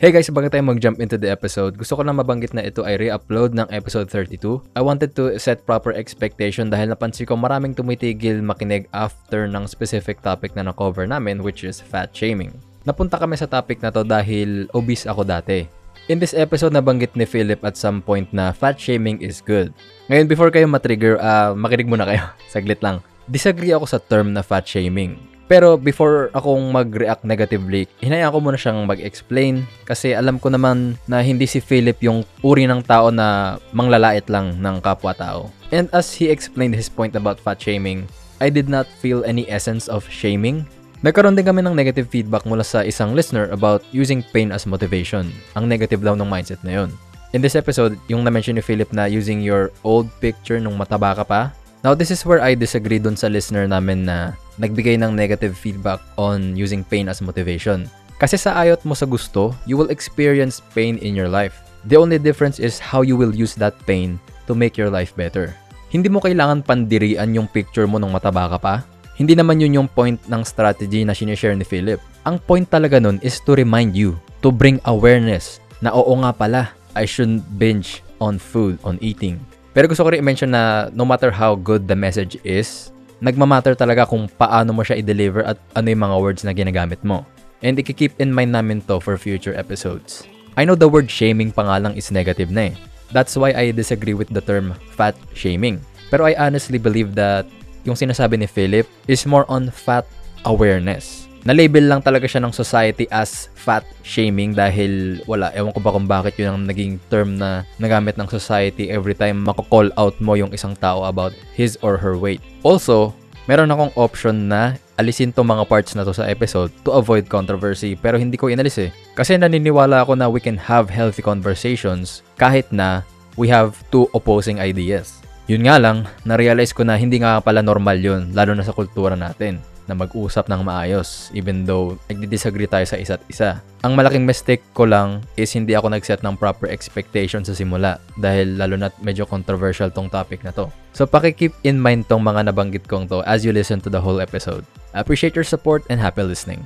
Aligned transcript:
Hey 0.00 0.16
guys, 0.16 0.32
bago 0.32 0.48
tayo 0.48 0.64
mag-jump 0.64 0.96
into 0.96 1.20
the 1.20 1.28
episode, 1.28 1.76
gusto 1.76 1.92
ko 1.92 2.00
lang 2.00 2.16
mabanggit 2.16 2.56
na 2.56 2.64
ito 2.64 2.80
ay 2.88 2.96
re-upload 2.96 3.52
ng 3.52 3.68
episode 3.68 4.08
32. 4.08 4.72
I 4.72 4.80
wanted 4.80 5.12
to 5.12 5.36
set 5.36 5.68
proper 5.68 5.92
expectation 5.92 6.72
dahil 6.72 6.88
napansin 6.88 7.28
ko 7.28 7.36
maraming 7.36 7.76
tumitigil 7.76 8.40
makinig 8.40 8.88
after 8.96 9.44
ng 9.44 9.68
specific 9.68 10.24
topic 10.24 10.56
na 10.56 10.64
na-cover 10.64 11.04
namin 11.04 11.44
which 11.44 11.68
is 11.68 11.84
fat 11.84 12.16
shaming. 12.16 12.48
Napunta 12.88 13.20
kami 13.20 13.36
sa 13.36 13.44
topic 13.44 13.84
na 13.84 13.92
to 13.92 14.00
dahil 14.00 14.72
obese 14.72 15.04
ako 15.04 15.20
dati. 15.20 15.68
In 16.08 16.16
this 16.16 16.32
episode, 16.32 16.72
nabanggit 16.72 17.12
ni 17.12 17.28
Philip 17.28 17.60
at 17.60 17.76
some 17.76 18.00
point 18.00 18.32
na 18.32 18.56
fat 18.56 18.80
shaming 18.80 19.20
is 19.20 19.44
good. 19.44 19.68
Ngayon, 20.08 20.32
before 20.32 20.48
kayo 20.48 20.64
matrigger, 20.64 21.20
uh, 21.20 21.52
makinig 21.52 21.92
muna 21.92 22.08
kayo. 22.08 22.24
Saglit 22.56 22.80
lang. 22.80 23.04
Disagree 23.28 23.76
ako 23.76 23.84
sa 23.84 24.00
term 24.00 24.32
na 24.32 24.40
fat 24.40 24.64
shaming. 24.64 25.29
Pero 25.50 25.74
before 25.74 26.30
akong 26.30 26.70
mag-react 26.70 27.26
negatively, 27.26 27.90
hinayaan 27.98 28.30
ko 28.30 28.38
muna 28.38 28.54
siyang 28.54 28.86
mag-explain 28.86 29.66
kasi 29.82 30.14
alam 30.14 30.38
ko 30.38 30.46
naman 30.46 30.94
na 31.10 31.18
hindi 31.26 31.42
si 31.50 31.58
Philip 31.58 31.98
yung 32.06 32.22
uri 32.38 32.70
ng 32.70 32.86
tao 32.86 33.10
na 33.10 33.58
manglalait 33.74 34.22
lang 34.30 34.54
ng 34.62 34.78
kapwa-tao. 34.78 35.50
And 35.74 35.90
as 35.90 36.14
he 36.14 36.30
explained 36.30 36.78
his 36.78 36.86
point 36.86 37.18
about 37.18 37.42
fat 37.42 37.58
shaming, 37.58 38.06
I 38.38 38.46
did 38.46 38.70
not 38.70 38.86
feel 39.02 39.26
any 39.26 39.42
essence 39.50 39.90
of 39.90 40.06
shaming. 40.06 40.70
Nagkaroon 41.02 41.34
din 41.34 41.50
kami 41.50 41.66
ng 41.66 41.74
negative 41.74 42.06
feedback 42.06 42.46
mula 42.46 42.62
sa 42.62 42.86
isang 42.86 43.18
listener 43.18 43.50
about 43.50 43.82
using 43.90 44.22
pain 44.30 44.54
as 44.54 44.70
motivation. 44.70 45.34
Ang 45.58 45.66
negative 45.66 46.06
daw 46.06 46.14
ng 46.14 46.30
mindset 46.30 46.62
na 46.62 46.78
yun. 46.78 46.94
In 47.34 47.42
this 47.42 47.54
episode, 47.58 47.98
yung 48.10 48.26
na-mention 48.26 48.58
ni 48.58 48.62
Philip 48.62 48.90
na 48.90 49.06
using 49.06 49.42
your 49.42 49.70
old 49.86 50.10
picture 50.18 50.58
nung 50.58 50.74
mataba 50.74 51.14
ka 51.14 51.22
pa, 51.22 51.54
Now, 51.80 51.96
this 51.96 52.12
is 52.12 52.28
where 52.28 52.44
I 52.44 52.52
disagree 52.52 53.00
dun 53.00 53.16
sa 53.16 53.32
listener 53.32 53.64
namin 53.64 54.04
na 54.04 54.36
nagbigay 54.60 55.00
ng 55.00 55.16
negative 55.16 55.56
feedback 55.56 56.04
on 56.20 56.52
using 56.52 56.84
pain 56.84 57.08
as 57.08 57.24
motivation. 57.24 57.88
Kasi 58.20 58.36
sa 58.36 58.52
ayot 58.60 58.84
mo 58.84 58.92
sa 58.92 59.08
gusto, 59.08 59.56
you 59.64 59.80
will 59.80 59.88
experience 59.88 60.60
pain 60.76 61.00
in 61.00 61.16
your 61.16 61.32
life. 61.32 61.56
The 61.88 61.96
only 61.96 62.20
difference 62.20 62.60
is 62.60 62.76
how 62.76 63.00
you 63.00 63.16
will 63.16 63.32
use 63.32 63.56
that 63.56 63.72
pain 63.88 64.20
to 64.44 64.52
make 64.52 64.76
your 64.76 64.92
life 64.92 65.16
better. 65.16 65.56
Hindi 65.88 66.12
mo 66.12 66.20
kailangan 66.20 66.68
pandirian 66.68 67.32
yung 67.32 67.48
picture 67.48 67.88
mo 67.88 67.96
nung 67.96 68.12
mataba 68.12 68.52
ka 68.52 68.58
pa. 68.60 68.74
Hindi 69.16 69.32
naman 69.32 69.64
yun 69.64 69.80
yung 69.80 69.88
point 69.88 70.20
ng 70.28 70.44
strategy 70.44 71.00
na 71.08 71.16
sinishare 71.16 71.56
ni 71.56 71.64
Philip. 71.64 71.96
Ang 72.28 72.36
point 72.44 72.68
talaga 72.68 73.00
nun 73.00 73.16
is 73.24 73.40
to 73.48 73.56
remind 73.56 73.96
you, 73.96 74.20
to 74.44 74.52
bring 74.52 74.76
awareness 74.84 75.64
na 75.80 75.96
oo 75.96 76.12
nga 76.20 76.36
pala, 76.36 76.76
I 76.92 77.08
shouldn't 77.08 77.48
binge 77.56 78.04
on 78.20 78.36
food, 78.36 78.76
on 78.84 79.00
eating. 79.00 79.40
Pero 79.70 79.86
gusto 79.86 80.02
ko 80.02 80.10
rin 80.10 80.22
i-mention 80.22 80.50
na 80.50 80.90
no 80.90 81.06
matter 81.06 81.30
how 81.30 81.54
good 81.54 81.86
the 81.86 81.94
message 81.94 82.34
is, 82.42 82.90
nagmamatter 83.22 83.78
talaga 83.78 84.02
kung 84.08 84.26
paano 84.26 84.74
mo 84.74 84.82
siya 84.82 84.98
i-deliver 84.98 85.46
at 85.46 85.60
ano 85.78 85.86
yung 85.94 86.02
mga 86.02 86.16
words 86.18 86.42
na 86.42 86.50
ginagamit 86.50 86.98
mo. 87.06 87.22
And 87.62 87.78
i-keep 87.78 88.18
in 88.18 88.34
mind 88.34 88.56
namin 88.56 88.82
to 88.90 88.98
for 88.98 89.14
future 89.14 89.54
episodes. 89.54 90.26
I 90.58 90.66
know 90.66 90.74
the 90.74 90.90
word 90.90 91.06
shaming 91.06 91.54
pa 91.54 91.62
nga 91.62 91.78
lang 91.78 91.94
is 91.94 92.10
negative 92.10 92.50
na 92.50 92.72
eh. 92.72 92.74
That's 93.14 93.38
why 93.38 93.54
I 93.54 93.70
disagree 93.70 94.14
with 94.14 94.34
the 94.34 94.42
term 94.42 94.74
fat 94.98 95.14
shaming. 95.38 95.78
Pero 96.10 96.26
I 96.26 96.34
honestly 96.34 96.78
believe 96.80 97.14
that 97.14 97.46
yung 97.86 97.94
sinasabi 97.94 98.42
ni 98.42 98.48
Philip 98.50 98.90
is 99.06 99.22
more 99.22 99.46
on 99.46 99.70
fat 99.70 100.04
awareness 100.42 101.29
na-label 101.44 101.88
lang 101.88 102.00
talaga 102.04 102.28
siya 102.28 102.44
ng 102.44 102.52
society 102.52 103.08
as 103.08 103.48
fat 103.56 103.84
shaming 104.04 104.52
dahil 104.52 105.24
wala, 105.24 105.48
ewan 105.56 105.72
ko 105.72 105.80
ba 105.80 105.94
kung 105.94 106.04
bakit 106.04 106.36
yun 106.36 106.52
ang 106.52 106.64
naging 106.68 107.00
term 107.08 107.40
na 107.40 107.64
nagamit 107.80 108.20
ng 108.20 108.28
society 108.28 108.92
every 108.92 109.16
time 109.16 109.40
mako-call 109.40 109.88
out 109.96 110.16
mo 110.20 110.36
yung 110.36 110.52
isang 110.52 110.76
tao 110.76 111.08
about 111.08 111.32
his 111.56 111.80
or 111.80 111.96
her 111.96 112.16
weight. 112.16 112.44
Also, 112.60 113.16
meron 113.48 113.72
akong 113.72 113.92
option 113.96 114.52
na 114.52 114.76
alisin 115.00 115.32
to 115.32 115.40
mga 115.40 115.64
parts 115.64 115.96
na 115.96 116.04
to 116.04 116.12
sa 116.12 116.28
episode 116.28 116.68
to 116.84 116.92
avoid 116.92 117.24
controversy 117.24 117.96
pero 117.96 118.20
hindi 118.20 118.36
ko 118.36 118.52
inalis 118.52 118.76
eh. 118.76 118.90
Kasi 119.16 119.40
naniniwala 119.40 120.04
ako 120.04 120.12
na 120.20 120.28
we 120.28 120.44
can 120.44 120.60
have 120.60 120.92
healthy 120.92 121.24
conversations 121.24 122.20
kahit 122.36 122.68
na 122.68 123.00
we 123.40 123.48
have 123.48 123.80
two 123.88 124.04
opposing 124.12 124.60
ideas. 124.60 125.24
Yun 125.48 125.66
nga 125.66 125.82
lang, 125.82 126.06
na-realize 126.22 126.70
ko 126.70 126.86
na 126.86 126.94
hindi 126.94 127.18
nga 127.18 127.40
pala 127.42 127.58
normal 127.58 127.98
yun, 127.98 128.30
lalo 128.36 128.54
na 128.54 128.62
sa 128.62 128.76
kultura 128.76 129.18
natin 129.18 129.69
na 129.90 129.98
mag-usap 129.98 130.46
ng 130.46 130.62
maayos 130.62 131.34
even 131.34 131.66
though 131.66 131.98
nagdi-disagree 132.06 132.70
tayo 132.70 132.86
sa 132.86 132.94
isa't 132.94 133.18
isa. 133.26 133.58
Ang 133.82 133.98
malaking 133.98 134.22
mistake 134.22 134.62
ko 134.70 134.86
lang 134.86 135.26
is 135.34 135.50
hindi 135.50 135.74
ako 135.74 135.90
nag-set 135.90 136.22
ng 136.22 136.38
proper 136.38 136.70
expectation 136.70 137.42
sa 137.42 137.50
simula 137.50 137.98
dahil 138.22 138.54
lalo 138.54 138.78
na 138.78 138.94
medyo 139.02 139.26
controversial 139.26 139.90
tong 139.90 140.06
topic 140.06 140.46
na 140.46 140.54
to. 140.54 140.70
So 140.94 141.10
paki-keep 141.10 141.50
in 141.66 141.82
mind 141.82 142.06
tong 142.06 142.22
mga 142.22 142.54
nabanggit 142.54 142.86
kong 142.86 143.10
to 143.10 143.26
as 143.26 143.42
you 143.42 143.50
listen 143.50 143.82
to 143.82 143.90
the 143.90 143.98
whole 143.98 144.22
episode. 144.22 144.62
Appreciate 144.94 145.34
your 145.34 145.46
support 145.46 145.82
and 145.90 145.98
happy 145.98 146.22
listening. 146.22 146.62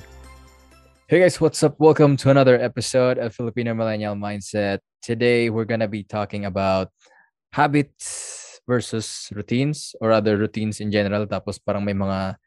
Hey 1.08 1.24
guys, 1.24 1.40
what's 1.40 1.64
up? 1.64 1.80
Welcome 1.80 2.20
to 2.20 2.32
another 2.32 2.60
episode 2.60 3.16
of 3.16 3.32
Filipino 3.32 3.72
Millennial 3.72 4.16
Mindset. 4.16 4.84
Today 5.00 5.48
we're 5.48 5.68
gonna 5.68 5.88
be 5.88 6.04
talking 6.04 6.44
about 6.44 6.92
habits 7.52 8.60
versus 8.66 9.28
routines 9.36 9.94
or 10.00 10.10
other 10.10 10.40
routines 10.40 10.80
in 10.80 10.88
general 10.88 11.28
tapos 11.28 11.60
parang 11.60 11.84
may 11.84 11.92
mga 11.92 12.40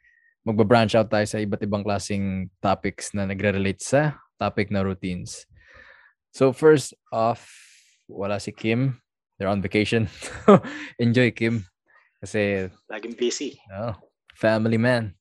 magba-branch 0.48 0.96
out 0.96 1.12
tayo 1.12 1.28
sa 1.28 1.44
iba't 1.44 1.60
ibang 1.68 1.84
klaseng 1.84 2.48
topics 2.64 3.12
na 3.12 3.28
nagre-relate 3.28 3.84
sa 3.84 4.16
topic 4.40 4.72
na 4.72 4.80
routines. 4.80 5.44
So 6.32 6.56
first 6.56 6.96
off, 7.12 7.44
wala 8.08 8.40
si 8.40 8.56
Kim. 8.56 9.04
They're 9.36 9.52
on 9.52 9.60
vacation. 9.60 10.08
Enjoy, 11.04 11.36
Kim. 11.36 11.68
Kasi... 12.24 12.72
Laging 12.88 13.20
busy. 13.20 13.60
Oh, 13.70 13.94
family 14.34 14.80
man. 14.80 15.14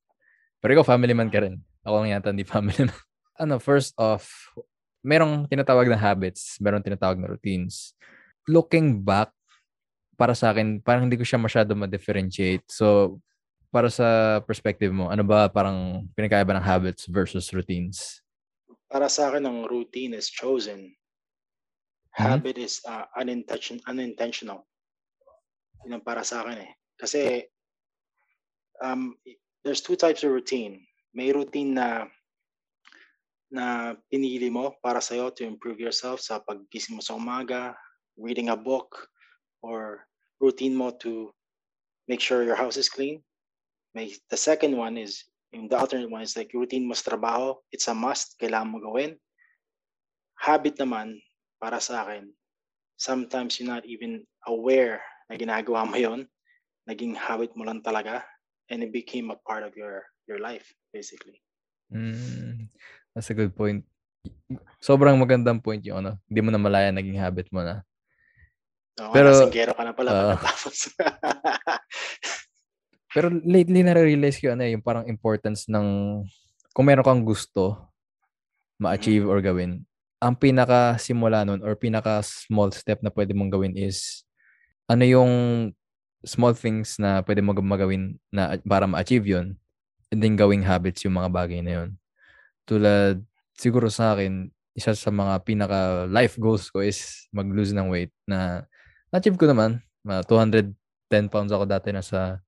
Pero 0.62 0.78
ikaw, 0.78 0.86
family 0.86 1.12
man 1.12 1.28
ka 1.28 1.42
rin. 1.42 1.60
Ako 1.82 2.00
lang 2.00 2.14
yata 2.14 2.30
hindi 2.30 2.46
family 2.46 2.86
man. 2.86 2.96
ano, 3.42 3.58
first 3.58 3.92
off, 3.98 4.54
merong 5.04 5.50
tinatawag 5.50 5.90
na 5.90 5.98
habits, 5.98 6.56
merong 6.62 6.86
tinatawag 6.86 7.18
na 7.20 7.28
routines. 7.28 7.92
Looking 8.48 9.02
back, 9.02 9.34
para 10.16 10.32
sa 10.32 10.50
akin, 10.54 10.80
parang 10.80 11.06
hindi 11.06 11.20
ko 11.20 11.28
siya 11.28 11.36
masyado 11.36 11.76
ma-differentiate. 11.76 12.64
So, 12.72 13.18
para 13.76 13.92
sa 13.92 14.40
perspective 14.40 14.88
mo, 14.88 15.12
ano 15.12 15.20
ba 15.20 15.52
parang 15.52 16.08
pinakaiba 16.16 16.56
ng 16.56 16.64
habits 16.64 17.04
versus 17.12 17.52
routines? 17.52 18.24
Para 18.88 19.04
sa 19.12 19.28
akin, 19.28 19.44
ang 19.44 19.68
routine 19.68 20.16
is 20.16 20.32
chosen. 20.32 20.96
Mm-hmm. 22.16 22.24
Habit 22.24 22.56
is 22.56 22.80
uh, 22.88 23.04
unintention, 23.20 23.76
unintentional. 23.84 24.64
Yun 25.84 26.00
ang 26.00 26.04
para 26.08 26.24
sa 26.24 26.40
akin 26.40 26.64
eh. 26.64 26.72
Kasi 26.96 27.44
um, 28.80 29.12
there's 29.60 29.84
two 29.84 29.92
types 29.92 30.24
of 30.24 30.32
routine. 30.32 30.80
May 31.12 31.36
routine 31.36 31.76
na 31.76 32.08
na 33.52 33.92
pinili 34.08 34.48
mo 34.48 34.72
para 34.80 35.04
sa'yo 35.04 35.36
to 35.36 35.44
improve 35.44 35.76
yourself 35.76 36.24
sa 36.24 36.40
paggising 36.40 36.96
mo 36.96 37.04
sa 37.04 37.20
umaga, 37.20 37.76
reading 38.16 38.48
a 38.48 38.56
book, 38.56 39.06
or 39.60 40.08
routine 40.40 40.72
mo 40.72 40.96
to 40.96 41.28
make 42.08 42.24
sure 42.24 42.40
your 42.40 42.56
house 42.56 42.80
is 42.80 42.88
clean. 42.88 43.20
May, 43.96 44.12
the 44.28 44.36
second 44.36 44.76
one 44.76 45.00
is, 45.00 45.24
yung 45.56 45.72
the 45.72 45.80
alternate 45.80 46.12
one 46.12 46.20
is 46.20 46.36
like 46.36 46.52
routine 46.52 46.84
mo 46.84 46.92
sa 46.92 47.16
trabaho. 47.16 47.56
It's 47.72 47.88
a 47.88 47.96
must. 47.96 48.36
Kailangan 48.36 48.68
mo 48.68 48.78
gawin. 48.84 49.16
Habit 50.36 50.76
naman, 50.76 51.16
para 51.56 51.80
sa 51.80 52.04
akin, 52.04 52.28
sometimes 53.00 53.56
you're 53.56 53.72
not 53.72 53.88
even 53.88 54.20
aware 54.44 55.00
na 55.32 55.40
ginagawa 55.40 55.88
mo 55.88 55.96
yon 55.96 56.28
Naging 56.84 57.16
habit 57.16 57.56
mo 57.56 57.64
lang 57.64 57.80
talaga. 57.80 58.20
And 58.68 58.84
it 58.84 58.92
became 58.92 59.32
a 59.32 59.40
part 59.48 59.64
of 59.64 59.72
your 59.80 60.04
your 60.28 60.44
life, 60.44 60.68
basically. 60.92 61.40
Mm, 61.88 62.68
that's 63.16 63.32
a 63.32 63.38
good 63.38 63.56
point. 63.56 63.80
Sobrang 64.76 65.16
magandang 65.16 65.64
point 65.64 65.80
yung 65.88 66.04
ano. 66.04 66.20
Hindi 66.28 66.40
mo 66.44 66.50
na 66.52 66.60
malaya 66.60 66.92
naging 66.92 67.16
habit 67.16 67.48
mo 67.48 67.64
na. 67.64 67.80
Oo, 69.00 69.12
Pero, 69.16 69.32
nasinggero 69.32 69.72
ka 69.72 69.88
na 69.88 69.96
pala 69.96 70.10
uh, 70.12 70.16
pagkatapos. 70.36 70.92
Pero 73.16 73.32
lately 73.32 73.80
na-realize 73.80 74.36
ko 74.36 74.52
ano 74.52 74.68
eh, 74.68 74.76
yung 74.76 74.84
parang 74.84 75.08
importance 75.08 75.64
ng 75.72 76.20
kung 76.76 76.84
meron 76.84 77.00
kang 77.00 77.24
gusto 77.24 77.80
ma-achieve 78.76 79.24
or 79.24 79.40
gawin, 79.40 79.88
ang 80.20 80.36
pinaka 80.36 81.00
simula 81.00 81.40
nun 81.48 81.64
or 81.64 81.72
pinaka 81.80 82.20
small 82.20 82.68
step 82.76 83.00
na 83.00 83.08
pwede 83.08 83.32
mong 83.32 83.48
gawin 83.48 83.72
is 83.72 84.28
ano 84.84 85.00
yung 85.08 85.32
small 86.28 86.52
things 86.52 87.00
na 87.00 87.24
pwede 87.24 87.40
mo 87.40 87.56
magawin 87.56 88.20
na 88.28 88.60
para 88.60 88.84
ma-achieve 88.84 89.24
yun 89.24 89.56
and 90.12 90.20
then 90.20 90.36
gawing 90.36 90.60
habits 90.60 91.00
yung 91.08 91.16
mga 91.16 91.32
bagay 91.32 91.60
na 91.64 91.72
yun. 91.82 91.90
Tulad, 92.68 93.24
siguro 93.56 93.88
sa 93.88 94.12
akin, 94.12 94.52
isa 94.76 94.92
sa 94.92 95.08
mga 95.08 95.40
pinaka 95.40 96.04
life 96.12 96.36
goals 96.36 96.68
ko 96.68 96.84
is 96.84 97.26
mag-lose 97.32 97.72
ng 97.72 97.88
weight 97.88 98.12
na 98.28 98.68
na-achieve 99.08 99.40
ko 99.40 99.48
naman. 99.48 99.80
210 100.04 101.32
pounds 101.32 101.48
ako 101.48 101.64
dati 101.64 101.96
na 101.96 102.04
sa 102.04 102.44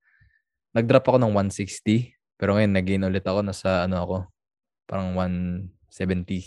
nag-drop 0.79 1.05
ako 1.11 1.19
ng 1.19 1.33
160. 1.35 2.15
Pero 2.39 2.55
ngayon, 2.55 2.73
nag-gain 2.73 3.03
ulit 3.03 3.27
ako. 3.27 3.43
Nasa, 3.43 3.85
ano 3.85 3.97
ako, 3.99 4.17
parang 4.87 5.19
170 5.19 6.47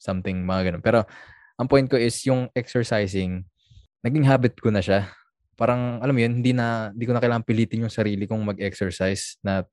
something, 0.00 0.40
mga 0.40 0.72
ganun. 0.72 0.82
Pero, 0.82 1.04
ang 1.60 1.68
point 1.68 1.84
ko 1.84 2.00
is, 2.00 2.16
yung 2.24 2.48
exercising, 2.56 3.44
naging 4.00 4.24
habit 4.24 4.56
ko 4.56 4.72
na 4.72 4.80
siya. 4.80 5.12
Parang, 5.56 6.00
alam 6.00 6.12
mo 6.16 6.20
yun, 6.24 6.40
hindi 6.40 6.56
na, 6.56 6.92
hindi 6.92 7.04
ko 7.04 7.12
na 7.12 7.20
kailangan 7.20 7.44
pilitin 7.44 7.84
yung 7.84 7.92
sarili 7.92 8.24
kong 8.24 8.56
mag-exercise 8.56 9.40
na 9.44 9.64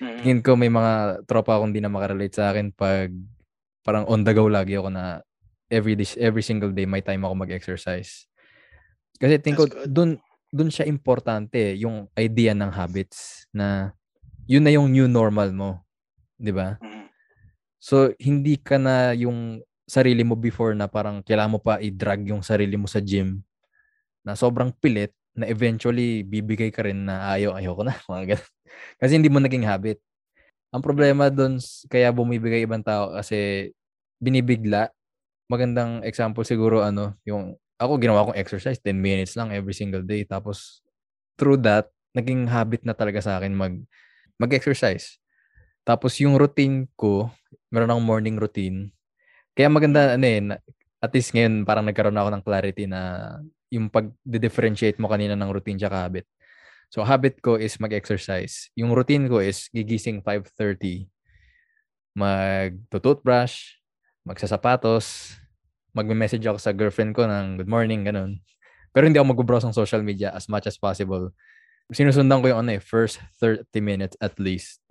mm. 0.00 0.24
tingin 0.24 0.40
ko 0.40 0.56
may 0.56 0.72
mga 0.72 1.24
tropa 1.28 1.56
akong 1.56 1.72
hindi 1.72 1.84
na 1.84 1.92
makarelate 1.92 2.36
sa 2.36 2.52
akin 2.52 2.72
pag 2.72 3.12
parang 3.80 4.04
on 4.08 4.20
the 4.24 4.32
go 4.36 4.44
lagi 4.44 4.76
ako 4.76 4.92
na 4.92 5.24
every 5.72 5.96
this 5.96 6.12
every 6.20 6.44
single 6.44 6.68
day 6.68 6.84
may 6.84 7.00
time 7.00 7.24
ako 7.24 7.46
mag-exercise. 7.46 8.28
Kasi 9.16 9.40
think 9.40 9.56
ko 9.56 9.64
dun 9.88 10.20
dun 10.50 10.70
siya 10.70 10.86
importante 10.86 11.78
yung 11.78 12.10
idea 12.18 12.52
ng 12.54 12.70
habits 12.74 13.46
na 13.54 13.94
yun 14.50 14.66
na 14.66 14.74
yung 14.74 14.90
new 14.90 15.06
normal 15.06 15.54
mo, 15.54 15.70
'di 16.38 16.52
ba? 16.54 16.76
Mhm. 16.82 17.06
So 17.80 18.12
hindi 18.20 18.58
ka 18.60 18.76
na 18.76 19.14
yung 19.16 19.62
sarili 19.86 20.22
mo 20.22 20.38
before 20.38 20.74
na 20.78 20.86
parang 20.86 21.22
kailangan 21.22 21.58
mo 21.58 21.60
pa 21.62 21.82
i-drag 21.82 22.30
yung 22.30 22.42
sarili 22.46 22.78
mo 22.78 22.86
sa 22.86 23.02
gym 23.02 23.42
na 24.22 24.38
sobrang 24.38 24.70
pilit 24.78 25.10
na 25.34 25.46
eventually 25.48 26.22
bibigay 26.26 26.70
ka 26.74 26.84
rin 26.86 27.06
na 27.06 27.34
ayaw 27.34 27.56
ayoko 27.58 27.82
na 27.86 27.94
mga 28.10 28.36
ganun. 28.36 28.50
Kasi 29.00 29.12
hindi 29.18 29.30
mo 29.32 29.38
naging 29.42 29.66
habit. 29.66 29.98
Ang 30.70 30.82
problema 30.84 31.30
doon 31.30 31.58
kaya 31.90 32.10
bumibigay 32.14 32.62
ibang 32.66 32.82
tao 32.84 33.14
kasi 33.14 33.70
binibigla. 34.22 34.90
Magandang 35.50 36.02
example 36.06 36.46
siguro 36.46 36.82
ano, 36.86 37.18
yung 37.26 37.58
ako 37.80 37.96
ginawa 37.96 38.28
kong 38.28 38.38
exercise 38.38 38.76
10 38.78 39.00
minutes 39.00 39.34
lang 39.34 39.50
every 39.56 39.72
single 39.72 40.04
day 40.04 40.22
tapos 40.28 40.84
through 41.40 41.56
that 41.64 41.88
naging 42.12 42.44
habit 42.44 42.84
na 42.84 42.92
talaga 42.92 43.24
sa 43.24 43.40
akin 43.40 43.54
mag 43.56 43.74
mag-exercise. 44.40 45.20
Tapos 45.84 46.16
yung 46.20 46.36
routine 46.40 46.88
ko, 46.96 47.28
meron 47.72 47.92
akong 47.92 48.08
morning 48.08 48.36
routine. 48.40 48.92
Kaya 49.56 49.68
maganda 49.68 50.16
ano 50.16 50.24
eh, 50.24 50.40
at 51.00 51.12
least 51.12 51.32
ngayon 51.36 51.64
parang 51.68 51.84
nagkaroon 51.88 52.16
ako 52.16 52.30
ng 52.32 52.44
clarity 52.44 52.84
na 52.88 53.00
yung 53.72 53.88
pag-differentiate 53.92 54.98
mo 55.00 55.08
kanina 55.08 55.36
ng 55.36 55.50
routine 55.52 55.80
tsaka 55.80 56.08
habit. 56.08 56.26
So 56.90 57.06
habit 57.06 57.40
ko 57.40 57.56
is 57.56 57.78
mag-exercise. 57.78 58.68
Yung 58.76 58.92
routine 58.92 59.30
ko 59.30 59.40
is 59.40 59.70
gigising 59.72 60.20
5:30, 60.26 61.06
mag-toothbrush, 62.16 63.80
magsasapatos, 64.26 65.38
magme-message 65.92 66.44
ako 66.46 66.58
sa 66.58 66.72
girlfriend 66.74 67.12
ko 67.16 67.26
ng 67.26 67.62
good 67.62 67.70
morning, 67.70 68.06
ganun. 68.06 68.42
Pero 68.90 69.06
hindi 69.06 69.18
ako 69.18 69.34
mag-browse 69.34 69.66
ng 69.70 69.76
social 69.76 70.02
media 70.02 70.34
as 70.34 70.50
much 70.50 70.66
as 70.66 70.74
possible. 70.74 71.30
Sinusundan 71.90 72.42
ko 72.42 72.50
yung 72.50 72.66
ano 72.66 72.78
eh, 72.78 72.82
first 72.82 73.22
30 73.38 73.66
minutes 73.82 74.14
at 74.18 74.38
least. 74.38 74.82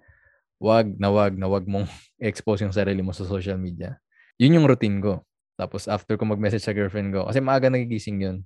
Wag 0.60 1.00
na 1.00 1.07
wag 1.12 1.40
na 1.40 1.48
wag 1.48 1.68
mong 1.68 1.88
expose 2.19 2.63
yung 2.63 2.75
sarili 2.75 3.04
mo 3.04 3.12
sa 3.16 3.28
social 3.28 3.60
media. 3.60 4.00
Yun 4.40 4.60
yung 4.60 4.68
routine 4.68 5.00
ko. 5.04 5.24
Tapos 5.60 5.92
after 5.92 6.16
ko 6.16 6.24
mag-message 6.24 6.63
sa 6.63 6.72
girlfriend 6.72 7.12
ko, 7.12 7.28
kasi 7.28 7.44
maaga 7.44 7.68
nagigising 7.68 8.24
yun 8.24 8.38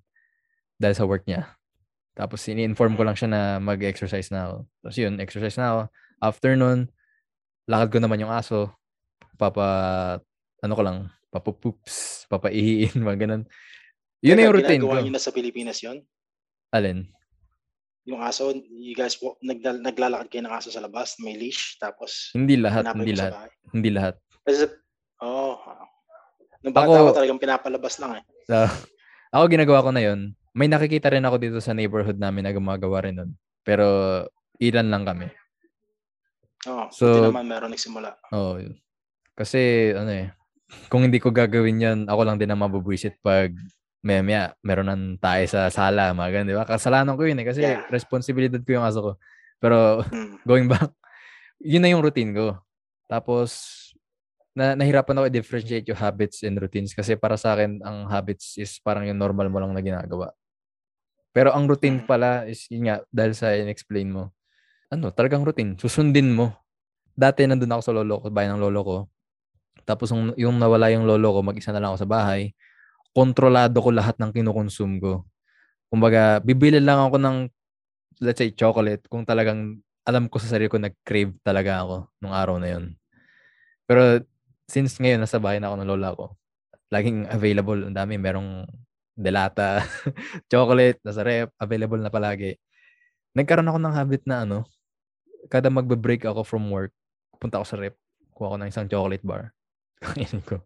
dahil 0.82 0.98
sa 0.98 1.06
work 1.06 1.26
niya. 1.30 1.54
Tapos 2.14 2.46
ini-inform 2.46 2.98
ko 2.98 3.06
lang 3.06 3.18
siya 3.18 3.30
na 3.30 3.42
mag-exercise 3.62 4.30
na 4.34 4.50
ako. 4.50 4.58
Tapos 4.86 4.98
yun, 4.98 5.14
exercise 5.22 5.58
na 5.58 5.66
ako. 5.70 5.82
After 6.22 6.52
nun, 6.58 6.90
lakad 7.70 7.90
ko 7.94 7.98
naman 8.02 8.22
yung 8.22 8.34
aso. 8.34 8.74
Papa, 9.38 9.66
ano 10.62 10.74
ko 10.74 10.82
lang, 10.86 11.10
papapoops, 11.34 12.30
papaihiin, 12.30 12.94
mga 13.02 13.20
ganun. 13.20 13.44
Yun 14.22 14.38
Teka, 14.38 14.44
yung 14.46 14.56
routine 14.56 14.80
ko. 14.80 14.88
ginagawa 14.88 15.04
niyo 15.04 15.14
na 15.14 15.20
sa 15.20 15.34
Pilipinas 15.34 15.82
yon 15.82 15.98
Alin? 16.70 17.10
Yung 18.06 18.20
aso, 18.20 18.52
you 18.70 18.94
guys, 18.94 19.16
nagdal- 19.42 19.80
naglalakad 19.80 20.28
kayo 20.28 20.44
ng 20.44 20.54
aso 20.54 20.70
sa 20.70 20.80
labas, 20.80 21.16
may 21.18 21.34
leash, 21.34 21.76
tapos 21.78 22.30
Hindi 22.32 22.56
lahat, 22.56 22.84
hindi 22.94 23.16
lahat. 23.16 23.50
Hindi 23.72 23.90
lahat. 23.90 24.16
Kasi, 24.44 24.68
oh, 25.20 25.56
nung 26.62 26.72
bata 26.72 26.86
Ako- 26.86 26.96
ako, 27.02 27.16
talagang 27.16 27.42
pinapalabas 27.42 27.96
lang 27.98 28.20
eh. 28.20 28.24
So, 28.46 28.56
ako 29.34 29.44
ginagawa 29.48 29.82
ko 29.82 29.92
na 29.92 30.04
yun. 30.04 30.20
May 30.54 30.68
nakikita 30.68 31.10
rin 31.10 31.26
ako 31.26 31.42
dito 31.42 31.58
sa 31.58 31.74
neighborhood 31.74 32.20
namin 32.20 32.46
na 32.46 32.54
gumagawa 32.54 33.02
rin 33.02 33.18
nun. 33.18 33.32
Pero 33.64 33.88
ilan 34.60 34.86
lang 34.86 35.04
kami. 35.04 35.28
Oh, 36.68 36.88
So- 36.92 37.28
naman 37.28 37.48
meron 37.48 37.72
nagsimula. 37.72 38.20
Oo. 38.32 38.60
yun. 38.60 38.76
Kasi 39.34 39.92
ano 39.92 40.12
eh, 40.12 40.28
kung 40.88 41.06
hindi 41.08 41.18
ko 41.18 41.34
gagawin 41.34 41.82
yan, 41.82 42.00
ako 42.06 42.22
lang 42.24 42.38
din 42.38 42.50
ang 42.52 42.62
mabubwisit 42.62 43.18
pag 43.20 43.50
maya 44.04 44.20
maya, 44.20 44.44
meron 44.60 44.92
ng 44.92 45.04
tayo 45.18 45.48
sa 45.48 45.72
sala, 45.72 46.12
mga 46.12 46.30
ganun, 46.44 46.50
di 46.52 46.58
ba? 46.60 46.68
Kasalanan 46.68 47.16
ko 47.16 47.24
yun 47.24 47.40
eh, 47.40 47.48
kasi 47.48 47.62
Yeah. 47.64 47.88
responsibilidad 47.88 48.60
ko 48.60 48.76
yung 48.76 48.84
aso 48.86 49.00
ko. 49.00 49.12
Pero 49.64 50.04
Hmm. 50.12 50.36
going 50.50 50.68
back, 50.68 50.92
yun 51.64 51.80
na 51.80 51.88
yung 51.88 52.04
routine 52.04 52.36
ko. 52.36 52.60
Tapos, 53.08 53.80
na 54.54 54.76
nahirapan 54.78 55.18
ako 55.18 55.26
i-differentiate 55.32 55.88
yung 55.90 55.98
habits 55.98 56.44
and 56.46 56.60
routines 56.62 56.94
kasi 56.94 57.16
para 57.18 57.40
sa 57.40 57.56
akin, 57.58 57.80
ang 57.82 58.06
habits 58.06 58.60
is 58.60 58.78
parang 58.84 59.08
yung 59.08 59.18
normal 59.18 59.50
mo 59.50 59.58
lang 59.64 59.72
na 59.74 59.82
ginagawa. 59.82 60.30
Pero 61.34 61.50
ang 61.50 61.66
routine 61.66 62.04
Mm. 62.04 62.06
pala 62.06 62.46
is, 62.46 62.70
yun 62.70 62.86
nga, 62.86 63.02
dahil 63.10 63.34
sa 63.34 63.56
in-explain 63.58 64.14
mo, 64.14 64.30
ano, 64.94 65.10
talagang 65.10 65.42
routine. 65.42 65.74
Susundin 65.82 66.30
mo. 66.30 66.54
Dati 67.18 67.48
nandun 67.50 67.72
ako 67.74 67.82
sa 67.82 67.94
lolo 67.96 68.22
ko, 68.22 68.28
bahay 68.30 68.46
ng 68.52 68.62
lolo 68.62 68.80
ko. 68.86 68.98
Tapos 69.84 70.12
yung, 70.12 70.32
yung 70.40 70.56
nawala 70.60 70.92
yung 70.92 71.08
lolo 71.08 71.36
ko, 71.36 71.40
mag-isa 71.44 71.72
na 71.76 71.80
lang 71.84 71.96
ako 71.96 72.08
sa 72.08 72.10
bahay. 72.10 72.42
Kontrolado 73.12 73.78
ko 73.80 73.90
lahat 73.94 74.18
ng 74.18 74.32
kinukonsume 74.32 74.98
ko. 75.04 75.14
Kumbaga, 75.92 76.42
bibili 76.42 76.82
lang 76.82 77.00
ako 77.04 77.22
ng, 77.22 77.38
let's 78.24 78.40
say, 78.42 78.50
chocolate 78.56 79.06
kung 79.12 79.28
talagang 79.28 79.84
alam 80.04 80.28
ko 80.28 80.36
sa 80.40 80.52
sarili 80.52 80.68
ko 80.68 80.76
nag-crave 80.80 81.32
talaga 81.46 81.84
ako 81.84 81.96
nung 82.20 82.36
araw 82.36 82.56
na 82.60 82.68
yun. 82.76 82.86
Pero 83.88 84.20
since 84.68 85.00
ngayon 85.00 85.24
nasa 85.24 85.40
bahay 85.40 85.64
na 85.64 85.72
ako 85.72 85.76
ng 85.80 85.90
lola 85.90 86.10
ko, 86.16 86.26
laging 86.92 87.28
available, 87.32 87.80
ang 87.88 87.96
dami, 87.96 88.20
merong 88.20 88.68
delata, 89.16 89.86
chocolate, 90.52 91.00
nasa 91.06 91.22
rep, 91.24 91.50
available 91.58 92.02
na 92.02 92.12
palagi. 92.12 92.58
Nagkaroon 93.34 93.70
ako 93.70 93.80
ng 93.80 93.96
habit 93.96 94.24
na 94.28 94.46
ano, 94.46 94.68
kada 95.48 95.72
magbe-break 95.72 96.28
ako 96.28 96.44
from 96.46 96.68
work, 96.70 96.92
punta 97.40 97.58
ako 97.62 97.66
sa 97.66 97.78
rep, 97.80 97.96
kuha 98.36 98.54
ko 98.54 98.58
ng 98.60 98.70
isang 98.70 98.90
chocolate 98.90 99.24
bar. 99.26 99.56
Kainin 100.04 100.44
ko. 100.44 100.60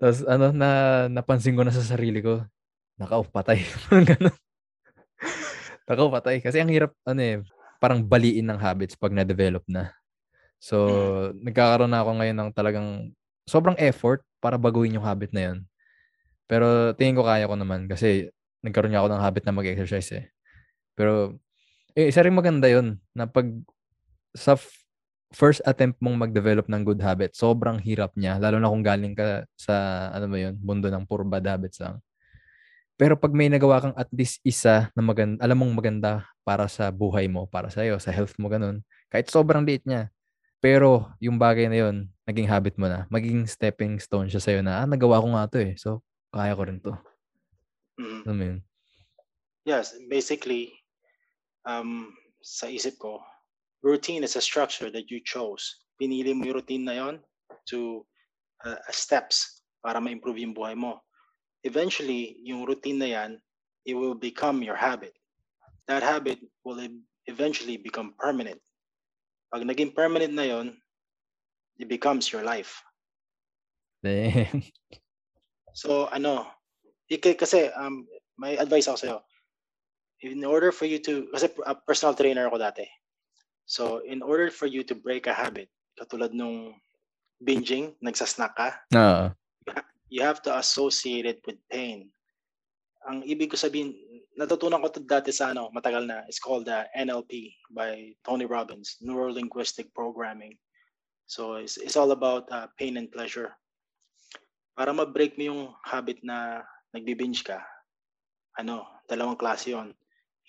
Tapos 0.00 0.24
ano, 0.24 0.48
na 0.56 0.70
napansin 1.12 1.52
ko 1.52 1.62
na 1.62 1.74
sa 1.74 1.84
sarili 1.84 2.24
ko, 2.24 2.40
nakaw, 2.96 3.20
patay. 3.28 3.60
Ganun. 4.10 4.36
nakaw, 5.84 6.08
patay. 6.08 6.40
Kasi 6.40 6.56
ang 6.60 6.72
hirap, 6.72 6.96
ano 7.04 7.20
eh, 7.20 7.36
parang 7.80 8.00
baliin 8.00 8.48
ng 8.48 8.60
habits 8.60 8.96
pag 8.96 9.12
na-develop 9.12 9.64
na. 9.68 9.92
So, 10.60 10.88
nagkakaroon 11.40 11.92
na 11.92 12.04
ako 12.04 12.10
ngayon 12.20 12.36
ng 12.36 12.50
talagang 12.52 12.88
sobrang 13.48 13.76
effort 13.80 14.24
para 14.40 14.60
baguhin 14.60 14.96
yung 14.96 15.04
habit 15.04 15.32
na 15.32 15.52
yun. 15.52 15.58
Pero 16.44 16.92
tingin 16.96 17.16
ko 17.16 17.24
kaya 17.24 17.48
ko 17.48 17.56
naman 17.56 17.88
kasi 17.88 18.28
nagkaroon 18.60 18.92
niya 18.92 19.00
ako 19.04 19.08
ng 19.12 19.24
habit 19.24 19.44
na 19.48 19.56
mag-exercise 19.56 20.10
eh. 20.16 20.24
Pero, 20.96 21.40
eh, 21.96 22.12
isa 22.12 22.20
rin 22.20 22.36
maganda 22.36 22.68
yun 22.68 23.00
na 23.16 23.24
pag 23.24 23.48
sa 24.36 24.56
first 25.30 25.62
attempt 25.62 26.02
mong 26.02 26.28
mag-develop 26.28 26.66
ng 26.66 26.82
good 26.82 26.98
habit, 26.98 27.38
sobrang 27.38 27.78
hirap 27.78 28.14
niya. 28.18 28.36
Lalo 28.42 28.58
na 28.58 28.70
kung 28.70 28.82
galing 28.82 29.14
ka 29.14 29.46
sa, 29.54 30.08
ano 30.10 30.26
mo 30.26 30.36
yun, 30.36 30.58
mundo 30.58 30.90
ng 30.90 31.06
puro 31.06 31.22
bad 31.22 31.46
habits 31.46 31.78
lang. 31.78 32.02
Pero 33.00 33.16
pag 33.16 33.32
may 33.32 33.48
nagawa 33.48 33.80
kang 33.80 33.96
at 33.96 34.10
least 34.12 34.42
isa 34.44 34.92
na 34.92 35.00
maganda, 35.00 35.40
alam 35.40 35.56
mong 35.56 35.72
maganda 35.72 36.28
para 36.44 36.68
sa 36.68 36.92
buhay 36.92 37.30
mo, 37.30 37.48
para 37.48 37.72
sa 37.72 37.80
iyo, 37.80 37.96
sa 37.96 38.12
health 38.12 38.36
mo, 38.36 38.50
ganun. 38.50 38.84
Kahit 39.08 39.32
sobrang 39.32 39.64
liit 39.64 39.86
niya. 39.88 40.12
Pero 40.60 41.08
yung 41.16 41.40
bagay 41.40 41.72
na 41.72 41.88
yun, 41.88 41.96
naging 42.28 42.44
habit 42.44 42.76
mo 42.76 42.90
na. 42.90 43.08
Maging 43.08 43.48
stepping 43.48 43.96
stone 43.96 44.28
siya 44.28 44.44
sa'yo 44.44 44.60
na, 44.60 44.84
ah, 44.84 44.86
nagawa 44.86 45.22
ko 45.22 45.32
nga 45.32 45.48
to 45.48 45.58
eh. 45.64 45.72
So, 45.80 46.04
kaya 46.28 46.52
ko 46.52 46.62
rin 46.68 46.78
to. 46.84 46.92
Alam 48.28 48.36
mo 48.36 48.44
yun? 48.44 48.58
Yes, 49.64 49.96
basically, 50.12 50.72
um, 51.64 52.12
sa 52.44 52.68
isip 52.68 53.00
ko, 53.00 53.24
routine 53.82 54.24
is 54.24 54.36
a 54.36 54.44
structure 54.44 54.90
that 54.90 55.10
you 55.10 55.20
chose. 55.24 55.80
Pinili 56.00 56.34
mo 56.34 56.44
yung 56.44 56.56
routine 56.60 56.84
na 56.84 56.94
yon 56.96 57.14
to 57.68 58.04
uh, 58.64 58.80
steps 58.90 59.62
para 59.84 60.00
ma-improve 60.00 60.40
yung 60.40 60.56
buhay 60.56 60.76
mo. 60.76 61.00
Eventually, 61.64 62.40
yung 62.44 62.64
routine 62.64 62.98
na 62.98 63.08
yan, 63.08 63.30
it 63.84 63.94
will 63.94 64.14
become 64.16 64.62
your 64.62 64.76
habit. 64.76 65.12
That 65.88 66.02
habit 66.02 66.40
will 66.64 66.80
eventually 67.26 67.76
become 67.76 68.16
permanent. 68.16 68.60
Pag 69.52 69.66
naging 69.66 69.96
permanent 69.96 70.32
na 70.32 70.46
yon, 70.48 70.76
it 71.80 71.88
becomes 71.88 72.32
your 72.32 72.44
life. 72.44 72.80
So 75.72 76.10
ano, 76.10 76.50
kasi 77.08 77.70
um, 77.78 78.06
may 78.38 78.58
advice 78.58 78.90
ako 78.90 78.98
sa'yo. 78.98 79.18
In 80.26 80.44
order 80.44 80.74
for 80.74 80.84
you 80.84 81.00
to, 81.00 81.30
kasi 81.32 81.48
uh, 81.64 81.78
personal 81.86 82.12
trainer 82.12 82.50
ako 82.50 82.60
dati. 82.60 82.84
So 83.70 84.02
in 84.02 84.18
order 84.18 84.50
for 84.50 84.66
you 84.66 84.82
to 84.82 84.98
break 84.98 85.30
a 85.30 85.32
habit, 85.32 85.70
katulad 85.94 86.34
nung 86.34 86.74
binging, 87.38 87.94
nagsasnack 88.02 88.58
ka, 88.58 88.74
Oo. 88.98 89.30
you 90.10 90.26
have 90.26 90.42
to 90.42 90.50
associate 90.58 91.22
it 91.22 91.38
with 91.46 91.62
pain. 91.70 92.10
Ang 93.06 93.22
ibig 93.22 93.54
ko 93.54 93.56
sabihin, 93.56 93.94
natutunan 94.34 94.82
ko 94.82 94.90
to 94.90 94.98
dati 95.06 95.30
sa 95.30 95.54
ano, 95.54 95.70
matagal 95.70 96.02
na. 96.02 96.26
It's 96.26 96.42
called 96.42 96.66
the 96.66 96.90
NLP 96.98 97.54
by 97.70 98.10
Tony 98.26 98.42
Robbins, 98.42 98.98
Neuro 98.98 99.30
Linguistic 99.30 99.94
Programming. 99.94 100.58
So 101.30 101.62
it's, 101.62 101.78
it's 101.78 101.94
all 101.94 102.10
about 102.10 102.50
uh, 102.50 102.66
pain 102.74 102.98
and 102.98 103.06
pleasure. 103.06 103.54
Para 104.74 104.90
ma-break 104.90 105.38
mo 105.38 105.46
yung 105.46 105.62
habit 105.86 106.18
na 106.26 106.66
nagbi-binge 106.90 107.46
ka, 107.46 107.62
ano, 108.58 108.82
dalawang 109.06 109.38
klase 109.38 109.70
yon. 109.70 109.94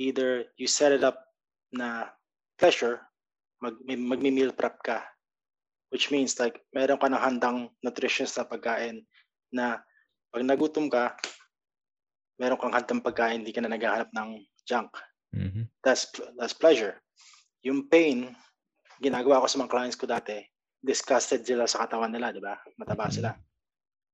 Either 0.02 0.50
you 0.58 0.66
set 0.66 0.90
it 0.90 1.06
up 1.06 1.22
na 1.70 2.10
pleasure, 2.58 3.06
mag, 3.62 3.76
magmi-meal 3.86 4.52
prep 4.58 4.82
ka, 4.84 5.06
which 5.94 6.10
means 6.10 6.36
like 6.42 6.60
meron 6.74 6.98
ka 6.98 7.08
ng 7.08 7.22
handang 7.22 7.58
nutritious 7.86 8.36
na 8.36 8.46
pagkain 8.50 9.06
na 9.54 9.80
Pag 10.32 10.48
nagutom 10.48 10.88
ka, 10.88 11.12
meron 12.40 12.56
kang 12.56 12.72
handang 12.72 13.04
pagkain, 13.04 13.44
hindi 13.44 13.52
ka 13.52 13.60
na 13.60 13.76
naghahanap 13.76 14.10
ng 14.16 14.30
junk. 14.64 14.96
Mhm. 15.36 15.68
That's 15.84 16.08
that's 16.40 16.56
pleasure. 16.56 17.04
Yung 17.68 17.92
pain, 17.92 18.32
ginagawa 19.04 19.44
ko 19.44 19.48
sa 19.52 19.60
mga 19.60 19.72
clients 19.76 20.00
ko 20.00 20.08
dati, 20.08 20.40
disgusted 20.80 21.44
sila 21.44 21.68
sa 21.68 21.84
katawan 21.84 22.16
nila, 22.16 22.32
di 22.32 22.40
ba? 22.40 22.56
Mataba 22.80 23.12
Mhm. 23.12 23.16
sila. 23.20 23.32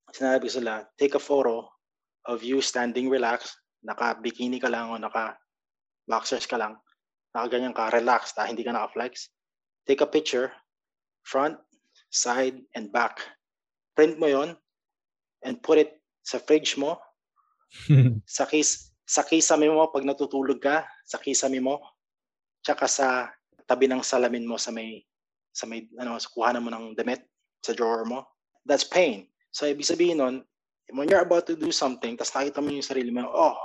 Sinabi 0.10 0.50
ko 0.50 0.52
sila, 0.58 0.74
take 0.98 1.14
a 1.14 1.22
photo 1.22 1.70
of 2.26 2.42
you 2.42 2.60
standing 2.60 3.08
relaxed, 3.14 3.54
naka-bikini 3.86 4.58
ka 4.58 4.74
lang 4.74 4.90
o 4.90 4.98
naka-boxers 4.98 6.50
ka 6.50 6.58
lang, 6.58 6.76
nakaganyan 7.38 7.78
ka, 7.78 7.94
relaxed, 7.94 8.36
ah, 8.42 8.50
hindi 8.50 8.66
ka 8.66 8.74
naka-flex. 8.74 9.30
Take 9.88 10.04
a 10.04 10.10
picture, 10.10 10.52
front, 11.24 11.56
side, 12.12 12.60
and 12.76 12.92
back. 12.92 13.24
Print 13.96 14.20
mo 14.20 14.28
yon 14.28 14.54
and 15.44 15.64
put 15.64 15.80
it 15.80 15.98
sa 16.28 16.38
fridge 16.44 16.76
mo, 16.76 17.00
sa 18.28 18.44
case 18.44 18.92
sa 19.08 19.24
kisame 19.24 19.72
mo 19.72 19.88
pag 19.88 20.04
natutulog 20.04 20.60
ka, 20.60 20.84
sa 21.08 21.16
kisame 21.16 21.64
mo, 21.64 21.80
tsaka 22.60 22.84
sa 22.92 23.32
tabi 23.64 23.88
ng 23.88 24.04
salamin 24.04 24.44
mo 24.44 24.60
sa 24.60 24.76
may 24.76 25.00
sa 25.56 25.64
may 25.64 25.88
ano 25.96 26.20
sa 26.20 26.28
kuhanan 26.28 26.68
mo 26.68 26.70
ng 26.70 26.92
damit 27.00 27.24
sa 27.64 27.72
drawer 27.72 28.04
mo. 28.04 28.28
That's 28.68 28.84
pain. 28.84 29.32
So 29.56 29.64
ibig 29.64 29.88
sabihin 29.88 30.20
nun, 30.20 30.44
when 30.92 31.08
you're 31.08 31.24
about 31.24 31.48
to 31.48 31.56
do 31.56 31.72
something, 31.72 32.20
tapos 32.20 32.36
nakita 32.36 32.60
mo 32.60 32.70
yung 32.76 32.84
sarili 32.84 33.12
mo, 33.16 33.24
oh, 33.32 33.56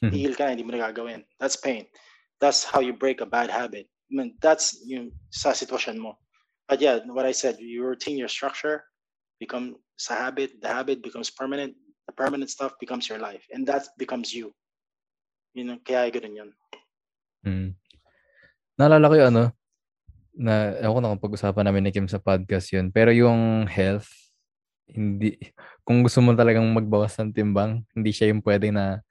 tigil 0.12 0.36
ka 0.36 0.44
na, 0.46 0.52
hindi 0.52 0.68
mo 0.68 0.76
na 0.76 0.84
gagawin. 0.84 1.24
That's 1.40 1.56
pain. 1.56 1.88
That's 2.36 2.68
how 2.68 2.84
you 2.84 2.92
break 2.92 3.24
a 3.24 3.28
bad 3.28 3.48
habit. 3.48 3.88
I 4.06 4.14
mean, 4.14 4.38
that's 4.38 4.78
yung 4.86 5.10
sa 5.30 5.50
sitwasyon 5.50 5.98
mo. 5.98 6.18
But 6.66 6.82
yeah, 6.82 7.02
what 7.10 7.26
I 7.26 7.34
said, 7.34 7.58
your 7.58 7.94
routine, 7.94 8.18
your 8.18 8.30
structure, 8.30 8.86
become 9.38 9.78
sa 9.98 10.28
habit, 10.30 10.58
the 10.62 10.70
habit 10.70 11.02
becomes 11.02 11.30
permanent, 11.30 11.74
the 12.06 12.14
permanent 12.14 12.50
stuff 12.50 12.74
becomes 12.78 13.08
your 13.08 13.18
life. 13.18 13.42
And 13.50 13.66
that 13.66 13.86
becomes 13.98 14.34
you. 14.34 14.54
Yun, 15.54 15.78
ang- 15.78 15.82
kaya 15.82 16.10
ganun 16.10 16.38
yun. 16.38 16.50
Mm. 17.46 17.70
Naalala 18.76 19.10
ko 19.10 19.14
yung 19.16 19.30
ano, 19.34 19.44
na, 20.36 20.76
ewan 20.84 20.94
ko 20.94 21.00
na 21.00 21.12
kung 21.16 21.24
pag-usapan 21.30 21.64
namin 21.64 21.82
ni 21.88 21.90
Kim 21.90 22.06
sa 22.06 22.20
podcast 22.20 22.68
yun. 22.70 22.92
Pero 22.92 23.08
yung 23.10 23.64
health, 23.66 24.06
hindi, 24.86 25.34
kung 25.82 26.04
gusto 26.04 26.20
mo 26.22 26.36
talagang 26.36 26.66
magbawas 26.70 27.16
ng 27.18 27.34
timbang, 27.34 27.82
hindi 27.96 28.10
siya 28.14 28.30
yung 28.30 28.44
pwede 28.44 28.70
na 28.70 29.02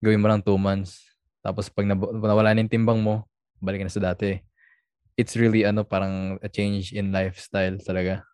gawin 0.00 0.18
mo 0.18 0.26
lang 0.26 0.42
2 0.42 0.56
months. 0.56 1.04
Tapos 1.44 1.68
pag 1.70 1.86
nawala 1.86 2.56
na 2.56 2.64
yung 2.64 2.72
timbang 2.72 2.98
mo, 2.98 3.29
balik 3.60 3.84
na 3.84 3.92
sa 3.92 4.02
dati. 4.02 4.40
It's 5.16 5.36
really 5.36 5.68
ano, 5.68 5.84
parang 5.84 6.40
a 6.40 6.48
change 6.48 6.96
in 6.96 7.12
lifestyle 7.12 7.76
talaga. 7.80 8.24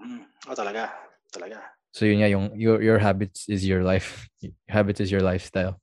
Mm. 0.00 0.24
Oh, 0.48 0.56
talaga. 0.56 0.92
Talaga. 1.32 1.76
So 1.96 2.04
yun 2.04 2.20
nga, 2.20 2.28
yung, 2.28 2.52
your, 2.52 2.84
your 2.84 3.00
habits 3.00 3.48
is 3.48 3.64
your 3.64 3.80
life. 3.80 4.28
Habits 4.68 5.00
is 5.00 5.08
your 5.08 5.24
lifestyle. 5.24 5.80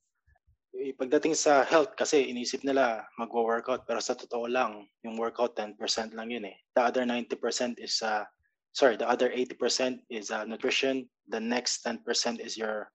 Eh, 0.78 0.94
Pagdating 0.94 1.34
sa 1.34 1.66
health, 1.66 1.98
kasi 1.98 2.30
inisip 2.30 2.62
nila 2.62 3.02
magwo-workout, 3.18 3.82
pero 3.82 3.98
sa 3.98 4.14
totoo 4.14 4.46
lang, 4.46 4.86
yung 5.02 5.18
workout 5.18 5.58
10% 5.58 5.74
lang 6.14 6.30
yun 6.30 6.46
eh. 6.46 6.54
The 6.78 6.86
other 6.86 7.02
90% 7.02 7.82
is, 7.82 7.98
uh, 7.98 8.22
sorry, 8.70 8.94
the 8.94 9.08
other 9.10 9.26
80% 9.34 10.06
is 10.06 10.30
uh, 10.30 10.46
nutrition. 10.46 11.10
The 11.26 11.42
next 11.42 11.82
10% 11.82 12.04
is 12.38 12.54
your 12.54 12.94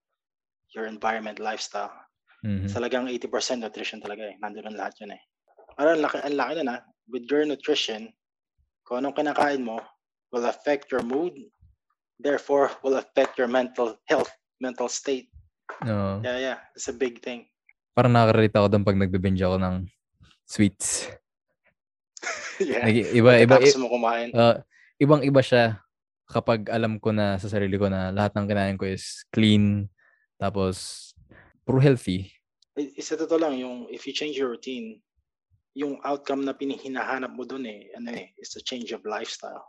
your 0.70 0.86
environment, 0.86 1.42
lifestyle. 1.42 1.90
Mhm. 2.46 2.70
Talagang 2.72 3.10
80% 3.10 3.60
nutrition 3.60 4.00
talaga 4.00 4.32
eh. 4.32 4.34
Nandun 4.40 4.72
lahat 4.72 4.96
yun 5.02 5.12
eh. 5.12 5.22
Parang 5.80 5.96
ang 5.96 6.04
laki, 6.04 6.18
ang 6.20 6.36
laki 6.36 6.52
na 6.60 6.64
na. 6.68 6.76
With 7.08 7.24
your 7.32 7.48
nutrition, 7.48 8.12
kung 8.84 9.00
anong 9.00 9.16
kinakain 9.16 9.64
mo 9.64 9.80
will 10.28 10.44
affect 10.44 10.92
your 10.92 11.00
mood, 11.00 11.32
therefore 12.20 12.68
will 12.84 13.00
affect 13.00 13.40
your 13.40 13.48
mental 13.48 13.96
health, 14.04 14.28
mental 14.60 14.92
state. 14.92 15.32
Oo. 15.88 16.20
Yeah, 16.20 16.36
yeah. 16.36 16.58
It's 16.76 16.92
a 16.92 16.94
big 16.94 17.24
thing. 17.24 17.48
Parang 17.96 18.12
nakaka-relate 18.12 18.60
ako 18.60 18.66
doon 18.68 18.84
pag 18.84 19.00
nagbe-binge 19.00 19.40
ako 19.40 19.56
ng 19.56 19.76
sweets. 20.44 21.08
yeah. 22.60 22.84
Nag- 22.84 23.16
iba, 23.16 23.30
iba, 23.40 23.56
Pagkatapos 23.56 23.80
mo 23.80 23.88
kumain. 23.88 24.28
Uh, 24.36 24.60
ibang-iba 25.00 25.40
siya 25.40 25.80
kapag 26.28 26.68
alam 26.68 27.00
ko 27.00 27.08
na 27.08 27.40
sa 27.40 27.48
sarili 27.48 27.80
ko 27.80 27.88
na 27.88 28.12
lahat 28.12 28.36
ng 28.36 28.44
kinain 28.44 28.76
ko 28.76 28.84
is 28.84 29.24
clean, 29.32 29.88
tapos 30.36 31.08
puro 31.64 31.80
healthy. 31.80 32.28
Isa 32.76 33.16
totoo 33.16 33.40
lang, 33.40 33.56
yung 33.56 33.88
if 33.88 34.04
you 34.04 34.12
change 34.12 34.36
your 34.36 34.52
routine, 34.52 35.00
yung 35.74 36.02
outcome 36.02 36.42
na 36.42 36.56
pinihinahanap 36.56 37.30
mo 37.30 37.46
dun 37.46 37.66
eh, 37.66 37.90
ano 37.94 38.10
eh, 38.10 38.34
is 38.42 38.54
a 38.58 38.62
change 38.62 38.90
of 38.90 39.06
lifestyle. 39.06 39.66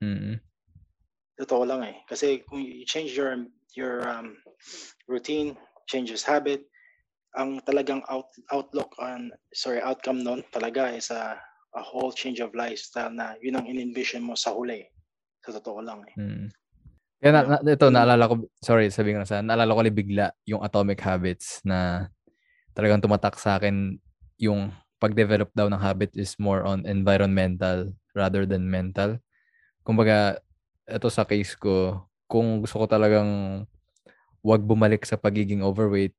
Mm. 0.00 0.40
Totoo 1.36 1.64
lang 1.68 1.84
eh. 1.84 1.96
Kasi 2.08 2.40
kung 2.48 2.60
you 2.60 2.84
change 2.88 3.12
your 3.12 3.36
your 3.76 4.04
um, 4.08 4.40
routine, 5.06 5.56
changes 5.86 6.24
habit, 6.24 6.64
ang 7.38 7.62
talagang 7.62 8.02
out, 8.10 8.32
outlook 8.50 8.90
on, 8.98 9.30
sorry, 9.54 9.78
outcome 9.84 10.24
nun 10.24 10.42
talaga 10.50 10.90
is 10.90 11.12
a, 11.14 11.38
a 11.78 11.82
whole 11.82 12.10
change 12.10 12.42
of 12.42 12.50
lifestyle 12.56 13.12
na 13.12 13.38
yun 13.38 13.54
ang 13.54 13.68
in-envision 13.70 14.24
mo 14.24 14.34
sa 14.34 14.50
huli. 14.50 14.82
Sa 15.46 15.54
totoo 15.56 15.80
lang 15.84 16.02
eh. 16.10 16.14
Mm. 16.18 16.48
Kaya 17.20 17.32
na, 17.36 17.40
na- 17.60 17.76
ito, 17.76 17.92
naalala 17.92 18.24
ko, 18.32 18.34
sorry, 18.64 18.88
sabihin 18.88 19.20
ko 19.20 19.22
na 19.22 19.28
sa, 19.28 19.44
naalala 19.44 19.76
ko 19.76 19.80
lang 19.84 19.96
bigla 20.00 20.26
yung 20.48 20.64
atomic 20.64 21.04
habits 21.04 21.60
na 21.68 22.08
talagang 22.72 23.04
tumatak 23.04 23.36
sa 23.36 23.60
akin 23.60 24.00
yung 24.40 24.72
pag-develop 25.00 25.48
daw 25.56 25.66
ng 25.72 25.80
habit 25.80 26.12
is 26.14 26.36
more 26.36 26.62
on 26.62 26.84
environmental 26.84 27.90
rather 28.12 28.44
than 28.44 28.68
mental. 28.68 29.16
Kumbaga, 29.80 30.38
ito 30.84 31.08
sa 31.08 31.24
case 31.24 31.56
ko, 31.56 32.04
kung 32.28 32.60
gusto 32.60 32.78
ko 32.78 32.86
talagang 32.86 33.64
wag 34.44 34.62
bumalik 34.62 35.02
sa 35.08 35.16
pagiging 35.16 35.64
overweight, 35.64 36.12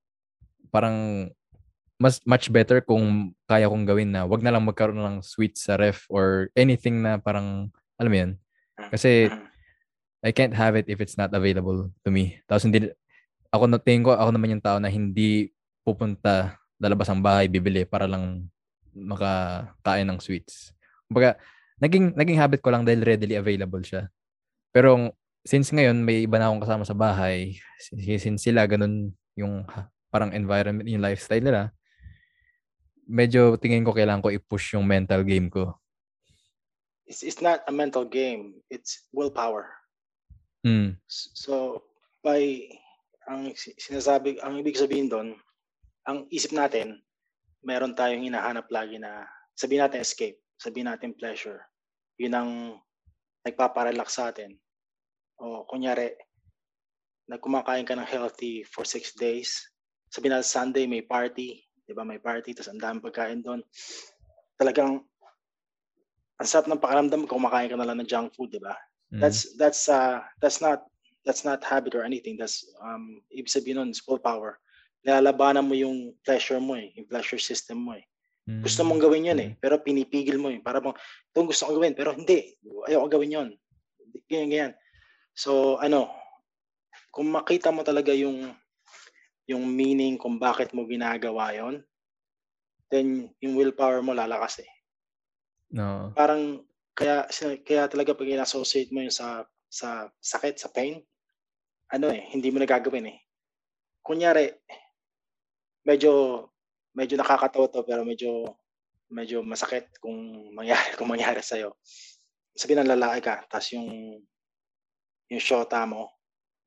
parang 0.73 1.29
mas 2.01 2.17
much 2.25 2.49
better 2.49 2.81
kung 2.81 3.29
kaya 3.45 3.69
kong 3.69 3.85
gawin 3.85 4.09
na 4.09 4.25
wag 4.25 4.41
na 4.41 4.49
lang 4.49 4.65
magkaroon 4.65 4.97
ng 4.97 5.17
sweets 5.21 5.69
sa 5.69 5.77
ref 5.77 6.09
or 6.09 6.49
anything 6.57 7.05
na 7.05 7.21
parang, 7.21 7.69
alam 8.01 8.09
mo 8.09 8.17
yun? 8.17 8.31
Kasi 8.89 9.29
Mhm. 9.29 9.45
I 10.21 10.31
can't 10.33 10.53
have 10.53 10.77
it 10.77 10.89
if 10.89 11.01
it's 11.01 11.17
not 11.17 11.33
available 11.33 11.89
to 12.05 12.09
me. 12.09 12.41
Tapos 12.49 12.65
hindi, 12.65 12.89
ako 13.53 13.65
na 13.69 13.77
tingin 13.81 14.05
ko, 14.05 14.13
ako 14.13 14.29
naman 14.33 14.57
yung 14.57 14.65
tao 14.65 14.77
na 14.77 14.89
hindi 14.89 15.49
pupunta, 15.81 16.57
lalabas 16.77 17.09
ang 17.09 17.21
bahay, 17.21 17.49
bibili 17.49 17.85
para 17.85 18.05
lang 18.05 18.49
makakain 18.95 20.07
ng 20.07 20.19
sweets. 20.19 20.75
Kumbaga, 21.07 21.39
naging, 21.81 22.15
naging 22.15 22.39
habit 22.39 22.59
ko 22.63 22.69
lang 22.71 22.87
dahil 22.87 23.03
readily 23.03 23.35
available 23.35 23.81
siya. 23.83 24.07
Pero 24.71 25.11
since 25.43 25.73
ngayon, 25.73 26.03
may 26.05 26.23
iba 26.23 26.37
na 26.37 26.49
akong 26.49 26.63
kasama 26.63 26.83
sa 26.85 26.95
bahay, 26.97 27.57
since, 27.81 28.23
since 28.23 28.39
sila 28.45 28.63
ganun 28.69 29.11
yung 29.35 29.65
parang 30.11 30.35
environment, 30.35 30.85
yung 30.85 31.03
lifestyle 31.03 31.43
nila, 31.43 31.71
medyo 33.07 33.59
tingin 33.59 33.83
ko 33.83 33.91
kailangan 33.91 34.23
ko 34.23 34.29
i-push 34.31 34.75
yung 34.75 34.85
mental 34.87 35.23
game 35.27 35.51
ko. 35.51 35.75
It's, 37.07 37.23
it's 37.27 37.43
not 37.43 37.67
a 37.67 37.73
mental 37.73 38.07
game. 38.07 38.63
It's 38.71 39.07
willpower. 39.11 39.67
Mm. 40.63 40.95
So, 41.09 41.83
by 42.23 42.69
ang 43.27 43.51
si- 43.57 43.75
sinasabi, 43.75 44.39
ang 44.39 44.61
ibig 44.61 44.77
sabihin 44.77 45.09
doon, 45.11 45.35
ang 46.07 46.25
isip 46.31 46.53
natin, 46.53 47.01
meron 47.61 47.93
tayong 47.93 48.25
hinahanap 48.25 48.67
lagi 48.69 48.97
na, 48.97 49.25
sabihin 49.53 49.85
natin 49.85 50.01
escape, 50.01 50.37
sabihin 50.57 50.89
natin 50.89 51.13
pleasure. 51.13 51.61
Yun 52.17 52.33
ang 52.33 52.49
nagpaparelax 53.45 54.09
sa 54.17 54.29
atin. 54.29 54.57
O 55.41 55.65
kunyari, 55.65 56.13
nagkumakain 57.29 57.85
ka 57.85 57.97
ng 57.97 58.05
healthy 58.05 58.61
for 58.65 58.85
six 58.85 59.13
days, 59.17 59.57
sabihin 60.13 60.37
natin 60.37 60.49
Sunday 60.49 60.85
may 60.85 61.01
party, 61.01 61.61
di 61.85 61.93
ba 61.93 62.05
may 62.05 62.21
party, 62.21 62.53
tapos 62.53 62.69
ang 62.69 62.81
daming 62.81 63.05
pagkain 63.05 63.41
doon. 63.41 63.61
Talagang, 64.57 65.01
ang 66.41 66.47
sarap 66.49 66.69
ng 66.69 66.81
pakiramdam 66.81 67.25
kung 67.29 67.41
kumakain 67.41 67.69
ka 67.69 67.77
na 67.77 67.85
lang 67.85 68.01
ng 68.01 68.09
junk 68.09 68.33
food, 68.33 68.49
di 68.49 68.61
ba? 68.61 68.73
Mm. 69.11 69.19
that's 69.19 69.53
that's 69.59 69.91
uh 69.91 70.23
that's 70.39 70.63
not 70.63 70.87
that's 71.27 71.43
not 71.43 71.59
habit 71.67 71.95
or 71.95 72.03
anything 72.07 72.39
that's 72.39 72.63
um 72.79 73.19
ibig 73.27 73.51
sabihin 73.51 73.75
nun 73.75 73.91
is 73.91 73.99
willpower 74.07 74.55
nilalabanan 75.01 75.65
mo 75.65 75.73
yung 75.73 76.13
pleasure 76.21 76.61
mo 76.61 76.77
eh 76.77 76.93
yung 76.97 77.07
pleasure 77.09 77.41
system 77.41 77.81
mo 77.81 77.97
eh. 77.97 78.05
Gusto 78.41 78.83
mong 78.83 78.99
gawin 78.99 79.31
yun 79.31 79.39
eh 79.39 79.49
pero 79.57 79.79
pinipigil 79.79 80.37
mo 80.37 80.51
eh 80.51 80.59
para 80.59 80.81
bang 80.81 80.97
itong 81.31 81.47
gusto 81.49 81.69
ko 81.69 81.77
gawin 81.79 81.95
pero 81.95 82.13
hindi 82.13 82.57
ayoko 82.89 83.07
gawin 83.17 83.35
yun. 83.35 83.49
Ganyan 84.29 84.49
ganyan. 84.49 84.73
So 85.33 85.77
ano 85.81 86.11
kung 87.13 87.31
makita 87.31 87.73
mo 87.73 87.81
talaga 87.85 88.11
yung 88.13 88.51
yung 89.49 89.63
meaning 89.67 90.15
kung 90.19 90.37
bakit 90.39 90.71
mo 90.71 90.85
ginagawa 90.87 91.51
yon 91.51 91.83
then 92.91 93.31
yung 93.39 93.55
willpower 93.55 94.03
mo 94.03 94.11
lalakas 94.11 94.63
eh. 94.63 94.71
No. 95.71 96.11
parang 96.11 96.67
kaya 96.91 97.23
kaya 97.63 97.87
talaga 97.87 98.11
pag 98.11 98.27
in-associate 98.27 98.91
mo 98.91 98.99
yun 98.99 99.13
sa 99.13 99.47
sa 99.71 100.11
sakit, 100.19 100.59
sa 100.59 100.67
pain, 100.67 100.99
ano 101.87 102.11
eh, 102.11 102.27
hindi 102.35 102.51
mo 102.51 102.59
na 102.59 102.67
gagawin 102.67 103.07
eh. 103.07 103.17
Kunyari, 104.03 104.51
medyo 105.85 106.45
medyo 106.91 107.15
nakakatawa 107.15 107.71
to 107.71 107.81
pero 107.87 108.03
medyo 108.03 108.45
medyo 109.11 109.43
masakit 109.43 109.91
kung 109.99 110.51
mangyari 110.55 110.93
kung 110.99 111.11
mangyari 111.11 111.43
sa 111.43 111.59
Sabihin 112.51 112.83
ng 112.83 112.93
lalaki 112.99 113.23
ka, 113.23 113.47
tapos 113.47 113.71
yung 113.71 114.19
yung 115.31 115.39
shota 115.39 115.87
mo, 115.87 116.11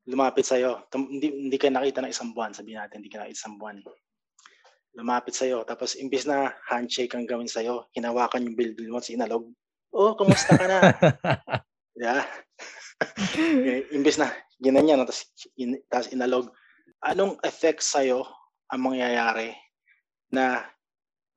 lumapit 0.09 0.49
sa'yo. 0.49 0.89
Tum- 0.89 1.13
Hindi, 1.13 1.29
hindi 1.29 1.57
ka 1.61 1.69
nakita 1.69 2.01
ng 2.01 2.09
isang 2.09 2.33
buwan, 2.33 2.57
sabihin 2.57 2.81
natin, 2.81 3.05
hindi 3.05 3.13
ka 3.13 3.21
nakita 3.21 3.37
isang 3.37 3.61
buwan. 3.61 3.85
Lumapit 4.97 5.37
sa'yo, 5.37 5.69
tapos 5.69 6.01
imbis 6.01 6.25
na 6.25 6.57
handshake 6.73 7.13
ang 7.13 7.29
gawin 7.29 7.45
sa'yo, 7.45 7.85
hinawakan 7.93 8.49
yung 8.49 8.57
billbill 8.57 8.89
mo, 8.89 9.05
sinalog. 9.05 9.45
Oh, 9.93 10.17
kumusta 10.17 10.57
ka 10.57 10.65
na? 10.65 10.79
yeah. 12.01 12.25
Imbis 13.97 14.17
na 14.17 14.33
ginanyan, 14.57 15.05
tapos, 15.05 15.29
in, 15.61 15.77
tapos 15.93 16.09
inalog. 16.17 16.49
Anong 17.05 17.37
effect 17.45 17.85
sa'yo 17.85 18.25
ang 18.75 18.91
mangyayari 18.91 19.55
na 20.35 20.67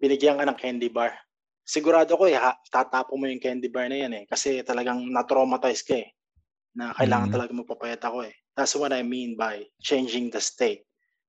binigyan 0.02 0.42
ka 0.42 0.50
ng 0.50 0.58
candy 0.58 0.90
bar? 0.90 1.14
Sigurado 1.62 2.18
ko, 2.18 2.26
eh, 2.26 2.40
tatapo 2.74 3.14
mo 3.14 3.30
yung 3.30 3.38
candy 3.38 3.70
bar 3.70 3.86
na 3.86 4.02
yan 4.02 4.14
eh. 4.18 4.24
Kasi 4.26 4.66
talagang 4.66 5.06
na-traumatize 5.06 5.86
ka 5.86 6.02
eh. 6.02 6.10
Na 6.74 6.98
kailangan 6.98 7.30
Mm. 7.30 7.34
talaga 7.38 7.52
magpapayat 7.54 8.02
ako 8.02 8.26
eh. 8.26 8.34
That's 8.58 8.74
what 8.74 8.90
I 8.90 9.06
mean 9.06 9.38
by 9.38 9.62
changing 9.86 10.34
the 10.34 10.42
state. 10.42 10.82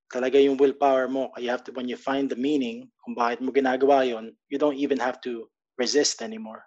Talaga 0.08 0.40
yung 0.40 0.56
willpower 0.56 1.04
mo. 1.12 1.28
You 1.36 1.52
have 1.52 1.60
to, 1.68 1.76
when 1.76 1.84
you 1.84 2.00
find 2.00 2.32
the 2.32 2.38
meaning 2.38 2.88
kung 3.04 3.12
bakit 3.12 3.44
mo 3.44 3.52
ginagawa 3.52 4.08
yon, 4.08 4.32
you 4.48 4.56
don't 4.56 4.80
even 4.80 4.96
have 4.96 5.20
to 5.28 5.44
resist 5.76 6.24
anymore. 6.24 6.64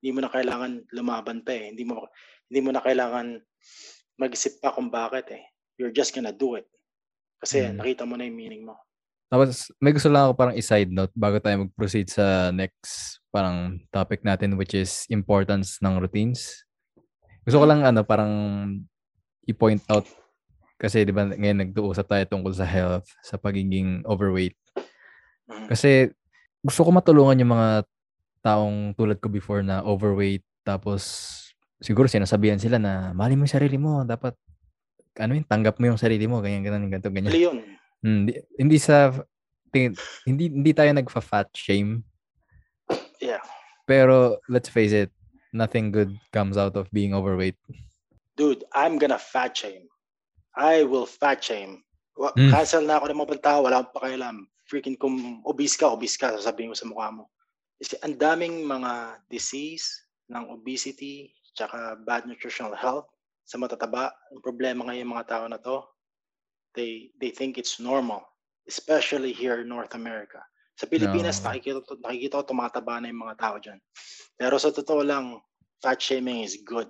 Hindi 0.00 0.16
mo 0.16 0.20
na 0.24 0.32
kailangan 0.32 0.88
lumaban 0.96 1.44
pa 1.44 1.52
eh. 1.52 1.74
Hindi 1.74 1.84
mo, 1.84 2.08
hindi 2.48 2.60
mo 2.64 2.70
na 2.72 2.80
kailangan 2.80 3.36
mag-isip 4.16 4.64
pa 4.64 4.72
kung 4.72 4.88
bakit 4.88 5.28
eh. 5.36 5.44
You're 5.76 5.92
just 5.92 6.16
gonna 6.16 6.32
do 6.32 6.56
it. 6.56 6.64
Kasi 7.38 7.70
Mm. 7.70 7.78
nakita 7.78 8.02
mo 8.02 8.14
na 8.18 8.26
yung 8.26 8.36
meaning 8.36 8.62
mo. 8.66 8.74
Tapos, 9.28 9.68
may 9.78 9.92
gusto 9.92 10.08
lang 10.08 10.24
ako 10.26 10.32
parang 10.34 10.56
i-side 10.56 10.88
note 10.88 11.12
bago 11.12 11.36
tayo 11.36 11.68
mag-proceed 11.68 12.08
sa 12.08 12.48
next 12.48 13.20
parang 13.28 13.76
topic 13.92 14.24
natin 14.24 14.56
which 14.56 14.72
is 14.72 15.04
importance 15.12 15.76
ng 15.84 16.00
routines. 16.00 16.64
Gusto 17.44 17.60
ko 17.60 17.66
lang 17.68 17.84
ano 17.84 18.00
parang 18.08 18.32
i-point 19.44 19.84
out 19.92 20.08
kasi 20.80 21.04
'di 21.04 21.12
ba 21.12 21.28
ngayon 21.28 21.68
nag-uusap 21.68 22.08
tayo 22.08 22.24
tungkol 22.24 22.56
sa 22.56 22.64
health, 22.64 23.04
sa 23.20 23.36
pagiging 23.36 24.00
overweight. 24.08 24.56
Mhm. 25.44 25.68
Kasi 25.68 26.08
gusto 26.64 26.88
ko 26.88 26.90
matulungan 26.90 27.36
yung 27.44 27.52
mga 27.52 27.84
taong 28.40 28.96
tulad 28.96 29.20
ko 29.20 29.28
before 29.28 29.60
na 29.60 29.84
overweight 29.84 30.40
tapos 30.64 31.04
siguro 31.84 32.08
sinasabihan 32.08 32.56
sila 32.56 32.80
na 32.80 33.12
mali 33.12 33.36
mo 33.36 33.44
yung 33.44 33.52
sarili 33.60 33.76
mo, 33.76 34.08
dapat 34.08 34.32
ano 35.18 35.36
yun, 35.36 35.46
tanggap 35.46 35.76
mo 35.82 35.90
yung 35.90 36.00
sarili 36.00 36.24
mo, 36.30 36.38
ganyan 36.40 36.62
ganyan 36.62 36.88
ganito 36.88 37.10
ganyan. 37.10 37.30
Mali 37.34 37.42
yun. 37.44 37.58
Hindi, 37.98 38.32
hindi 38.54 38.78
sa 38.78 39.10
tingin, 39.74 39.98
hindi 40.24 40.44
hindi 40.48 40.72
tayo 40.72 40.90
nagfa-fat 40.94 41.50
shame. 41.52 42.06
Yeah. 43.18 43.42
Pero 43.84 44.38
let's 44.46 44.70
face 44.70 44.94
it, 44.94 45.10
nothing 45.50 45.90
good 45.90 46.14
comes 46.30 46.54
out 46.54 46.78
of 46.78 46.86
being 46.94 47.12
overweight. 47.12 47.58
Dude, 48.38 48.62
I'm 48.72 48.96
gonna 48.96 49.18
fat 49.18 49.58
shame. 49.58 49.90
I 50.54 50.86
will 50.86 51.06
fat 51.06 51.42
shame. 51.42 51.82
Mm. 52.18 52.50
Cancel 52.50 52.82
na 52.82 52.98
ako 52.98 53.10
ng 53.10 53.20
mga 53.22 53.42
tao, 53.42 53.58
wala 53.66 53.82
akong 53.82 53.94
pakialam. 53.94 54.36
Freaking 54.66 54.98
kung 54.98 55.42
obese 55.46 55.78
ka, 55.78 55.90
obese 55.90 56.18
ka, 56.18 56.34
sasabihin 56.34 56.74
ko 56.74 56.78
sa 56.78 56.86
mukha 56.90 57.08
mo. 57.14 57.30
Kasi 57.78 57.94
ang 58.02 58.18
daming 58.18 58.66
mga 58.66 59.22
disease 59.30 59.86
ng 60.26 60.50
obesity, 60.50 61.30
tsaka 61.54 61.98
bad 62.02 62.26
nutritional 62.26 62.74
health 62.74 63.06
sa 63.48 63.56
matataba. 63.56 64.12
Ang 64.28 64.44
problema 64.44 64.84
ngayon 64.84 65.08
mga 65.08 65.24
tao 65.24 65.44
na 65.48 65.56
to, 65.56 65.80
they 66.76 67.08
they 67.16 67.32
think 67.32 67.56
it's 67.56 67.80
normal, 67.80 68.20
especially 68.68 69.32
here 69.32 69.64
in 69.64 69.72
North 69.72 69.96
America. 69.96 70.44
Sa 70.76 70.84
Pilipinas, 70.84 71.40
No. 71.40 71.50
nakikita, 71.50 71.80
nakikita 72.04 72.38
ko 72.38 72.54
tumataba 72.54 73.00
na 73.00 73.08
yung 73.08 73.24
mga 73.24 73.36
tao 73.40 73.56
dyan. 73.58 73.80
Pero 74.36 74.60
sa 74.60 74.70
totoo 74.70 75.02
lang, 75.02 75.40
fat 75.82 75.98
shaming 75.98 76.44
is 76.44 76.60
good. 76.62 76.86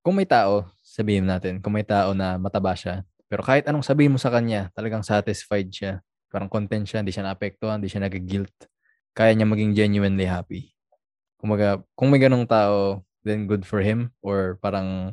Kung 0.00 0.16
may 0.16 0.24
tao, 0.24 0.70
sabihin 0.80 1.28
natin, 1.28 1.60
kung 1.60 1.76
may 1.76 1.84
tao 1.84 2.16
na 2.16 2.40
mataba 2.40 2.72
siya, 2.72 3.04
pero 3.28 3.44
kahit 3.44 3.68
anong 3.68 3.84
sabihin 3.84 4.14
mo 4.14 4.16
sa 4.16 4.32
kanya, 4.32 4.72
talagang 4.72 5.04
satisfied 5.04 5.68
siya. 5.68 6.00
Parang 6.32 6.48
content 6.48 6.86
siya, 6.88 7.04
hindi 7.04 7.12
siya 7.12 7.28
naapektuhan, 7.28 7.82
hindi 7.82 7.92
siya 7.92 8.06
nag-guilt. 8.08 8.54
Kaya 9.12 9.36
niya 9.36 9.44
maging 9.44 9.76
genuinely 9.76 10.24
happy. 10.24 10.72
Kumaga, 11.36 11.84
kung 11.92 12.08
may 12.08 12.22
ganong 12.22 12.48
tao, 12.48 13.04
then 13.20 13.44
good 13.44 13.68
for 13.68 13.84
him 13.84 14.08
or 14.24 14.56
parang 14.64 15.12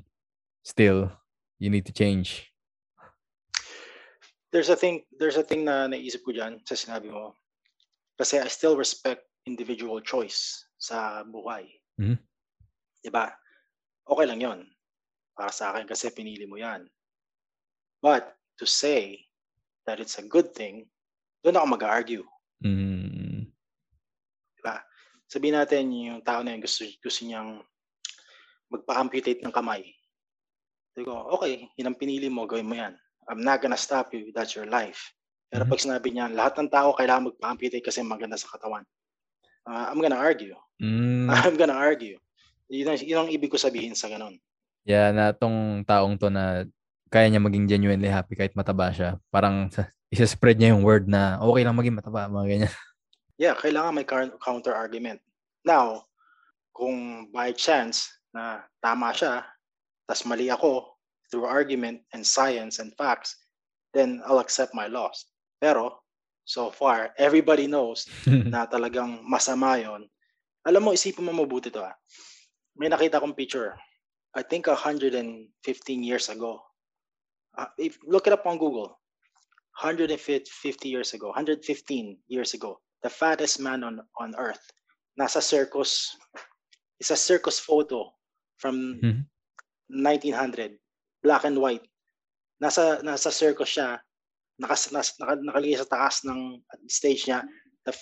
still, 0.68 1.16
you 1.64 1.72
need 1.72 1.88
to 1.88 1.96
change. 1.96 2.52
there's 4.52 4.70
a 4.70 4.76
thing 4.76 5.04
there's 5.20 5.38
a 5.38 5.44
thing 5.44 5.66
na 5.68 5.88
naisip 5.88 6.24
ko 6.24 6.32
diyan 6.32 6.64
sa 6.64 6.76
sinabi 6.76 7.12
mo. 7.12 7.36
Kasi 8.18 8.42
I 8.42 8.50
still 8.50 8.74
respect 8.74 9.28
individual 9.46 10.02
choice 10.02 10.66
sa 10.80 11.22
buhay. 11.28 11.68
Mhm. 12.00 12.18
'Di 13.04 13.10
ba? 13.12 13.30
Okay 14.08 14.26
lang 14.26 14.42
'yon. 14.42 14.60
Para 15.38 15.54
sa 15.54 15.76
akin 15.76 15.86
kasi 15.86 16.10
pinili 16.10 16.48
mo 16.50 16.58
'yan. 16.58 16.88
But 18.02 18.34
to 18.58 18.66
say 18.66 19.28
that 19.86 20.02
it's 20.02 20.18
a 20.18 20.26
good 20.26 20.58
thing, 20.58 20.90
doon 21.46 21.60
ako 21.60 21.68
mag-argue. 21.78 22.26
Mm, 22.66 23.52
'di 24.58 24.62
ba? 24.64 24.82
Sabihin 25.28 25.60
natin 25.60 25.92
yung 25.92 26.24
tao 26.24 26.42
na 26.42 26.56
yun 26.56 26.64
gusto 26.64 26.88
gusto 27.04 27.22
niyang 27.28 27.62
magpa-amputate 28.74 29.44
ng 29.44 29.54
kamay. 29.54 29.97
Sabi 30.98 31.14
ko, 31.14 31.30
okay, 31.38 31.70
yun 31.78 31.94
ang 31.94 32.00
pinili 32.02 32.26
mo, 32.26 32.50
gawin 32.50 32.66
mo 32.66 32.74
yan. 32.74 32.98
I'm 33.30 33.38
not 33.46 33.62
gonna 33.62 33.78
stop 33.78 34.18
you, 34.18 34.34
that's 34.34 34.58
your 34.58 34.66
life. 34.66 35.14
Pero 35.46 35.62
Mhm. 35.62 35.70
pag 35.70 35.78
sinabi 35.86 36.10
niya, 36.10 36.26
lahat 36.26 36.58
ng 36.58 36.74
tao 36.74 36.98
kailangan 36.98 37.30
magpa-amputate 37.30 37.86
kasi 37.86 38.02
maganda 38.02 38.34
sa 38.34 38.50
katawan. 38.58 38.82
Ah, 39.70 39.94
I'm 39.94 40.02
gonna 40.02 40.18
argue. 40.18 40.58
mm, 40.82 41.30
I'm 41.54 41.54
gonna 41.54 41.78
argue. 41.78 42.18
Yun 42.74 42.90
ang, 42.90 42.98
yun 42.98 43.20
ang 43.22 43.30
ibig 43.30 43.54
ko 43.54 43.62
sabihin 43.62 43.94
sa 43.94 44.10
ganun. 44.10 44.42
Yeah, 44.90 45.14
na 45.14 45.38
tong 45.38 45.86
taong 45.86 46.18
to 46.18 46.34
na 46.34 46.66
kaya 47.14 47.30
niya 47.30 47.46
maging 47.46 47.70
genuinely 47.70 48.10
happy 48.10 48.34
kahit 48.34 48.58
mataba 48.58 48.90
siya. 48.90 49.22
Parang 49.30 49.70
sa- 49.70 49.94
isa-spread 50.10 50.58
niya 50.58 50.74
yung 50.74 50.82
word 50.82 51.06
na 51.06 51.38
okay 51.46 51.62
lang 51.62 51.78
maging 51.78 51.94
mataba, 51.94 52.26
mga 52.26 52.48
ganyan. 52.50 52.74
Yeah, 53.38 53.54
kailangan 53.54 53.94
may 53.94 54.08
counter 54.42 54.74
argument. 54.74 55.22
Now, 55.62 56.10
kung 56.74 57.30
by 57.30 57.54
chance 57.54 58.10
na 58.34 58.66
tama 58.82 59.14
siya, 59.14 59.46
tas 60.08 60.24
mali 60.26 60.48
ako 60.50 60.88
through 61.30 61.44
argument 61.46 62.02
and 62.16 62.24
science 62.24 62.80
and 62.80 62.96
facts, 62.96 63.36
then 63.92 64.24
I'll 64.24 64.40
accept 64.40 64.72
my 64.72 64.88
loss. 64.88 65.28
Pero, 65.60 66.00
so 66.48 66.72
far, 66.72 67.12
everybody 67.20 67.68
knows 67.68 68.08
na 68.54 68.64
talagang 68.64 69.20
masama 69.28 69.76
yon. 69.76 70.08
Alam 70.64 70.88
mo, 70.88 70.92
isipin 70.96 71.28
mo 71.28 71.36
mabuti 71.36 71.68
to 71.72 71.84
ah. 71.84 71.96
May 72.80 72.88
nakita 72.88 73.20
kong 73.20 73.36
picture. 73.36 73.76
I 74.36 74.44
think 74.44 74.68
115 74.72 75.52
years 76.04 76.30
ago. 76.30 76.62
Uh, 77.58 77.68
if 77.76 77.98
look 78.06 78.28
it 78.28 78.34
up 78.34 78.46
on 78.48 78.56
Google. 78.58 78.96
150 79.78 80.90
years 80.90 81.14
ago, 81.14 81.30
115 81.30 82.18
years 82.28 82.54
ago, 82.58 82.82
the 83.04 83.10
fattest 83.10 83.62
man 83.62 83.84
on 83.86 84.02
on 84.18 84.34
earth. 84.38 84.62
Nasa 85.20 85.42
circus. 85.42 86.18
It's 86.98 87.14
a 87.14 87.18
circus 87.18 87.62
photo 87.62 88.10
from 88.58 88.98
Mhm. 89.06 89.22
1900. 89.90 90.78
Black 91.24 91.44
and 91.44 91.58
white. 91.58 91.86
Nasa 92.62 93.02
nasa 93.02 93.32
circus 93.34 93.76
siya. 93.76 94.02
Nakas, 94.58 94.90
nas, 94.90 95.14
naka, 95.22 95.38
nakalagay 95.38 95.78
sa 95.78 95.90
taas 95.90 96.26
ng 96.26 96.58
stage 96.90 97.30
niya 97.30 97.46
the 97.86 97.94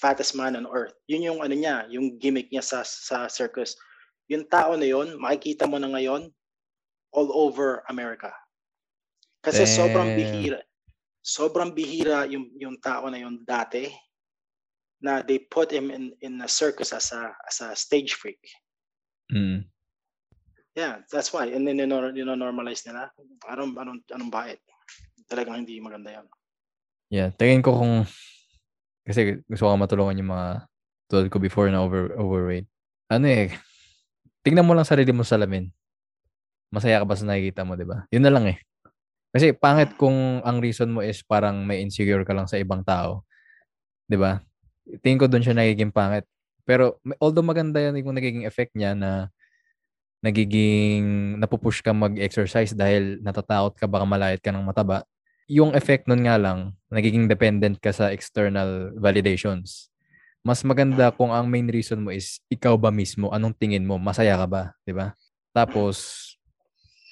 fattest 0.00 0.32
man 0.32 0.56
on 0.56 0.66
earth. 0.72 0.96
Yun 1.10 1.28
yung 1.28 1.40
ano 1.44 1.52
niya, 1.52 1.84
yung 1.92 2.16
gimmick 2.16 2.48
niya 2.48 2.64
sa 2.64 2.80
sa 2.86 3.28
circus. 3.28 3.76
Yung 4.32 4.48
tao 4.48 4.74
na 4.74 4.88
yun, 4.88 5.18
makikita 5.20 5.68
mo 5.68 5.76
na 5.76 5.92
ngayon 5.92 6.32
all 7.12 7.30
over 7.32 7.84
America. 7.92 8.32
Kasi 9.44 9.62
sobrang 9.62 10.16
Damn. 10.16 10.18
bihira. 10.18 10.60
Sobrang 11.22 11.70
bihira 11.70 12.26
yung 12.26 12.50
yung 12.58 12.76
tao 12.82 13.06
na 13.06 13.20
yun 13.22 13.42
dati 13.46 13.92
na 14.98 15.22
they 15.22 15.38
put 15.38 15.70
him 15.70 15.92
in 15.92 16.10
in 16.24 16.40
a 16.42 16.48
circus 16.48 16.90
as 16.90 17.12
a 17.12 17.30
as 17.46 17.60
a 17.62 17.76
stage 17.76 18.16
freak. 18.16 18.40
Mm. 19.30 19.68
Yeah, 20.76 21.00
that's 21.08 21.32
why. 21.32 21.48
And 21.48 21.64
then 21.64 21.80
you 21.80 21.88
know, 21.88 22.36
normalize 22.36 22.84
nila. 22.84 23.08
Anong 23.48 23.80
anong 23.80 24.00
anong 24.12 24.28
bakit? 24.28 24.60
Talagang 25.24 25.64
hindi 25.64 25.80
maganda 25.80 26.12
'yan. 26.12 26.26
Yeah, 27.08 27.28
tingin 27.32 27.64
ko 27.64 27.80
kung 27.80 28.04
kasi 29.08 29.40
gusto 29.48 29.64
ko 29.64 29.74
matulungan 29.80 30.20
yung 30.20 30.36
mga 30.36 30.48
tulad 31.08 31.26
ko 31.32 31.40
before 31.40 31.72
na 31.72 31.80
over 31.80 32.12
overweight. 32.20 32.68
Ano 33.08 33.24
eh, 33.24 33.56
tingnan 34.44 34.68
mo 34.68 34.76
lang 34.76 34.84
sarili 34.84 35.16
mo 35.16 35.24
sa 35.24 35.40
salamin. 35.40 35.72
Masaya 36.68 37.00
ka 37.00 37.06
ba 37.08 37.16
sa 37.16 37.24
nakikita 37.24 37.64
mo, 37.64 37.72
'di 37.72 37.88
ba? 37.88 38.04
Yun 38.12 38.24
na 38.28 38.32
lang 38.36 38.44
eh. 38.52 38.60
Kasi 39.32 39.56
pangit 39.56 39.96
kung 39.96 40.44
ang 40.44 40.60
reason 40.60 40.92
mo 40.92 41.00
is 41.00 41.24
parang 41.24 41.64
may 41.64 41.80
insecure 41.80 42.20
ka 42.28 42.36
lang 42.36 42.44
sa 42.52 42.60
ibang 42.60 42.84
tao. 42.84 43.24
'Di 44.12 44.20
ba? 44.20 44.44
Tingin 45.00 45.24
ko 45.24 45.26
doon 45.26 45.40
siya 45.40 45.56
nagiging 45.56 45.94
pangit. 45.94 46.28
Pero 46.68 47.00
although 47.16 47.46
maganda 47.46 47.80
yan 47.80 47.96
yung 47.96 48.12
nagiging 48.12 48.44
effect 48.44 48.76
niya 48.76 48.92
na 48.92 49.32
nagiging 50.26 51.38
napupush 51.38 51.78
ka 51.86 51.94
mag-exercise 51.94 52.74
dahil 52.74 53.22
natatakot 53.22 53.78
ka 53.78 53.86
baka 53.86 54.02
malayat 54.02 54.42
ka 54.42 54.50
ng 54.50 54.66
mataba. 54.66 55.06
Yung 55.46 55.70
effect 55.78 56.10
nun 56.10 56.26
nga 56.26 56.34
lang, 56.34 56.74
nagiging 56.90 57.30
dependent 57.30 57.78
ka 57.78 57.94
sa 57.94 58.10
external 58.10 58.90
validations. 58.98 59.94
Mas 60.42 60.66
maganda 60.66 61.14
kung 61.14 61.30
ang 61.30 61.46
main 61.46 61.70
reason 61.70 62.02
mo 62.02 62.10
is 62.10 62.42
ikaw 62.50 62.74
ba 62.74 62.90
mismo, 62.90 63.30
anong 63.30 63.54
tingin 63.54 63.86
mo, 63.86 63.98
masaya 63.98 64.34
ka 64.34 64.46
ba, 64.50 64.62
'di 64.82 64.94
ba? 64.94 65.14
Tapos 65.54 66.34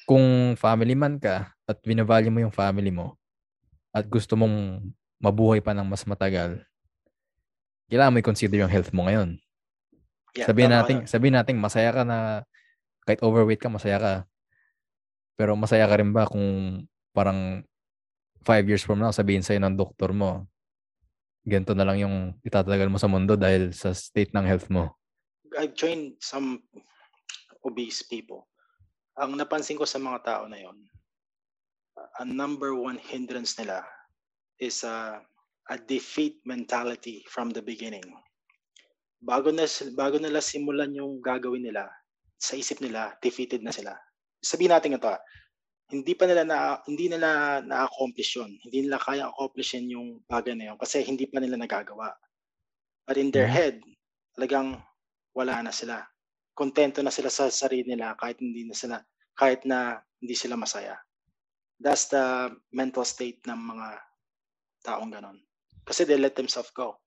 kung 0.05 0.59
family 0.59 0.98
man 0.98 1.16
ka 1.22 1.55
at 1.64 1.79
binavalue 1.81 2.31
mo 2.31 2.42
yung 2.42 2.55
family 2.55 2.90
mo 2.90 3.16
at 3.94 4.05
gusto 4.11 4.35
mong 4.35 4.83
mabuhay 5.22 5.62
pa 5.62 5.72
ng 5.72 5.87
mas 5.87 6.03
matagal, 6.05 6.61
kailangan 7.88 8.12
mo 8.12 8.18
i-consider 8.20 8.59
yung 8.61 8.72
health 8.72 8.90
mo 8.90 9.07
ngayon. 9.07 9.38
Yeah, 10.35 10.50
sabihin 10.50 10.74
natin, 10.74 10.96
sabihin 11.07 11.38
natin 11.38 11.57
masaya 11.62 11.94
ka 11.94 12.03
na 12.03 12.42
kahit 13.04 13.20
overweight 13.20 13.60
ka, 13.60 13.68
masaya 13.68 14.00
ka. 14.00 14.14
Pero 15.36 15.56
masaya 15.56 15.84
ka 15.88 15.96
rin 16.00 16.12
ba 16.12 16.28
kung 16.28 16.82
parang 17.12 17.62
five 18.44 18.64
years 18.68 18.84
from 18.84 19.00
now, 19.00 19.12
sabihin 19.12 19.44
sa'yo 19.44 19.60
ng 19.60 19.76
doktor 19.76 20.12
mo, 20.12 20.44
ganito 21.44 21.76
na 21.76 21.84
lang 21.84 22.00
yung 22.00 22.16
itatagal 22.40 22.88
mo 22.88 22.96
sa 23.00 23.08
mundo 23.08 23.36
dahil 23.36 23.72
sa 23.76 23.92
state 23.92 24.32
ng 24.32 24.44
health 24.48 24.68
mo. 24.72 24.96
I've 25.54 25.76
joined 25.76 26.18
some 26.18 26.64
obese 27.64 28.04
people. 28.04 28.48
Ang 29.16 29.38
napansin 29.38 29.78
ko 29.78 29.86
sa 29.86 30.02
mga 30.02 30.26
tao 30.26 30.44
na 30.50 30.58
yon, 30.58 30.76
ang 32.18 32.30
number 32.34 32.74
one 32.74 32.98
hindrance 32.98 33.54
nila 33.56 33.86
is 34.58 34.82
a, 34.82 35.22
a 35.70 35.76
defeat 35.78 36.42
mentality 36.42 37.22
from 37.30 37.54
the 37.54 37.62
beginning. 37.62 38.04
Bago 39.24 39.48
na 39.48 39.64
bago 39.96 40.20
nila 40.20 40.42
simulan 40.42 40.92
yung 40.92 41.22
gagawin 41.22 41.64
nila, 41.64 41.88
sa 42.44 42.61
isip 42.61 42.85
nila 42.85 43.16
defeated 43.24 43.64
na 43.64 43.72
sila. 43.72 43.96
Sabihin 44.44 44.76
natin 44.76 45.00
ito, 45.00 45.09
ah, 45.09 45.20
hindi 45.88 46.12
pa 46.12 46.28
nila 46.28 46.44
na 46.44 46.80
hindi 46.85 47.09
nila 47.09 47.61
na-accomplish 47.64 48.40
yun. 48.40 48.52
Hindi 48.61 48.88
nila 48.88 49.00
kaya 49.00 49.28
accomplishin 49.33 49.88
yung 49.88 50.20
bagay 50.28 50.52
na 50.57 50.72
yun 50.72 50.78
kasi 50.80 51.00
hindi 51.04 51.24
pa 51.28 51.40
nila 51.40 51.57
nagagawa. 51.57 52.12
But 53.09 53.16
in 53.20 53.33
their 53.33 53.48
Mhm. 53.48 53.57
head, 53.57 53.74
talagang 54.37 54.80
wala 55.37 55.61
na 55.64 55.72
sila. 55.72 56.04
Kontento 56.57 57.00
na 57.00 57.12
sila 57.12 57.28
sa 57.33 57.48
sarili 57.52 57.85
nila 57.88 58.16
kahit 58.16 58.40
hindi 58.40 58.64
na 58.68 58.76
sila 58.76 58.96
kahit 59.35 59.66
na 59.66 59.98
hindi 60.22 60.35
sila 60.38 60.54
masaya. 60.54 60.94
That's 61.83 62.09
the 62.09 62.54
mental 62.70 63.02
state 63.04 63.42
ng 63.44 63.59
mga 63.59 63.88
taong 64.87 65.11
ganon. 65.11 65.42
Kasi 65.85 66.07
they 66.07 66.16
let 66.16 66.38
themselves 66.38 66.70
go. 66.70 67.02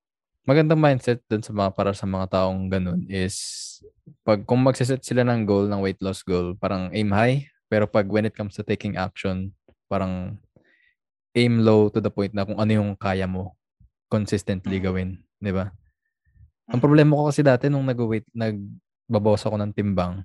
Magandang 0.48 0.80
mindset 0.80 1.20
dun 1.28 1.44
sa 1.44 1.52
mga 1.52 1.76
para 1.76 1.92
sa 1.92 2.08
mga 2.08 2.32
taong 2.32 2.72
ganun 2.72 3.04
is 3.12 3.36
pag 4.24 4.48
kung 4.48 4.64
magsiset 4.64 5.04
sila 5.04 5.28
ng 5.28 5.44
goal, 5.44 5.68
ng 5.68 5.84
weight 5.84 6.00
loss 6.00 6.24
goal, 6.24 6.56
parang 6.56 6.88
aim 6.96 7.12
high, 7.12 7.44
pero 7.68 7.84
pag 7.84 8.08
when 8.08 8.24
it 8.24 8.32
comes 8.32 8.56
to 8.56 8.64
taking 8.64 8.96
action, 8.96 9.52
parang 9.92 10.40
aim 11.36 11.60
low 11.68 11.92
to 11.92 12.00
the 12.00 12.08
point 12.08 12.32
na 12.32 12.48
kung 12.48 12.56
ano 12.64 12.72
yung 12.72 12.96
kaya 12.96 13.28
mo 13.28 13.60
consistently 14.08 14.80
Mhm. 14.80 14.86
gawin, 14.88 15.10
'di 15.44 15.52
ba? 15.52 15.72
Ang 16.72 16.80
Mhm. 16.80 16.86
problema 16.86 17.20
ko 17.20 17.24
kasi 17.32 17.44
dati 17.44 17.68
nung 17.68 17.84
nag-weight, 17.88 18.28
nagbabawas 18.32 19.44
ako 19.44 19.56
ng 19.60 19.72
timbang, 19.76 20.24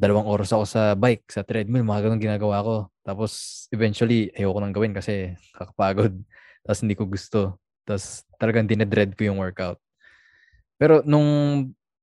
dalawang 0.00 0.28
oras 0.28 0.52
ako 0.52 0.64
sa 0.64 0.96
bike, 0.96 1.28
sa 1.28 1.44
treadmill, 1.44 1.84
mga 1.84 2.08
ganun 2.08 2.20
ginagawa 2.24 2.64
ko. 2.64 2.76
Tapos 3.04 3.64
eventually, 3.72 4.32
ayoko 4.32 4.60
nang 4.64 4.72
gawin 4.76 4.96
kasi 4.96 5.36
kakapagod. 5.56 6.16
Tapos 6.64 6.80
hindi 6.84 6.96
ko 6.96 7.04
gusto. 7.08 7.60
Tapos 7.88 8.28
talagang 8.36 8.68
dinedread 8.68 9.16
ko 9.16 9.32
yung 9.32 9.40
workout. 9.40 9.80
Pero 10.76 11.00
nung 11.08 11.26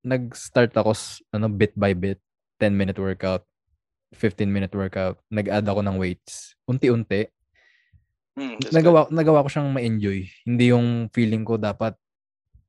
nag-start 0.01 0.73
ako, 0.73 0.97
ano, 1.29 1.45
bit 1.53 1.77
by 1.77 1.93
bit, 1.93 2.17
10-minute 2.57 2.97
workout, 2.97 3.45
15-minute 4.17 4.73
workout, 4.73 5.21
nag-add 5.29 5.65
ako 5.69 5.85
ng 5.85 5.97
weights. 6.01 6.57
Unti-unti, 6.65 7.29
Mm, 8.35 8.59
that's 8.59 8.67
good. 8.67 8.83
nagawa, 8.83 9.07
nagawa 9.15 9.47
ko 9.47 9.49
siyang 9.49 9.71
ma-enjoy. 9.71 10.27
Hindi 10.43 10.75
yung 10.75 11.07
feeling 11.15 11.47
ko 11.47 11.55
dapat 11.55 11.95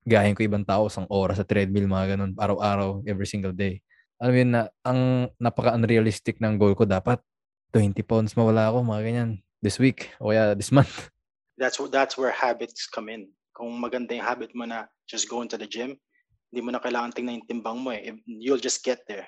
gahin 0.07 0.39
ko 0.39 0.47
ibang 0.47 0.63
tao 0.63 0.87
isang 0.87 1.11
oras 1.11 1.43
sa 1.43 1.47
treadmill, 1.47 1.91
mga 1.91 2.15
ganun, 2.15 2.33
araw-araw, 2.39 3.03
every 3.03 3.27
single 3.27 3.51
day. 3.51 3.83
Alam 4.23 4.31
mo 4.31 4.39
yun 4.39 4.51
na, 4.55 4.63
ang 4.87 5.01
napaka-unrealistic 5.43 6.39
ng 6.39 6.55
goal 6.55 6.79
ko 6.79 6.87
dapat 6.87 7.19
20 7.75 7.99
pounds 8.07 8.39
mawala 8.39 8.71
ako, 8.71 8.87
mga 8.87 9.03
ganyan, 9.03 9.31
this 9.59 9.83
week, 9.83 10.15
o 10.23 10.31
kaya 10.31 10.55
this 10.55 10.71
month. 10.71 11.11
That's 11.57 11.81
wh- 11.81 11.91
that's 11.91 12.21
where 12.21 12.33
habits 12.33 12.85
come 12.87 13.09
in. 13.09 13.33
Kung 13.57 13.73
maganda 13.81 14.13
yung 14.13 14.29
habit 14.29 14.53
mo 14.53 14.69
na 14.69 14.89
just 15.09 15.29
going 15.29 15.49
to 15.53 15.59
the 15.59 15.69
gym, 15.69 15.97
hindi 16.53 16.61
mo 16.61 16.71
na 16.71 16.81
kailangan 16.81 17.17
tingnan 17.17 17.41
yung 17.41 17.49
timbang 17.49 17.79
mo 17.81 17.91
eh. 17.93 18.13
You'll 18.29 18.61
just 18.61 18.85
get 18.85 19.03
there. 19.09 19.27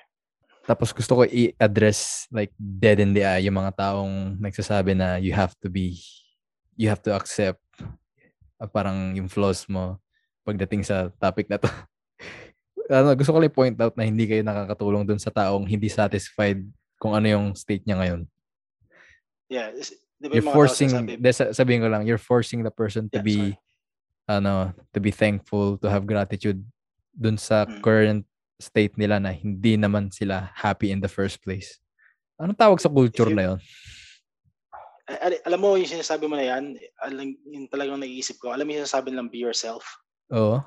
Tapos 0.69 0.93
gusto 0.93 1.17
ko 1.17 1.21
i-address 1.25 2.29
like 2.29 2.53
dead 2.57 3.01
in 3.01 3.09
the 3.09 3.25
eye 3.25 3.41
yung 3.41 3.57
mga 3.57 3.73
taong 3.73 4.37
nagsasabi 4.37 4.93
na 4.93 5.17
you 5.17 5.33
have 5.33 5.57
to 5.57 5.65
be, 5.65 5.97
you 6.77 6.85
have 6.85 7.01
to 7.01 7.09
accept 7.09 7.57
uh, 8.61 8.69
parang 8.69 9.17
yung 9.17 9.25
flaws 9.25 9.65
mo 9.65 9.97
pagdating 10.45 10.85
sa 10.85 11.09
topic 11.17 11.49
na 11.49 11.57
to. 11.57 11.65
ano, 12.93 13.17
gusto 13.17 13.33
ko 13.33 13.39
lang 13.41 13.53
point 13.53 13.77
out 13.81 13.97
na 13.97 14.05
hindi 14.05 14.29
kayo 14.29 14.45
nakakatulong 14.45 15.09
dun 15.09 15.21
sa 15.21 15.33
taong 15.33 15.65
hindi 15.65 15.89
satisfied 15.89 16.61
kung 17.01 17.15
ano 17.15 17.25
yung 17.25 17.45
state 17.55 17.85
niya 17.87 17.97
ngayon. 17.97 18.21
Yeah. 19.49 19.73
Is- 20.19 20.23
Di 20.23 20.27
ba 20.27 20.33
You're 20.35 20.51
forcing, 20.51 20.91
de, 21.07 21.31
sabihin 21.31 21.79
ko 21.79 21.87
lang, 21.87 22.03
you're 22.03 22.19
forcing 22.19 22.59
the 22.61 22.71
person 22.71 23.07
to 23.09 23.19
Yeah, 23.19 23.23
be, 23.23 23.39
ano, 24.27 24.75
to 24.91 24.99
be 24.99 25.11
thankful, 25.11 25.79
to 25.79 25.87
have 25.87 26.03
gratitude 26.03 26.59
dun 27.15 27.39
sa 27.39 27.63
Mm. 27.65 27.79
current 27.81 28.23
state 28.59 28.99
nila 28.99 29.23
na 29.23 29.31
hindi 29.31 29.79
naman 29.79 30.11
sila 30.11 30.51
happy 30.53 30.91
in 30.91 30.99
the 30.99 31.07
first 31.07 31.39
place. 31.39 31.79
Anong 32.35 32.59
tawag 32.59 32.79
sa 32.83 32.91
culture 32.91 33.31
you- 33.31 33.35
na 33.35 33.43
yon? 33.55 33.59
Al- 35.09 35.21
al- 35.31 35.43
alam 35.47 35.59
mo 35.59 35.73
yung 35.73 35.89
sinasabi 35.89 36.27
mo 36.29 36.35
na 36.35 36.45
yan, 36.45 36.75
alam, 37.01 37.33
yung 37.47 37.65
talagang 37.71 37.97
naiisip 37.97 38.37
ko, 38.37 38.51
alam 38.53 38.67
mo 38.67 38.75
yung 38.75 38.83
sinasabi 38.83 39.09
nilang 39.09 39.31
be 39.31 39.39
yourself? 39.39 39.87
Oo. 40.29 40.59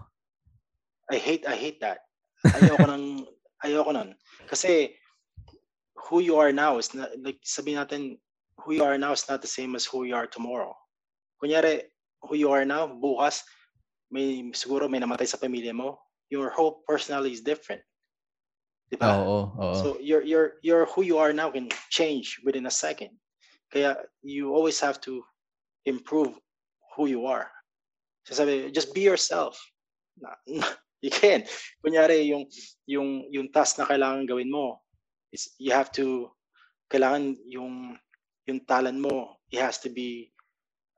I 1.13 1.21
hate 1.21 1.45
I 1.45 1.55
hate 1.55 1.79
that. 1.79 2.01
Ayoko 2.43 2.89
nang 2.89 3.29
ayoko 3.65 3.93
nun. 3.93 4.17
Kasi 4.49 4.97
who 6.09 6.19
you 6.19 6.35
are 6.41 6.51
now 6.51 6.81
is 6.81 6.91
not, 6.91 7.13
like 7.21 7.39
sabihin 7.45 7.79
natin 7.79 8.17
who 8.65 8.75
you 8.75 8.85
are 8.85 8.99
now 8.99 9.13
is 9.13 9.27
not 9.29 9.43
the 9.43 9.51
same 9.51 9.75
as 9.75 9.85
who 9.85 10.05
you 10.05 10.15
are 10.15 10.27
tomorrow. 10.27 10.75
Kunyari, 11.43 11.83
who 12.23 12.37
you 12.37 12.51
are 12.51 12.65
now, 12.65 12.87
bukas, 12.87 13.43
may 14.11 14.51
siguro 14.55 14.89
may 14.89 15.01
namatay 15.01 15.27
sa 15.27 15.41
pamilya 15.41 15.75
mo, 15.75 15.99
your 16.31 16.51
whole 16.51 16.85
personality 16.87 17.35
is 17.35 17.43
different. 17.43 17.83
Di 18.93 19.01
ba? 19.01 19.17
Oo, 19.17 19.51
oo. 19.57 19.75
So 19.75 19.87
your 19.99 20.21
your 20.23 20.61
your 20.61 20.85
who 20.93 21.03
you 21.03 21.17
are 21.17 21.33
now 21.33 21.49
can 21.49 21.73
change 21.89 22.39
within 22.45 22.69
a 22.69 22.75
second. 22.75 23.17
Kaya 23.73 23.97
you 24.21 24.53
always 24.53 24.77
have 24.85 25.01
to 25.09 25.25
improve 25.89 26.37
who 26.93 27.09
you 27.09 27.25
are. 27.25 27.49
Sasabi, 28.29 28.69
just 28.69 28.93
be 28.93 29.01
yourself. 29.01 29.57
You 31.01 31.11
can. 31.25 31.49
Kunyari 31.81 32.29
yung 32.29 32.45
yung 32.85 33.33
yung 33.33 33.49
task 33.49 33.81
na 33.81 33.89
kailangan 33.89 34.29
gawin 34.29 34.53
mo 34.53 34.85
is 35.33 35.57
you 35.57 35.73
have 35.73 35.89
to 35.97 36.29
kailangan 36.93 37.41
yung 37.49 37.97
yung 38.47 38.65
talent 38.67 38.99
mo 38.99 39.39
it 39.53 39.61
has 39.61 39.79
to 39.79 39.91
be 39.93 40.33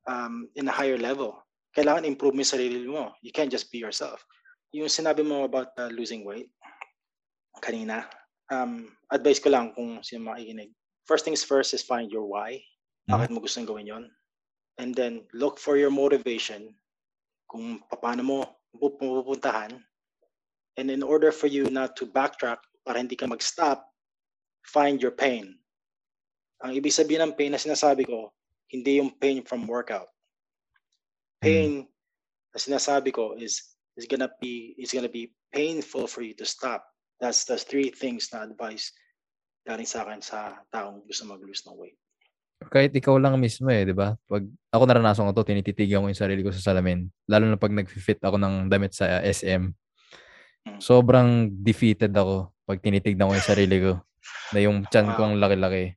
um, 0.07 0.49
in 0.55 0.69
a 0.69 0.75
higher 0.75 0.99
level. 0.99 1.37
Kailangan 1.75 2.07
improve 2.07 2.39
mo 2.39 2.41
yung 2.47 2.55
sarili 2.55 2.79
mo. 2.87 3.11
You 3.21 3.35
can't 3.35 3.51
just 3.51 3.69
be 3.75 3.83
yourself. 3.83 4.23
Yung 4.71 4.87
sinabi 4.87 5.27
mo 5.27 5.43
about 5.43 5.75
uh, 5.75 5.91
losing 5.91 6.23
weight 6.23 6.51
kanina, 7.63 8.07
um, 8.51 8.91
advice 9.11 9.39
ko 9.39 9.51
lang 9.51 9.75
kung 9.75 10.03
sino 10.03 10.31
makikinig. 10.31 10.71
First 11.07 11.25
things 11.25 11.45
first 11.45 11.75
is 11.75 11.85
find 11.85 12.11
your 12.11 12.27
why. 12.27 12.61
Bakit 13.09 13.29
mo 13.31 13.41
gustong 13.45 13.69
gawin 13.69 13.89
yon? 13.89 14.05
And 14.81 14.97
then 14.97 15.29
look 15.37 15.61
for 15.61 15.77
your 15.77 15.93
motivation 15.93 16.73
kung 17.47 17.85
paano 18.01 18.23
mo 18.25 18.39
pu- 18.73 18.97
pupuntahan. 18.97 19.77
And 20.75 20.91
in 20.91 21.05
order 21.05 21.31
for 21.31 21.47
you 21.47 21.69
not 21.71 21.95
to 22.01 22.09
backtrack 22.09 22.59
para 22.83 22.99
hindi 22.99 23.15
ka 23.15 23.29
mag-stop, 23.29 23.85
find 24.67 24.99
your 24.99 25.15
pain. 25.15 25.55
Ang 26.63 26.79
ibig 26.79 26.95
sabihin 26.95 27.27
ng 27.27 27.35
pain 27.35 27.51
na 27.51 27.59
sinasabi 27.59 28.07
ko, 28.07 28.31
hindi 28.71 29.03
yung 29.03 29.11
pain 29.19 29.43
from 29.43 29.67
workout. 29.67 30.09
Pain 31.43 31.89
na 32.55 32.59
sinasabi 32.59 33.11
ko 33.11 33.35
is 33.35 33.75
is 33.99 34.07
gonna 34.07 34.31
be 34.39 34.79
is 34.79 34.95
gonna 34.95 35.11
be 35.11 35.35
painful 35.51 36.07
for 36.07 36.23
you 36.23 36.35
to 36.39 36.47
stop. 36.47 36.87
That's 37.19 37.47
the 37.47 37.59
three 37.59 37.91
things 37.91 38.31
na 38.31 38.47
advice 38.47 38.95
galing 39.65 39.89
sa 39.89 40.05
akin 40.05 40.21
sa 40.21 40.61
taong 40.71 41.03
gusto 41.09 41.25
mag-lose 41.25 41.65
ng 41.67 41.77
weight. 41.79 41.99
Kahit 42.69 42.97
ikaw 42.97 43.21
lang 43.21 43.37
mismo 43.37 43.69
eh, 43.69 43.85
di 43.85 43.93
ba? 43.97 44.17
Pag 44.29 44.45
ako 44.73 44.83
naranasan 44.89 45.29
ko 45.29 45.33
to, 45.37 45.49
tinititigan 45.53 46.01
ko 46.01 46.09
yung 46.09 46.17
sarili 46.17 46.41
ko 46.41 46.53
sa 46.53 46.73
salamin. 46.73 47.09
Lalo 47.29 47.45
na 47.49 47.61
pag 47.61 47.73
nag-fit 47.73 48.21
ako 48.25 48.41
ng 48.41 48.73
damit 48.73 48.97
sa 48.97 49.21
SM. 49.21 49.69
Mm. 50.65 50.81
Sobrang 50.81 51.53
defeated 51.53 52.13
ako 52.17 52.57
pag 52.65 52.81
tinitignan 52.81 53.29
ko 53.29 53.35
yung 53.37 53.51
sarili 53.53 53.77
ko. 53.85 53.93
Na 54.57 54.59
yung 54.65 54.89
chan 54.89 55.13
ko 55.13 55.29
ang 55.29 55.37
laki-laki. 55.37 55.93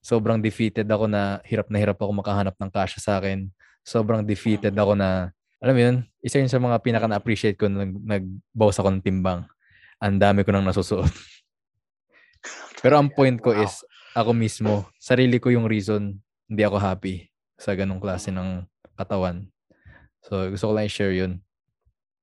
Sobrang 0.00 0.40
defeated 0.40 0.88
ako 0.88 1.04
na 1.06 1.44
hirap 1.44 1.68
na 1.68 1.76
hirap 1.76 2.00
ako 2.00 2.10
makahanap 2.16 2.56
ng 2.56 2.70
kasya 2.72 3.00
sa 3.00 3.12
akin. 3.20 3.52
Sobrang 3.84 4.24
defeated 4.24 4.72
Mm. 4.72 4.80
ako 4.80 4.92
na, 4.96 5.08
alam 5.60 5.74
mo 5.76 5.80
yun, 5.80 5.96
isa 6.24 6.40
yun 6.40 6.48
sa 6.48 6.56
mga 6.56 6.80
pinaka 6.80 7.04
na-appreciate 7.04 7.60
ko 7.60 7.68
nung 7.68 8.00
nag-bawas 8.04 8.80
ako 8.80 8.88
ng 8.96 9.04
timbang. 9.04 9.44
Ang 10.00 10.16
dami 10.16 10.40
ko 10.44 10.50
nang 10.52 10.64
nasusuot. 10.64 11.04
Pero 12.82 12.96
ang 12.96 13.12
point 13.12 13.36
ko 13.36 13.52
Wow. 13.52 13.64
is, 13.64 13.84
ako 14.16 14.32
mismo, 14.32 14.88
sarili 14.96 15.36
ko 15.36 15.52
yung 15.52 15.68
reason 15.68 16.16
hindi 16.48 16.62
ako 16.64 16.80
happy 16.80 17.28
sa 17.60 17.76
ganong 17.76 18.00
klase 18.00 18.32
ng 18.32 18.64
katawan. 18.96 19.46
So, 20.24 20.48
gusto 20.48 20.66
ko 20.66 20.72
lang 20.74 20.88
i-share 20.88 21.14
yun. 21.14 21.44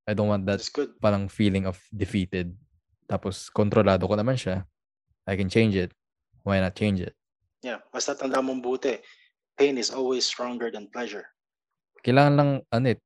I 0.03 0.17
don't 0.17 0.27
want 0.27 0.43
that 0.49 0.59
parang 0.99 1.29
feeling 1.29 1.69
of 1.69 1.77
defeated. 1.93 2.57
Tapos, 3.05 3.47
kontrolado 3.53 4.03
ko 4.09 4.17
naman 4.17 4.35
siya. 4.35 4.65
I 5.29 5.37
can 5.37 5.47
change 5.47 5.77
it. 5.77 5.93
Why 6.43 6.59
not 6.59 6.75
change 6.75 6.99
it? 7.03 7.15
Yeah, 7.67 7.83
basta 7.91 8.15
tanda 8.15 8.39
mong 8.39 8.63
buti. 8.63 9.03
Pain 9.59 9.75
is 9.75 9.91
always 9.91 10.23
stronger 10.23 10.71
than 10.71 10.87
pleasure. 10.87 11.27
Kailangan 11.99 12.33
lang, 12.39 12.49
ano 12.71 12.85
eh, 12.95 12.97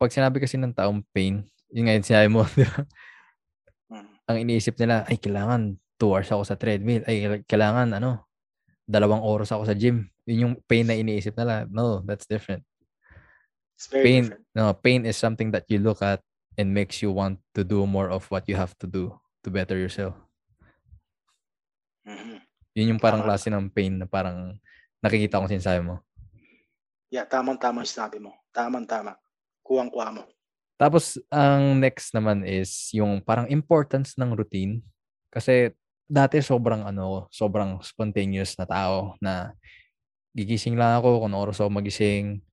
pag 0.00 0.08
sinabi 0.08 0.40
kasi 0.40 0.56
ng 0.56 0.72
taong 0.72 1.04
pain, 1.12 1.44
yun 1.68 1.84
nga 1.84 1.92
yung 2.00 2.08
sinabi 2.08 2.28
mo, 2.32 2.48
di 2.56 2.64
ba? 2.64 2.80
Mm. 3.92 4.08
Ang 4.24 4.36
iniisip 4.48 4.80
nila, 4.80 5.04
ay, 5.04 5.20
kailangan 5.20 5.76
2 6.00 6.16
hours 6.16 6.32
ako 6.32 6.42
sa 6.48 6.56
treadmill. 6.56 7.04
Ay, 7.04 7.44
kailangan, 7.44 7.92
ano, 7.92 8.24
dalawang 8.88 9.20
oras 9.20 9.52
ako 9.52 9.68
sa 9.68 9.76
gym. 9.76 10.08
Yun 10.24 10.40
yung 10.40 10.54
pain 10.64 10.88
na 10.88 10.96
iniisip 10.96 11.36
nila. 11.36 11.68
No, 11.68 12.00
that's 12.00 12.24
different. 12.24 12.64
It's 13.76 13.84
very 13.92 14.08
Pain, 14.08 14.32
different. 14.32 14.42
no, 14.56 14.72
pain 14.72 15.04
is 15.04 15.20
something 15.20 15.52
that 15.52 15.68
you 15.68 15.76
look 15.76 16.00
at 16.00 16.24
and 16.56 16.72
makes 16.72 17.04
you 17.04 17.12
want 17.12 17.36
to 17.52 17.60
do 17.60 17.84
more 17.84 18.08
of 18.08 18.24
what 18.32 18.48
you 18.48 18.56
have 18.56 18.72
to 18.80 18.88
do 18.88 19.12
to 19.44 19.52
better 19.52 19.76
yourself. 19.76 20.16
Yun 22.76 22.92
yung 22.92 23.00
parang 23.00 23.24
Tama. 23.24 23.32
klase 23.32 23.48
ng 23.48 23.72
pain 23.72 23.96
na 23.96 24.04
parang 24.04 24.52
nakikita 25.00 25.40
kong 25.40 25.48
sinasabi 25.48 25.80
mo. 25.80 26.04
Yeah, 27.08 27.24
tamang-tama 27.24 27.80
yung 27.80 27.88
sinabi 27.88 28.20
mo. 28.20 28.36
Tamang-tama. 28.52 29.16
Kuwang-kuha 29.64 30.12
mo. 30.12 30.28
Tapos, 30.76 31.16
ang 31.32 31.80
next 31.80 32.12
naman 32.12 32.44
is 32.44 32.92
yung 32.92 33.24
parang 33.24 33.48
importance 33.48 34.12
ng 34.20 34.36
routine. 34.36 34.84
Kasi 35.32 35.72
dati 36.04 36.44
sobrang 36.44 36.84
ano, 36.84 37.32
sobrang 37.32 37.80
spontaneous 37.80 38.60
na 38.60 38.68
tao 38.68 39.16
na 39.24 39.56
gigising 40.36 40.76
lang 40.76 41.00
ako 41.00 41.24
kung 41.24 41.32
oras 41.32 41.64
ako 41.64 41.72
magising. 41.72 42.44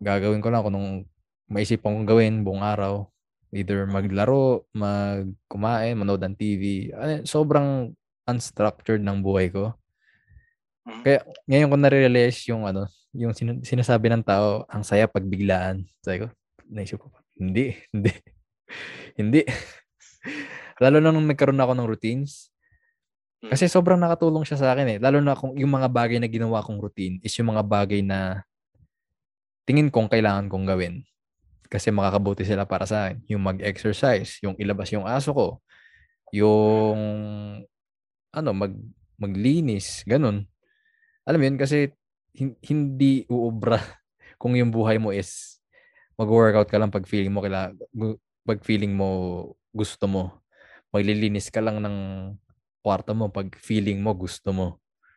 Gagawin 0.00 0.40
ko 0.40 0.48
lang 0.48 0.64
kung 0.64 0.72
anong 0.72 1.04
maisip 1.52 1.84
kong 1.84 2.08
gawin 2.08 2.40
buong 2.40 2.64
araw. 2.64 3.04
Either 3.52 3.84
maglaro, 3.84 4.64
magkumain, 4.72 5.92
manood 5.92 6.24
ng 6.24 6.36
TV. 6.40 6.88
Sobrang 7.28 7.92
unstructured 8.26 9.02
ng 9.02 9.22
buhay 9.22 9.50
ko. 9.50 9.74
Mhm. 10.86 11.02
Kaya 11.06 11.18
ngayon 11.46 11.70
ko 11.70 11.76
na-realize 11.78 12.38
yung 12.50 12.66
ano, 12.66 12.90
yung 13.14 13.36
sin- 13.36 13.62
sinasabi 13.62 14.08
ng 14.10 14.24
tao, 14.24 14.64
ang 14.66 14.82
saya 14.82 15.06
pag 15.06 15.22
biglaan. 15.22 15.86
Sabi 16.00 16.26
ko, 16.26 16.26
naisip 16.66 16.98
ko, 16.98 17.12
hindi, 17.36 17.76
hindi. 17.92 18.12
hindi. 19.20 19.42
Lalo 20.82 20.98
na 20.98 21.12
nung 21.12 21.28
nagkaroon 21.28 21.60
ako 21.60 21.72
ng 21.76 21.88
routines. 21.88 22.50
Mm. 23.42 23.50
Kasi 23.52 23.66
sobrang 23.68 24.00
nakatulong 24.00 24.46
siya 24.46 24.58
sa 24.58 24.68
akin 24.74 24.96
eh. 24.96 24.98
Lalo 24.98 25.18
na 25.20 25.36
kung 25.36 25.54
yung 25.58 25.70
mga 25.70 25.90
bagay 25.90 26.18
na 26.18 26.30
ginawa 26.30 26.64
kong 26.64 26.78
routine 26.78 27.18
is 27.22 27.34
yung 27.38 27.52
mga 27.52 27.62
bagay 27.66 28.00
na 28.00 28.42
tingin 29.66 29.92
kong 29.92 30.10
kailangan 30.10 30.48
kong 30.48 30.66
gawin. 30.66 31.02
Kasi 31.68 31.88
makakabuti 31.88 32.44
sila 32.44 32.68
para 32.68 32.84
sa 32.84 33.08
akin. 33.08 33.22
Yung 33.32 33.42
mag-exercise, 33.44 34.40
yung 34.44 34.56
ilabas 34.58 34.92
yung 34.92 35.08
aso 35.08 35.32
ko, 35.32 35.48
yung 36.32 36.98
ano, 38.32 38.50
mag 38.56 38.72
maglinis, 39.20 40.02
ganun. 40.08 40.48
Alam 41.28 41.38
mo 41.38 41.44
yun, 41.46 41.58
kasi 41.60 41.92
hin- 42.34 42.58
hindi 42.64 43.28
uubra 43.30 43.78
kung 44.40 44.56
yung 44.58 44.74
buhay 44.74 44.98
mo 44.98 45.14
is 45.14 45.60
mag-workout 46.18 46.68
ka 46.68 46.80
lang 46.80 46.90
pag 46.90 47.06
feeling 47.06 47.30
mo 47.30 47.44
kaila, 47.44 47.70
gu- 47.94 48.18
pag 48.42 48.60
feeling 48.66 48.92
mo 48.96 49.08
gusto 49.70 50.10
mo. 50.10 50.42
Maglilinis 50.90 51.48
ka 51.48 51.62
lang 51.62 51.80
ng 51.80 51.96
kwarto 52.82 53.14
mo 53.14 53.30
pag 53.30 53.48
feeling 53.56 54.02
mo 54.02 54.12
gusto 54.12 54.50
mo. 54.50 54.66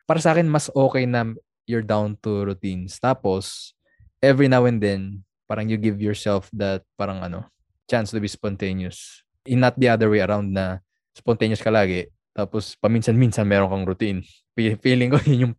Para 0.06 0.22
sa 0.22 0.32
akin, 0.32 0.46
mas 0.46 0.70
okay 0.70 1.04
na 1.04 1.34
you're 1.66 1.84
down 1.84 2.14
to 2.22 2.46
routines. 2.46 3.02
Tapos, 3.02 3.74
every 4.22 4.46
now 4.46 4.64
and 4.70 4.78
then, 4.78 5.26
parang 5.50 5.66
you 5.66 5.74
give 5.76 5.98
yourself 5.98 6.46
that 6.54 6.86
parang 6.94 7.20
ano, 7.26 7.50
chance 7.90 8.14
to 8.14 8.22
be 8.22 8.30
spontaneous. 8.30 9.26
In 9.46 9.62
not 9.62 9.74
the 9.74 9.90
other 9.90 10.06
way 10.06 10.22
around 10.22 10.54
na 10.54 10.78
spontaneous 11.14 11.62
ka 11.62 11.74
lagi, 11.74 12.06
tapos 12.36 12.76
paminsan-minsan 12.76 13.48
meron 13.48 13.72
kang 13.72 13.88
routine. 13.88 14.20
Fe- 14.52 14.76
Feeling 14.76 15.08
ko 15.08 15.16
yun 15.24 15.48
yung 15.48 15.54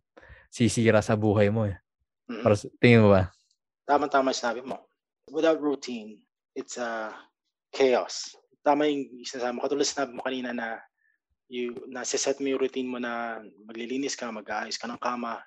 sisira 0.46 1.02
sa 1.02 1.18
buhay 1.18 1.50
mo 1.50 1.66
eh. 1.66 1.74
Mhm. 2.30 2.42
Para 2.46 2.54
tingin 2.78 3.02
mo 3.02 3.10
ba? 3.10 3.34
Tama-tama 3.82 4.30
yung 4.30 4.38
sinabi 4.38 4.62
mo. 4.62 4.86
Without 5.34 5.58
routine, 5.58 6.22
it's 6.54 6.78
a 6.78 7.10
chaos. 7.74 8.38
Tama 8.62 8.86
yung 8.86 9.26
sinasabi 9.26 9.58
mo. 9.58 9.66
Katulad 9.66 9.90
sinabi 9.90 10.10
mo 10.14 10.22
kanina 10.22 10.54
na 10.54 10.78
you, 11.50 11.74
nasiset 11.90 12.38
mo 12.38 12.52
yung 12.52 12.62
routine 12.62 12.86
mo 12.86 13.02
na 13.02 13.42
maglilinis 13.66 14.14
ka, 14.14 14.28
mag-aayos 14.30 14.78
ka 14.78 14.86
ng 14.86 15.00
kama, 15.00 15.40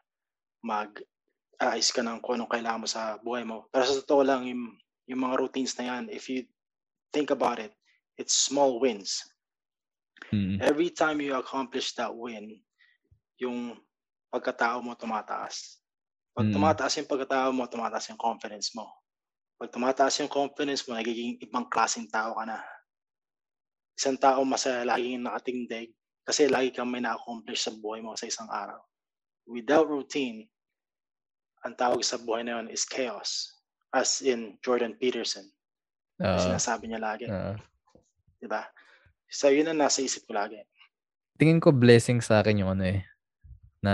mag-aayos 0.66 1.94
ka 1.94 2.02
ng 2.02 2.20
kung 2.20 2.42
anong 2.42 2.52
kailangan 2.52 2.82
mo 2.84 2.90
sa 2.90 3.16
buhay 3.22 3.46
mo. 3.46 3.70
Pero 3.70 3.86
sa 3.88 4.02
totoo 4.04 4.22
lang, 4.26 4.50
yung, 4.50 4.76
yung 5.08 5.22
mga 5.22 5.38
routines 5.38 5.78
na 5.78 5.96
yan, 5.96 6.04
if 6.10 6.28
you 6.28 6.44
think 7.14 7.30
about 7.30 7.62
it, 7.62 7.72
it's 8.18 8.34
small 8.34 8.82
wins. 8.82 9.22
Mm. 10.32 10.64
Every 10.64 10.90
time 10.92 11.20
you 11.20 11.36
accomplish 11.36 11.92
that 12.00 12.12
win, 12.12 12.60
yung 13.40 13.76
pagkatao 14.32 14.80
mo 14.80 14.96
tumataas. 14.96 15.84
Pag 16.32 16.48
tumataas 16.56 16.96
yung 16.96 17.10
pagkatao 17.12 17.52
mo, 17.52 17.68
tumataas 17.68 18.08
yung 18.08 18.20
confidence 18.20 18.72
mo. 18.72 18.88
Pag 19.60 19.76
tumataas 19.76 20.24
yung 20.24 20.32
confidence 20.32 20.88
mo, 20.88 20.96
nagiging 20.96 21.36
ibang 21.44 21.68
klaseng 21.68 22.08
tao 22.08 22.40
ka 22.40 22.48
na. 22.48 22.64
Isang 24.00 24.16
tao 24.16 24.40
masaya, 24.48 24.88
laging 24.88 25.20
nakatingdig 25.20 25.92
kasi 26.24 26.48
lagi 26.48 26.72
kang 26.72 26.88
may 26.88 27.04
na-accomplish 27.04 27.68
sa 27.68 27.76
buhay 27.76 28.00
mo 28.00 28.16
sa 28.16 28.30
isang 28.30 28.48
araw. 28.48 28.80
Without 29.44 29.90
routine, 29.92 30.48
ang 31.68 31.76
tawag 31.76 32.02
sa 32.08 32.16
buhay 32.16 32.48
na 32.48 32.62
yun 32.62 32.72
is 32.72 32.88
chaos. 32.88 33.60
As 33.92 34.24
in 34.24 34.56
Jordan 34.64 34.96
Peterson. 34.96 35.46
Oo. 36.22 36.38
sinasabi 36.40 36.88
niya 36.88 37.02
lagi. 37.02 37.26
Oo. 37.28 37.58
Di 38.38 38.48
ba? 38.48 38.64
So 39.32 39.48
yun 39.48 39.72
ang 39.72 39.80
nasa 39.80 40.04
isip 40.04 40.28
ko 40.28 40.36
lagi. 40.36 40.60
tingin 41.40 41.64
ko 41.64 41.72
blessing 41.72 42.20
sa 42.20 42.44
akin 42.44 42.62
yung 42.62 42.76
ano 42.76 42.84
eh, 42.86 43.02
na 43.82 43.94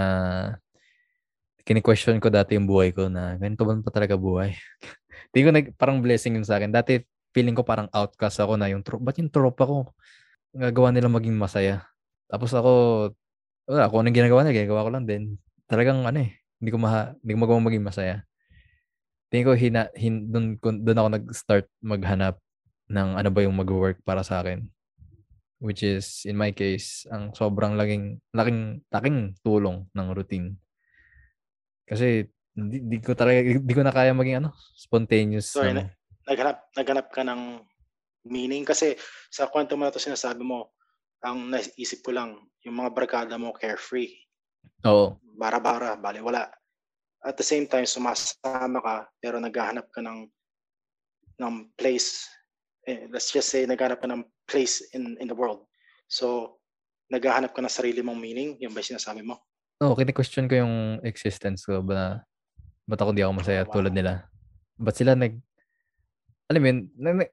kini-question 1.64 2.18
ko 2.18 2.28
dati 2.28 2.58
yung 2.58 2.66
buhay 2.68 2.92
ko 2.92 3.08
na 3.08 3.38
ganito 3.38 3.64
ba 3.64 3.78
pa 3.78 3.94
talaga 3.94 4.18
buhay? 4.18 4.58
tingin 5.32 5.48
ko 5.48 5.54
nag, 5.54 5.68
parang 5.78 6.02
blessing 6.02 6.36
yun 6.36 6.44
sa 6.44 6.58
akin. 6.58 6.74
Dati 6.74 7.06
feeling 7.38 7.54
ko 7.54 7.62
parang 7.62 7.86
outcast 7.94 8.42
ako 8.42 8.58
na 8.58 8.68
yung 8.68 8.82
tropa, 8.82 9.14
ba't 9.14 9.18
yung 9.22 9.30
tropa 9.30 9.64
ko? 9.64 9.78
Gagawa 10.58 10.90
nila 10.90 11.08
maging 11.08 11.38
masaya. 11.38 11.86
Tapos 12.28 12.52
ako, 12.52 12.72
wala, 13.70 13.88
kung 13.94 14.04
anong 14.04 14.18
ginagawa 14.18 14.42
nila, 14.42 14.58
ginagawa 14.66 14.86
ko 14.88 14.90
lang 14.90 15.06
din. 15.06 15.24
Talagang 15.70 16.02
ano 16.04 16.18
eh, 16.18 16.34
hindi 16.58 16.70
ko, 16.74 16.80
maha, 16.82 17.14
hindi 17.22 17.32
ko 17.38 17.40
magawa 17.46 17.60
maging 17.62 17.86
masaya. 17.86 18.16
Tingin 19.30 19.46
ko, 19.46 19.54
hina, 19.54 19.82
hin, 19.94 20.34
dun, 20.34 20.58
dun 20.60 20.98
ako 20.98 21.08
nag-start 21.14 21.68
maghanap 21.80 22.42
ng 22.90 23.10
ano 23.22 23.30
ba 23.30 23.40
yung 23.46 23.56
mag-work 23.56 24.02
para 24.02 24.26
sa 24.26 24.42
akin 24.42 24.66
which 25.58 25.82
is 25.82 26.26
in 26.30 26.38
my 26.38 26.54
case 26.54 27.10
ang 27.10 27.34
sobrang 27.34 27.74
laking 27.78 28.22
laking 28.34 28.82
laking 28.94 29.34
tulong 29.42 29.90
ng 29.94 30.08
routine. 30.14 30.58
Kasi 31.88 32.28
hindi, 32.58 32.82
di 32.84 32.98
ko 33.02 33.14
talaga 33.14 33.42
di 33.42 33.74
ko 33.74 33.82
na 33.86 33.94
kaya 33.94 34.12
maging 34.14 34.44
ano, 34.44 34.50
spontaneous. 34.74 35.54
Sorry, 35.54 35.74
na- 35.74 35.94
naghanap 36.28 36.58
naghanap 36.76 37.08
ka 37.10 37.24
ng 37.24 37.64
meaning 38.28 38.68
kasi 38.68 39.00
sa 39.32 39.48
kwento 39.48 39.80
mo 39.80 39.88
na 39.88 39.94
to 39.96 40.04
sinasabi 40.04 40.44
mo 40.44 40.76
ang 41.24 41.50
naisip 41.50 42.04
ko 42.04 42.12
lang 42.12 42.36
yung 42.68 42.78
mga 42.84 42.92
barkada 42.94 43.40
mo 43.40 43.56
carefree 43.56 44.12
Oo. 44.84 45.16
bara-bara 45.40 45.96
baliwala 45.96 46.52
at 47.24 47.36
the 47.40 47.46
same 47.48 47.66
time 47.66 47.88
sumasama 47.88 48.84
ka 48.84 48.96
pero 49.24 49.40
naghahanap 49.40 49.88
ka 49.90 50.04
ng 50.04 50.28
ng 51.40 51.56
place 51.80 52.28
eh, 52.88 53.06
let's 53.12 53.30
just 53.30 53.52
say 53.52 53.68
naghahanap 53.68 54.00
ka 54.00 54.08
ng 54.08 54.24
place 54.48 54.80
in 54.96 55.20
in 55.20 55.28
the 55.28 55.36
world 55.36 55.68
so 56.08 56.58
naghahanap 57.12 57.52
ka 57.52 57.60
ng 57.60 57.72
sarili 57.72 58.00
mong 58.00 58.18
meaning 58.18 58.56
yung 58.64 58.72
ba 58.72 58.82
sinasabi 58.82 59.22
mo 59.22 59.38
Oo, 59.78 59.94
kini-question 59.94 60.50
ko 60.50 60.66
yung 60.66 60.76
existence 61.06 61.62
ko 61.62 61.86
ba 61.86 62.26
ba't 62.90 62.98
ako 62.98 63.12
di 63.14 63.22
ako 63.22 63.34
masaya 63.38 63.62
Oh, 63.62 63.70
wow. 63.70 63.76
tulad 63.78 63.94
nila? 63.94 64.26
Ba't 64.80 64.96
sila 64.98 65.14
nag 65.14 65.38
alam 66.48 66.62
mo 66.64 66.68
yun, 66.72 66.80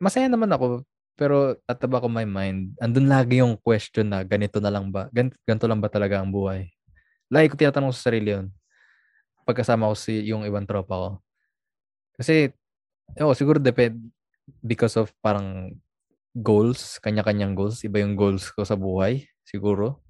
masaya 0.02 0.26
naman 0.26 0.50
ako 0.50 0.82
pero 1.14 1.54
at 1.70 1.78
the 1.78 1.86
back 1.86 2.02
of 2.02 2.10
my 2.10 2.26
mind, 2.26 2.74
andun 2.82 3.06
lagi 3.06 3.38
yung 3.38 3.54
question 3.62 4.10
na 4.10 4.26
ganito 4.26 4.58
na 4.58 4.66
lang 4.66 4.90
ba? 4.90 5.06
Gan, 5.14 5.30
ganito 5.46 5.70
lang 5.70 5.78
ba 5.78 5.86
talaga 5.86 6.18
ang 6.18 6.34
buhay? 6.34 6.66
Lagi 7.30 7.54
ko 7.54 7.54
tinatanong 7.54 7.94
sa 7.94 8.10
sarili 8.10 8.34
yun. 8.34 8.50
Pagkasama 9.46 9.86
ko 9.86 9.94
si 9.94 10.26
yung 10.26 10.42
ibang 10.42 10.66
tropa 10.66 10.94
ko. 10.98 11.10
Kasi, 12.18 12.50
oh, 13.22 13.30
siguro 13.30 13.62
depend 13.62 14.10
because 14.64 14.96
of 14.96 15.12
parang 15.24 15.78
goals, 16.34 16.98
kanya-kanyang 17.00 17.54
goals. 17.54 17.84
Iba 17.86 18.02
yung 18.02 18.18
goals 18.18 18.50
ko 18.50 18.66
sa 18.66 18.74
buhay, 18.74 19.28
siguro. 19.46 20.00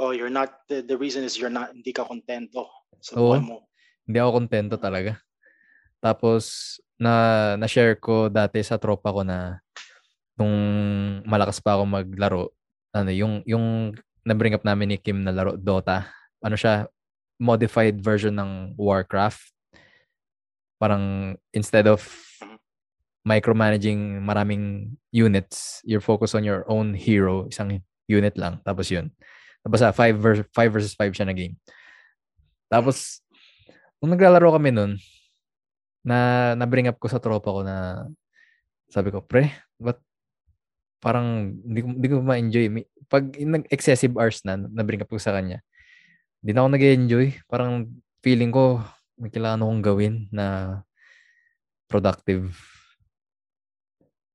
oh 0.00 0.10
you're 0.10 0.32
not 0.32 0.64
the, 0.72 0.80
the 0.80 0.96
reason 0.96 1.20
is 1.22 1.36
you're 1.36 1.52
not 1.52 1.68
hindi 1.70 1.92
ka 1.92 2.02
kontento 2.08 2.64
sa 2.98 3.12
Oo. 3.20 3.36
buhay 3.36 3.44
mo 3.44 3.56
Hindi 4.02 4.18
ako 4.18 4.30
kontento 4.34 4.74
talaga. 4.82 5.22
Tapos, 6.02 6.76
na, 6.98 7.54
na-share 7.54 7.94
ko 8.02 8.26
dati 8.26 8.58
sa 8.66 8.74
tropa 8.74 9.14
ko 9.14 9.22
na 9.22 9.62
nung 10.34 10.54
malakas 11.22 11.62
pa 11.62 11.78
ako 11.78 11.86
maglaro, 11.86 12.50
ano, 12.90 13.10
yung, 13.14 13.46
yung 13.46 13.94
na-bring 14.26 14.58
up 14.58 14.66
namin 14.66 14.90
ni 14.90 14.98
Kim 14.98 15.22
na 15.22 15.30
laro, 15.30 15.54
Dota. 15.54 16.10
Ano 16.42 16.58
siya, 16.58 16.90
modified 17.38 18.02
version 18.02 18.34
ng 18.34 18.74
Warcraft. 18.74 19.54
Parang 20.82 21.38
instead 21.54 21.86
of. 21.86 22.02
Micromanaging 23.22 24.22
maraming 24.22 24.94
units, 25.14 25.80
you're 25.86 26.02
focused 26.02 26.34
on 26.34 26.42
your 26.42 26.66
own 26.66 26.94
hero, 26.94 27.46
isang 27.46 27.82
unit 28.10 28.34
lang. 28.34 28.58
Tapos 28.66 28.90
yun. 28.90 29.14
Tapos 29.62 29.78
sa 29.78 29.94
5 29.94 30.18
versus 30.18 30.46
5 30.50 30.74
versus 30.74 30.94
5 30.98 31.14
siya 31.14 31.26
na 31.30 31.36
game. 31.36 31.54
Tapos, 32.66 33.22
nung 34.02 34.10
naglalaro 34.16 34.58
kami 34.58 34.74
nun, 34.74 34.98
na 36.02 36.52
na-bring 36.58 36.90
up 36.90 36.98
ko 36.98 37.06
sa 37.06 37.22
tropa 37.22 37.54
ko 37.54 37.62
na 37.62 38.06
sabi 38.90 39.14
ko, 39.14 39.22
pre, 39.22 39.54
but 39.78 40.02
parang 40.98 41.58
hindi 41.62 41.80
ko, 41.80 41.88
hindi 41.94 42.08
ko 42.10 42.16
ma-enjoy. 42.20 42.66
Pag 43.06 43.38
nag-excessive 43.38 44.18
hours 44.18 44.42
na, 44.42 44.58
na-bring 44.58 45.00
up 45.00 45.10
ko 45.10 45.16
sa 45.22 45.30
kanya, 45.30 45.62
hindi 46.42 46.50
na 46.52 46.66
ako 46.66 46.68
nag-enjoy. 46.74 47.26
Parang 47.46 47.86
feeling 48.18 48.50
ko, 48.50 48.82
may 49.14 49.30
kailangan 49.30 49.62
akong 49.62 49.82
gawin 49.86 50.14
na 50.34 50.46
productive. 51.86 52.50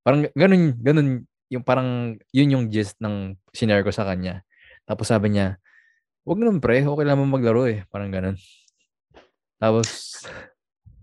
Parang 0.08 0.24
ganun, 0.32 0.72
ganun, 0.80 1.08
yung 1.52 1.60
parang, 1.60 2.16
yun 2.32 2.56
yung 2.56 2.64
gist 2.72 2.96
ng 2.96 3.36
sinare 3.52 3.84
ko 3.84 3.92
sa 3.92 4.08
kanya. 4.08 4.40
Tapos 4.88 5.12
sabi 5.12 5.36
niya, 5.36 5.60
wag 6.24 6.40
naman 6.40 6.64
pre, 6.64 6.80
okay 6.80 7.04
lang 7.04 7.20
maglaro 7.28 7.68
eh. 7.68 7.84
Parang 7.92 8.08
ganun. 8.08 8.40
Tapos, 9.60 10.16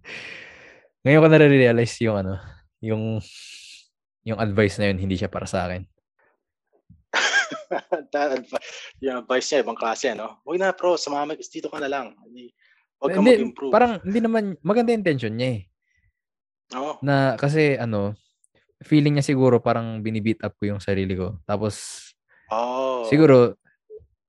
ngayon 1.05 1.21
ko 1.21 1.27
na-realize 1.29 2.01
yung 2.01 2.17
ano, 2.17 2.41
yung 2.81 3.21
yung 4.25 4.41
advice 4.41 4.81
na 4.81 4.89
yun, 4.89 4.97
hindi 4.97 5.21
siya 5.21 5.29
para 5.29 5.45
sa 5.45 5.69
akin. 5.69 5.85
yung 9.05 9.21
advice 9.21 9.53
niya, 9.53 9.61
ibang 9.61 9.77
klase, 9.77 10.17
no? 10.17 10.41
Huwag 10.41 10.57
na, 10.57 10.73
pro, 10.73 10.97
sumama, 10.97 11.37
dito 11.37 11.69
ka 11.69 11.77
na 11.77 11.85
lang. 11.85 12.17
Huwag 12.97 13.13
ka 13.13 13.21
hindi, 13.21 13.37
mag-improve. 13.37 13.69
Parang, 13.69 14.01
hindi 14.01 14.17
naman, 14.17 14.57
maganda 14.65 14.97
intention 14.97 15.37
niya 15.37 15.61
eh. 15.61 15.69
Oo. 16.73 16.97
Na, 17.05 17.37
kasi, 17.37 17.77
ano, 17.77 18.17
feeling 18.83 19.15
niya 19.15 19.25
siguro 19.25 19.63
parang 19.63 20.03
binibeat 20.03 20.43
up 20.43 20.57
ko 20.59 20.75
yung 20.75 20.81
sarili 20.83 21.15
ko. 21.15 21.39
Tapos, 21.47 22.09
oh. 22.51 23.07
siguro, 23.07 23.55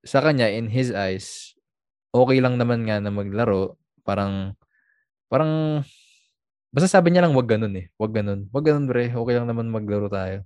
sa 0.06 0.22
kanya, 0.22 0.46
in 0.46 0.70
his 0.70 0.94
eyes, 0.94 1.56
okay 2.14 2.38
lang 2.38 2.60
naman 2.60 2.86
nga 2.86 3.02
na 3.02 3.10
maglaro. 3.10 3.74
Parang, 4.06 4.54
parang, 5.26 5.82
Basta 6.76 7.00
sabi 7.00 7.08
niya 7.08 7.24
lang 7.24 7.32
wag 7.32 7.48
ganun 7.48 7.72
eh. 7.72 7.88
Wag 7.96 8.12
ganun. 8.12 8.52
Wag 8.52 8.68
ganun 8.68 8.84
bre. 8.84 9.08
Okay 9.08 9.32
lang 9.32 9.48
naman 9.48 9.72
maglaro 9.72 10.12
tayo. 10.12 10.44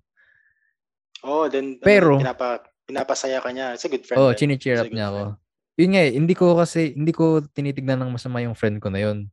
Oh, 1.27 1.51
then 1.51 1.83
Pero 1.83 2.23
pinapa 2.23 2.63
pinapasaya 2.87 3.43
ka 3.43 3.51
niya. 3.51 3.75
It's 3.75 3.83
a 3.83 3.91
good 3.91 4.07
friend. 4.07 4.23
Oh, 4.23 4.31
chini-cheer 4.31 4.79
up 4.79 4.95
niya 4.95 5.11
ako. 5.11 5.23
Yun 5.83 5.91
nga 5.91 6.03
eh, 6.07 6.13
hindi 6.15 6.35
ko 6.39 6.55
kasi 6.55 6.95
hindi 6.95 7.11
ko 7.11 7.43
tinitignan 7.51 7.99
ng 7.99 8.15
masama 8.15 8.47
yung 8.47 8.55
friend 8.55 8.79
ko 8.79 8.95
na 8.95 9.03
yun. 9.03 9.27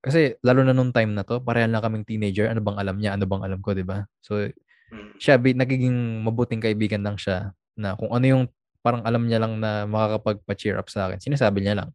Kasi 0.00 0.40
lalo 0.40 0.64
na 0.64 0.72
nung 0.72 0.96
time 0.96 1.12
na 1.12 1.22
to, 1.28 1.44
parehan 1.44 1.68
lang 1.68 1.84
kaming 1.84 2.08
teenager, 2.08 2.48
ano 2.48 2.64
bang 2.64 2.80
alam 2.80 2.96
niya, 2.96 3.20
ano 3.20 3.28
bang 3.28 3.42
alam 3.44 3.60
ko, 3.60 3.76
'di 3.76 3.84
ba? 3.84 4.08
So 4.24 4.48
hmm. 4.48 5.20
siya 5.20 5.36
nagiging 5.36 6.24
mabuting 6.24 6.64
kaibigan 6.64 7.04
lang 7.04 7.20
siya 7.20 7.52
na 7.76 7.96
kung 8.00 8.08
ano 8.12 8.24
yung 8.24 8.42
parang 8.80 9.04
alam 9.04 9.28
niya 9.28 9.44
lang 9.44 9.60
na 9.60 9.84
makakapagpa-cheer 9.84 10.80
up 10.80 10.88
sa 10.88 11.08
akin. 11.08 11.20
Sinasabi 11.20 11.60
niya 11.60 11.84
lang. 11.84 11.90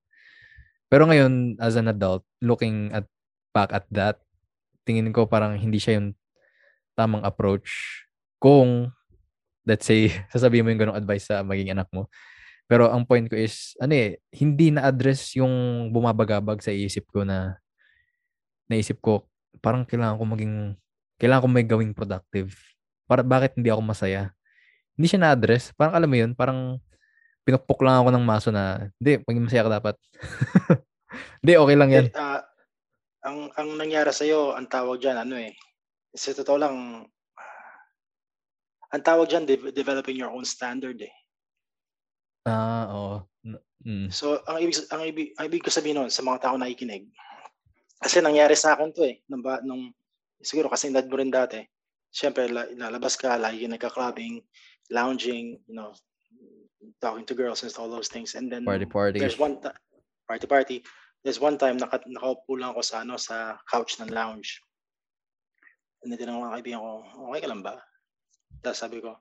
Pero 0.85 1.09
ngayon 1.09 1.57
as 1.57 1.73
an 1.81 1.89
adult, 1.89 2.21
looking 2.45 2.93
at 2.93 3.09
back 3.49 3.73
at 3.73 3.89
that, 3.89 4.21
tingin 4.85 5.09
ko 5.09 5.25
parang 5.25 5.57
hindi 5.57 5.81
siya 5.81 5.97
yung 5.97 6.13
tamang 6.93 7.25
approach 7.25 8.01
kung 8.37 8.93
let's 9.65 9.89
say 9.89 10.13
sasabihin 10.33 10.63
mo 10.63 10.69
yung 10.69 10.81
ganong 10.85 11.01
advice 11.01 11.25
sa 11.25 11.41
maging 11.41 11.73
anak 11.73 11.89
mo. 11.89 12.05
Pero 12.69 12.89
ang 12.89 13.05
point 13.05 13.25
ko 13.25 13.37
is 13.37 13.73
ano 13.81 13.93
eh 13.93 14.21
hindi 14.33 14.73
na-address 14.73 15.37
yung 15.37 15.53
bumabagabag 15.89 16.61
sa 16.61 16.73
isip 16.73 17.09
ko 17.09 17.25
na 17.25 17.57
naisip 18.69 19.01
ko 19.01 19.25
parang 19.63 19.87
kailangan 19.87 20.19
ko 20.19 20.23
maging 20.25 20.55
kailangan 21.17 21.43
ko 21.43 21.49
may 21.49 21.65
gawing 21.65 21.93
productive. 21.95 22.53
Para 23.05 23.21
bakit 23.23 23.55
hindi 23.55 23.71
ako 23.71 23.81
masaya? 23.85 24.33
Hindi 24.97 25.07
siya 25.11 25.21
na-address. 25.21 25.71
Parang 25.75 25.95
alam 25.95 26.09
mo 26.09 26.17
yun, 26.17 26.31
parang 26.35 26.81
pinukpok 27.45 27.85
lang 27.85 28.01
ako 28.01 28.09
ng 28.11 28.25
maso 28.25 28.49
na, 28.49 28.89
hindi, 28.97 29.21
maging 29.23 29.45
masaya 29.45 29.65
ka 29.65 29.71
dapat. 29.79 29.95
hindi, 31.43 31.53
okay 31.55 31.75
lang 31.77 31.89
yan. 31.93 32.05
Uh, 32.11 32.41
ang 33.25 33.49
ang 33.57 33.69
nangyari 33.77 34.13
sa 34.13 34.25
iyo, 34.25 34.53
ang 34.53 34.69
tawag 34.69 35.01
diyan 35.01 35.17
ano 35.25 35.35
eh. 35.37 35.53
Sa 36.13 36.31
totoo 36.33 36.57
lang 36.61 36.75
ang 38.93 39.03
tawag 39.03 39.27
diyan 39.27 39.43
de- 39.49 39.73
developing 39.75 40.15
your 40.15 40.31
own 40.31 40.45
standard 40.45 40.95
eh. 41.01 41.13
Ah, 42.45 42.87
oo. 42.93 43.17
Mm. 43.85 44.09
So 44.09 44.41
ang 44.49 44.61
ibig 44.61 44.77
ang 44.89 45.01
ibig, 45.05 45.27
ang 45.37 45.45
ibig 45.49 45.61
ko 45.61 45.69
sabihin 45.69 46.01
noon 46.01 46.13
sa 46.13 46.25
mga 46.25 46.41
tao 46.41 46.55
na 46.57 46.65
nakikinig. 46.69 47.05
Kasi 47.99 48.19
nangyari 48.19 48.53
sa 48.57 48.75
akin 48.75 48.91
'to 48.91 49.03
eh 49.07 49.23
nung, 49.31 49.43
nung 49.65 49.83
siguro 50.41 50.67
kasi 50.69 50.91
edad 50.91 51.07
mo 51.07 51.15
rin 51.17 51.31
dati. 51.31 51.63
Siyempre, 52.15 52.47
lalabas 52.47 53.19
ka, 53.19 53.35
lagi 53.35 53.67
nagka-clubbing, 53.67 54.39
lounging, 54.87 55.59
you 55.67 55.75
know, 55.75 55.91
talking 57.03 57.27
to 57.27 57.35
girls 57.35 57.63
and 57.63 57.75
all 57.75 57.91
those 57.91 58.07
things. 58.07 58.35
And 58.39 58.47
then 58.47 58.63
party 58.63 58.87
party. 58.87 59.19
There's 59.19 59.35
one 59.35 59.59
ta- 59.59 59.75
party 60.23 60.47
party. 60.47 60.77
There's 61.25 61.41
one 61.41 61.57
time 61.57 61.75
naka, 61.75 62.05
nakaupo 62.07 62.55
lang 62.55 62.71
ako 62.77 62.81
sa 62.85 63.01
ano 63.01 63.17
sa 63.17 63.57
couch 63.67 63.97
ng 63.99 64.13
lounge. 64.13 64.61
And 66.05 66.13
then 66.13 66.21
tinanong 66.21 66.45
mga 66.45 66.55
kaibigan 66.61 66.81
ko, 66.85 66.91
okay 67.33 67.41
ka 67.41 67.49
lang 67.49 67.61
ba? 67.65 67.81
Tapos 68.61 68.79
sabi 68.79 69.01
ko, 69.01 69.17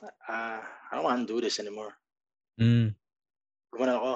uh, 0.00 0.60
I 0.64 0.90
don't 0.96 1.04
want 1.04 1.22
to 1.22 1.28
do 1.28 1.38
this 1.44 1.60
anymore. 1.60 1.92
Mm. 2.56 2.96
Gumana 3.70 4.00
ako. 4.00 4.12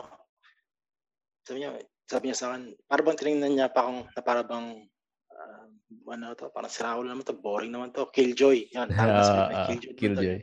Sabi 1.45 1.59
niya, 1.61 1.77
sabi 2.07 2.31
niya 2.31 2.39
sa 2.39 2.47
akin, 2.55 2.71
para 2.87 3.03
bang 3.03 3.19
tinignan 3.19 3.53
niya 3.53 3.69
pa 3.75 3.83
akong 3.83 4.07
na 4.15 4.23
para 4.23 4.43
bang 4.47 4.87
uh, 5.35 5.67
ano 6.07 6.35
to, 6.39 6.47
parang 6.55 6.71
siraulo 6.71 7.11
naman 7.11 7.27
to, 7.27 7.35
boring 7.35 7.75
naman 7.75 7.91
to, 7.91 8.07
killjoy. 8.15 8.71
Yan, 8.75 8.95
uh, 8.95 9.51
uh, 9.51 9.67
killjoy. 9.67 9.95
killjoy. 9.99 10.39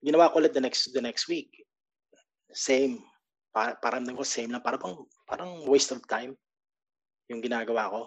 Ginawa 0.00 0.32
ko 0.32 0.40
ulit 0.40 0.56
the 0.56 0.62
next 0.64 0.96
the 0.96 1.04
next 1.04 1.28
week. 1.28 1.52
Same 2.48 3.04
para, 3.52 3.76
parang 3.76 4.08
ko 4.08 4.24
same 4.24 4.48
lang. 4.48 4.64
Para 4.64 4.80
bang, 4.80 4.96
parang 5.28 5.68
waste 5.68 5.92
of 5.92 6.00
time 6.08 6.32
yung 7.28 7.44
ginagawa 7.44 7.92
ko. 7.92 8.00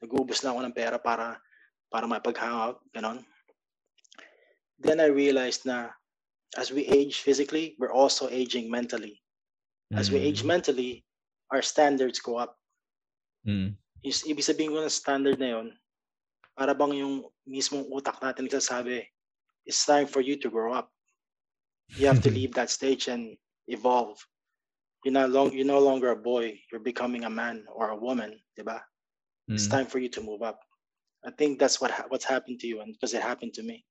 Nag-uubos 0.00 0.40
na 0.40 0.56
ako 0.56 0.60
ng 0.64 0.74
pera 0.74 0.96
para 0.96 1.36
para 1.92 2.08
mapag-hangout, 2.08 2.80
ganon. 2.96 3.20
Then 4.80 4.96
I 4.96 5.12
realized 5.12 5.68
na 5.68 5.92
as 6.56 6.72
we 6.72 6.88
age 6.88 7.20
physically, 7.20 7.76
we're 7.76 7.92
also 7.92 8.32
aging 8.32 8.72
mentally. 8.72 9.20
As 9.92 10.08
mm. 10.08 10.16
we 10.16 10.18
age 10.24 10.40
mm. 10.40 10.48
mentally, 10.48 11.04
our 11.52 11.60
standards 11.60 12.18
go 12.18 12.40
up. 12.40 12.56
Mm. 13.44 13.76
Is, 14.02 14.24
ibig 14.24 14.42
sabihin 14.42 14.72
ko 14.72 14.82
ng 14.82 14.90
standard 14.90 15.38
na 15.38 15.60
yon, 15.60 15.76
para 16.56 16.74
bang 16.74 17.04
yung 17.04 17.28
mismong 17.46 17.86
utak 17.92 18.18
natin 18.18 18.48
nagsasabi, 18.48 19.04
it's 19.68 19.84
time 19.84 20.08
for 20.08 20.24
you 20.24 20.34
to 20.40 20.50
grow 20.50 20.72
up. 20.72 20.90
You 21.94 22.08
have 22.08 22.24
to 22.24 22.32
leave 22.36 22.56
that 22.56 22.72
stage 22.72 23.06
and 23.06 23.36
evolve 23.68 24.18
you're 25.04 25.14
not 25.14 25.30
long 25.30 25.52
you're 25.52 25.66
no 25.66 25.78
longer 25.78 26.10
a 26.10 26.16
boy 26.16 26.54
you're 26.70 26.82
becoming 26.82 27.24
a 27.24 27.30
man 27.30 27.66
or 27.74 27.90
a 27.90 27.98
woman 27.98 28.34
diba 28.58 28.78
mm. 29.50 29.54
it's 29.54 29.66
time 29.66 29.86
for 29.86 29.98
you 29.98 30.08
to 30.08 30.22
move 30.22 30.42
up 30.42 30.62
I 31.22 31.30
think 31.30 31.58
that's 31.58 31.78
what 31.78 31.90
what's 32.10 32.26
happened 32.26 32.58
to 32.62 32.66
you 32.66 32.82
and 32.82 32.94
because 32.94 33.14
it 33.14 33.22
happened 33.22 33.54
to 33.58 33.62
me 33.62 33.82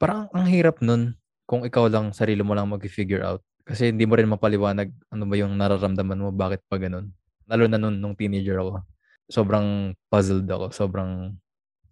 parang 0.00 0.28
ang 0.32 0.48
hirap 0.48 0.80
nun 0.80 1.16
kung 1.48 1.64
ikaw 1.64 1.88
lang 1.88 2.12
sarili 2.12 2.40
mo 2.40 2.56
lang 2.56 2.68
mag-figure 2.68 3.24
out 3.24 3.44
kasi 3.64 3.92
hindi 3.92 4.04
mo 4.04 4.16
rin 4.16 4.30
mapaliwanag 4.30 4.90
ano 5.12 5.24
ba 5.28 5.34
yung 5.36 5.54
nararamdaman 5.54 6.20
mo 6.20 6.30
bakit 6.32 6.64
pa 6.66 6.80
ganun 6.80 7.12
lalo 7.46 7.64
na 7.66 7.78
nun 7.78 7.98
nung 7.98 8.16
teenager 8.16 8.58
ako 8.58 8.82
sobrang 9.30 9.94
puzzled 10.10 10.48
ako 10.48 10.72
sobrang 10.74 11.34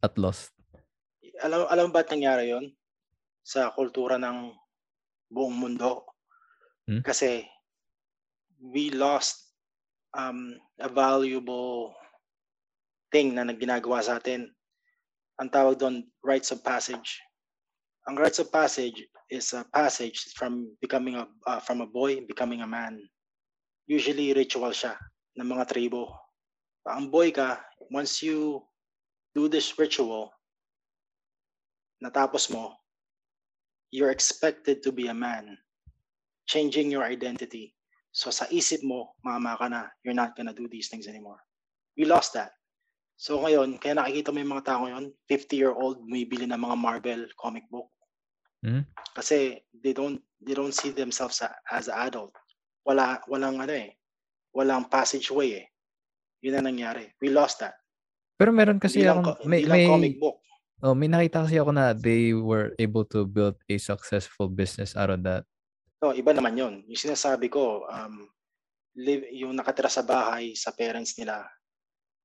at 0.03 0.15
lost 0.19 0.55
alam 1.43 1.67
alam 1.71 1.89
ba 1.95 2.03
nangyari 2.03 2.51
yon 2.51 2.71
sa 3.43 3.71
kultura 3.73 4.19
ng 4.19 4.53
buong 5.31 5.55
mundo 5.55 6.09
hmm? 6.91 7.05
kasi 7.05 7.47
we 8.59 8.91
lost 8.91 9.49
um, 10.15 10.59
a 10.81 10.89
valuable 10.89 11.95
thing 13.13 13.35
na 13.35 13.49
ginagawa 13.53 14.03
sa 14.03 14.21
atin. 14.21 14.49
Ang 15.39 15.49
tawag 15.49 15.79
doon, 15.79 16.05
rites 16.25 16.51
of 16.51 16.61
passage. 16.67 17.23
Ang 18.11 18.19
rites 18.19 18.43
of 18.43 18.51
passage 18.51 19.07
is 19.31 19.53
a 19.53 19.65
passage 19.73 20.33
from 20.37 20.73
becoming 20.81 21.17
a 21.17 21.29
uh, 21.47 21.61
from 21.61 21.81
a 21.81 21.89
boy 21.89 22.25
becoming 22.25 22.65
a 22.65 22.69
man. 22.69 23.01
Usually 23.89 24.33
ritual 24.33 24.73
siya 24.73 24.97
ng 25.37 25.49
mga 25.49 25.69
tribo. 25.69 26.13
Ang 26.89 27.13
boy 27.13 27.33
ka, 27.33 27.61
once 27.93 28.25
you 28.25 28.65
do 29.37 29.49
this 29.49 29.77
ritual, 29.77 30.33
natapos 32.01 32.49
mo, 32.49 32.73
you're 33.93 34.13
expected 34.13 34.81
to 34.81 34.93
be 34.93 35.09
a 35.09 35.17
man, 35.17 35.57
changing 36.49 36.89
your 36.89 37.05
identity. 37.05 37.77
So 38.13 38.33
sa 38.33 38.49
isip 38.49 38.81
mo, 38.85 39.17
mama 39.21 39.57
ka 39.61 39.69
na, 39.69 39.93
you're 40.05 40.17
not 40.17 40.33
gonna 40.37 40.57
do 40.57 40.69
these 40.69 40.89
things 40.89 41.07
anymore. 41.07 41.41
We 41.97 42.09
lost 42.09 42.33
that. 42.37 42.57
So 43.19 43.43
ngayon, 43.43 43.83
kaya 43.83 43.99
nakikita 43.99 44.31
mo 44.33 44.39
yung 44.41 44.53
mga 44.55 44.67
tao 44.67 44.81
ngayon, 44.87 45.11
50-year-old 45.27 46.07
bumibili 46.07 46.47
ng 46.47 46.61
mga 46.61 46.77
Marvel 46.79 47.23
comic 47.37 47.67
book. 47.69 47.91
Mm? 48.65 48.83
Kasi 49.15 49.63
they 49.71 49.95
don't 49.95 50.19
they 50.43 50.55
don't 50.55 50.75
see 50.75 50.91
themselves 50.91 51.43
as 51.71 51.87
an 51.87 51.99
adult. 51.99 52.35
Wala 52.83 53.23
walang 53.31 53.63
ano 53.63 53.75
eh. 53.75 53.95
Walang 54.55 54.91
passageway 54.91 55.63
eh. 55.63 55.67
Yun 56.43 56.59
ang 56.59 56.75
nangyari. 56.75 57.11
We 57.23 57.31
lost 57.31 57.63
that. 57.63 57.79
Pero 58.39 58.55
meron 58.55 58.79
kasi 58.79 59.03
hindi 59.03 59.11
ako, 59.11 59.21
lang, 59.35 59.51
may, 59.51 59.61
may 59.67 59.85
comic 59.87 60.17
book. 60.23 60.39
Oh, 60.79 60.95
may 60.95 61.11
nakita 61.11 61.43
kasi 61.43 61.59
ako 61.59 61.75
na 61.75 61.91
they 61.91 62.31
were 62.31 62.71
able 62.79 63.03
to 63.03 63.27
build 63.27 63.59
a 63.67 63.77
successful 63.83 64.47
business 64.47 64.95
out 64.95 65.11
of 65.11 65.27
that. 65.27 65.43
No, 65.99 66.15
iba 66.15 66.31
naman 66.31 66.55
yon. 66.55 66.75
Yung 66.87 67.03
sinasabi 67.03 67.51
ko, 67.51 67.83
um, 67.91 68.31
live, 68.95 69.27
yung 69.35 69.59
nakatira 69.59 69.91
sa 69.91 70.07
bahay 70.07 70.55
sa 70.55 70.71
parents 70.71 71.19
nila. 71.19 71.43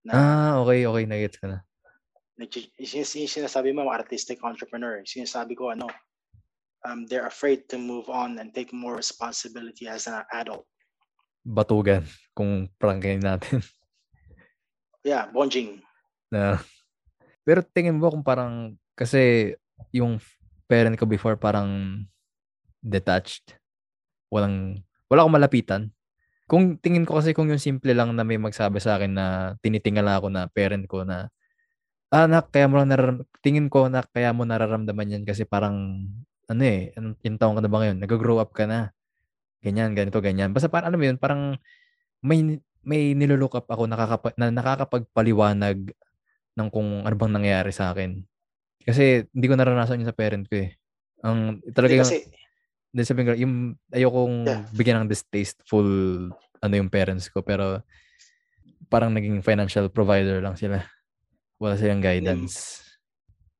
Na, 0.05 0.13
Ah, 0.13 0.53
okay, 0.61 0.85
okay. 0.85 1.05
Nagets 1.09 1.41
ko 1.41 1.49
na. 1.49 1.65
nag- 2.37 2.73
sinasabi 3.25 3.73
mo, 3.73 3.89
artistic 3.89 4.37
entrepreneur. 4.45 5.01
Sinasabi 5.01 5.57
ko, 5.57 5.73
ano, 5.73 5.89
um, 6.85 7.07
they're 7.07 7.27
afraid 7.27 7.67
to 7.71 7.79
move 7.79 8.11
on 8.11 8.37
and 8.39 8.51
take 8.51 8.71
more 8.75 8.95
responsibility 8.95 9.87
as 9.87 10.07
an 10.07 10.23
adult. 10.35 10.67
Batugan 11.43 12.07
kung 12.35 12.69
prangkin 12.79 13.23
natin. 13.23 13.63
Yeah, 15.03 15.27
bonging. 15.27 15.83
na 16.31 16.63
pero 17.43 17.59
tingin 17.59 17.99
mo 17.99 18.07
kung 18.07 18.23
parang 18.23 18.79
kasi 18.95 19.51
yung 19.91 20.15
parent 20.63 20.95
ko 20.95 21.03
before 21.03 21.35
parang 21.35 21.99
detached. 22.79 23.59
Walang 24.31 24.79
wala 25.11 25.27
akong 25.27 25.35
malapitan. 25.35 25.91
Kung 26.47 26.79
tingin 26.79 27.03
ko 27.03 27.19
kasi 27.19 27.35
kung 27.35 27.51
yung 27.51 27.59
simple 27.59 27.91
lang 27.91 28.15
na 28.15 28.23
may 28.23 28.39
magsabi 28.39 28.79
sa 28.79 28.95
akin 28.95 29.11
na 29.11 29.25
tinitingala 29.59 30.23
ako 30.23 30.31
na 30.31 30.47
parent 30.47 30.87
ko 30.87 31.03
na 31.03 31.27
ah, 32.15 32.23
nak, 32.23 32.53
kaya 32.55 32.71
mo 32.71 32.79
lang 32.79 32.87
nararam- 32.87 33.27
tingin 33.43 33.67
ko 33.67 33.91
na 33.91 34.07
kaya 34.07 34.31
mo 34.31 34.47
nararamdaman 34.47 35.19
yan 35.19 35.23
kasi 35.27 35.43
parang 35.43 36.07
ano 36.49 36.61
eh, 36.63 36.91
anong- 36.97 37.19
yung 37.23 37.37
taong 37.39 37.55
ka 37.59 37.61
na 37.63 37.71
ba 37.71 37.77
ngayon? 37.83 37.97
Nag-grow 38.03 38.37
up 38.39 38.51
ka 38.51 38.67
na. 38.67 38.91
Ganyan, 39.63 39.95
ganito, 39.95 40.19
ganyan. 40.19 40.51
Basta 40.51 40.67
parang 40.67 40.91
ano 40.91 40.97
mo 40.99 41.05
yun, 41.07 41.17
parang 41.17 41.55
may 42.23 42.59
may 42.83 43.15
nilulook 43.15 43.55
up 43.55 43.67
ako 43.71 43.87
nakakapa, 43.87 44.35
na 44.35 44.51
nakakapagpaliwanag 44.51 45.95
ng 46.59 46.67
kung 46.67 47.07
ano 47.07 47.15
bang 47.15 47.31
nangyayari 47.31 47.71
sa 47.71 47.95
akin. 47.95 48.19
Kasi 48.83 49.23
hindi 49.31 49.47
ko 49.47 49.55
naranasan 49.55 50.03
yun 50.03 50.11
sa 50.11 50.15
parent 50.15 50.43
ko 50.51 50.67
eh. 50.67 50.75
Ang 51.23 51.63
talaga 51.71 51.95
yung, 51.95 52.03
kasi, 52.03 52.27
hindi 52.91 53.01
sabihin 53.07 53.27
ko, 53.27 53.33
yung 53.39 53.55
ayokong 53.95 54.35
Yeah. 54.43 54.61
bigyan 54.75 54.97
ng 55.07 55.11
distasteful 55.15 55.87
ano 56.59 56.73
yung 56.75 56.91
parents 56.91 57.31
ko 57.31 57.39
pero 57.39 57.79
parang 58.91 59.15
naging 59.15 59.39
financial 59.39 59.87
provider 59.87 60.43
lang 60.43 60.59
sila. 60.59 60.83
Wala 61.63 61.79
silang 61.79 62.03
guidance. 62.03 62.82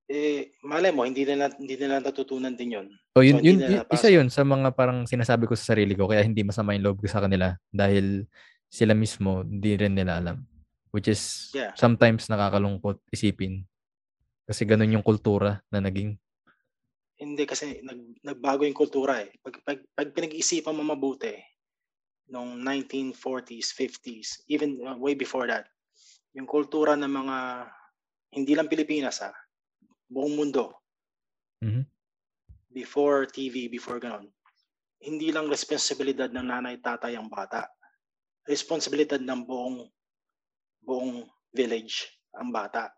Eh, 0.10 0.51
malay 0.64 0.91
mo, 0.91 1.08
hindi 1.08 1.24
nila, 1.24 1.47
hindi 1.56 1.76
nila 1.80 2.04
natutunan 2.04 2.54
din 2.54 2.76
yun. 2.76 2.88
O 3.16 3.24
yun, 3.24 3.39
So, 3.39 3.45
yun, 3.45 3.58
yun- 3.62 3.88
isa 3.88 4.10
yun 4.12 4.28
sa 4.28 4.43
mga 4.43 4.74
parang 4.76 5.06
sinasabi 5.08 5.47
ko 5.47 5.54
sa 5.56 5.76
sarili 5.76 5.93
ko 5.95 6.10
kaya 6.10 6.26
hindi 6.26 6.43
masama 6.43 6.76
yung 6.76 6.86
loob 6.91 6.97
ko 6.99 7.08
sa 7.08 7.24
kanila 7.24 7.56
dahil 7.70 8.28
sila 8.68 8.97
mismo 8.97 9.45
hindi 9.45 9.78
rin 9.78 9.93
nila 9.95 10.20
alam. 10.20 10.43
Which 10.93 11.10
is 11.10 11.49
Yeah. 11.54 11.74
sometimes 11.74 12.30
nakakalungkot 12.30 13.01
isipin. 13.10 13.66
Kasi 14.43 14.68
ganun 14.68 14.93
yung 14.93 15.06
kultura 15.06 15.64
na 15.72 15.80
naging. 15.80 16.20
Hindi 17.18 17.43
kasi 17.47 17.80
nag, 17.82 18.20
nagbago 18.22 18.68
yung 18.68 18.76
kultura 18.78 19.24
eh. 19.24 19.32
Pag, 19.39 19.64
pag, 19.64 19.80
pag 19.95 20.10
pinag-iisipan 20.12 20.76
mo 20.76 20.84
mabuti, 20.84 21.32
noong 22.28 22.60
1940s, 22.60 23.72
50s, 23.72 24.43
even 24.49 24.82
uh, 24.84 24.97
way 24.99 25.14
before 25.14 25.47
that, 25.47 25.66
yung 26.34 26.49
kultura 26.49 26.97
ng 26.97 27.10
mga, 27.10 27.38
hindi 28.34 28.54
lang 28.58 28.68
Pilipinas 28.68 29.22
ha, 29.22 29.32
buong 30.14 30.38
mundo, 30.38 30.72
Mhm. 31.59 31.84
before 32.70 33.26
TV, 33.26 33.68
before 33.68 33.97
ganon, 33.97 34.30
hindi 35.03 35.36
lang 35.36 35.51
responsibilidad 35.51 36.32
ng 36.32 36.47
nanay 36.47 36.80
tatay 36.80 37.20
ang 37.20 37.28
bata. 37.28 37.68
Responsibilidad 38.47 39.20
ng 39.20 39.41
buong 39.43 39.89
buong 40.84 41.28
village 41.51 42.07
ang 42.36 42.51
bata. 42.51 42.91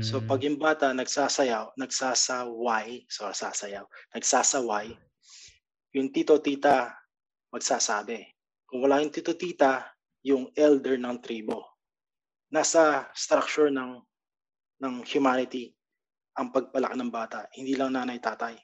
So 0.00 0.20
Mm. 0.20 0.26
pag 0.28 0.40
yung 0.42 0.58
bata 0.58 0.92
nagsasayaw, 0.92 1.76
nagsasaway, 1.76 3.04
so 3.06 3.28
sasayaw, 3.28 3.84
nagsasaway, 4.12 4.96
yung 5.92 6.08
tito 6.12 6.40
tita 6.40 6.92
magsasabi. 7.52 8.24
Kung 8.66 8.82
wala 8.82 9.00
yung 9.00 9.12
tito 9.14 9.32
tita, 9.36 9.86
yung 10.26 10.50
elder 10.56 10.98
ng 10.98 11.16
tribo. 11.22 11.62
Nasa 12.50 13.06
structure 13.14 13.70
ng 13.70 14.00
ng 14.82 14.94
humanity 15.08 15.75
ang 16.36 16.52
pagpalaki 16.52 16.96
ng 17.00 17.12
bata, 17.12 17.48
hindi 17.56 17.72
lang 17.74 17.96
nanay 17.96 18.20
tatay. 18.20 18.54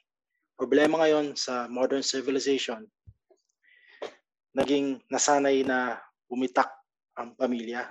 Problema 0.53 1.01
ngayon 1.01 1.33
sa 1.33 1.65
modern 1.65 2.05
civilization, 2.05 2.85
naging 4.53 5.01
nasanay 5.09 5.65
na 5.65 5.97
bumitak 6.29 6.69
ang 7.17 7.33
pamilya. 7.33 7.89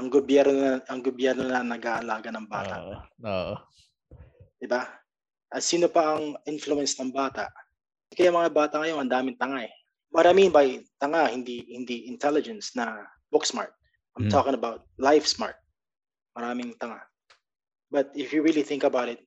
Ang 0.00 0.08
gobyerno 0.08 0.56
na, 0.56 0.72
ang 0.88 1.04
gobyerno 1.04 1.44
na 1.44 1.60
nag-aalaga 1.60 2.32
ng 2.32 2.46
bata. 2.48 2.74
Oo. 2.80 2.96
Oo. 3.28 3.54
Di 4.56 4.64
ba? 4.64 4.88
At 5.52 5.60
sino 5.60 5.92
pa 5.92 6.16
ang 6.16 6.32
influence 6.48 6.96
ng 6.96 7.12
bata? 7.12 7.52
Kaya 8.08 8.32
mga 8.32 8.48
bata 8.56 8.80
ngayon, 8.80 9.04
ang 9.04 9.12
daming 9.12 9.36
tanga 9.36 9.68
eh. 9.68 9.72
What 10.12 10.24
I 10.24 10.32
mean 10.32 10.48
by 10.52 10.80
tanga, 10.96 11.28
hindi 11.28 11.68
hindi 11.72 12.08
intelligence 12.08 12.72
na 12.72 13.04
book 13.28 13.44
smart. 13.44 13.76
I'm 14.16 14.28
Mm. 14.28 14.32
talking 14.32 14.56
about 14.56 14.88
life 14.96 15.24
smart. 15.28 15.56
Maraming 16.36 16.76
tanga. 16.80 17.00
But 17.92 18.08
if 18.16 18.32
you 18.32 18.40
really 18.40 18.64
think 18.64 18.88
about 18.88 19.12
it, 19.12 19.20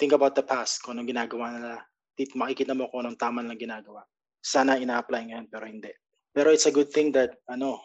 think 0.00 0.16
about 0.16 0.32
the 0.32 0.40
past, 0.40 0.80
kung 0.80 0.96
anong 0.96 1.12
ginagawa 1.12 1.52
nila, 1.52 1.84
tit 2.16 2.32
makikita 2.32 2.72
mo 2.72 2.88
kung 2.88 3.04
anong 3.04 3.20
tama 3.20 3.44
lang 3.44 3.60
ginagawa. 3.60 4.00
Sana 4.40 4.80
ina-apply 4.80 5.28
ngayon, 5.28 5.46
pero 5.52 5.68
hindi. 5.68 5.92
Pero 6.32 6.48
it's 6.48 6.64
a 6.64 6.72
good 6.72 6.88
thing 6.88 7.12
that, 7.12 7.36
ano, 7.52 7.76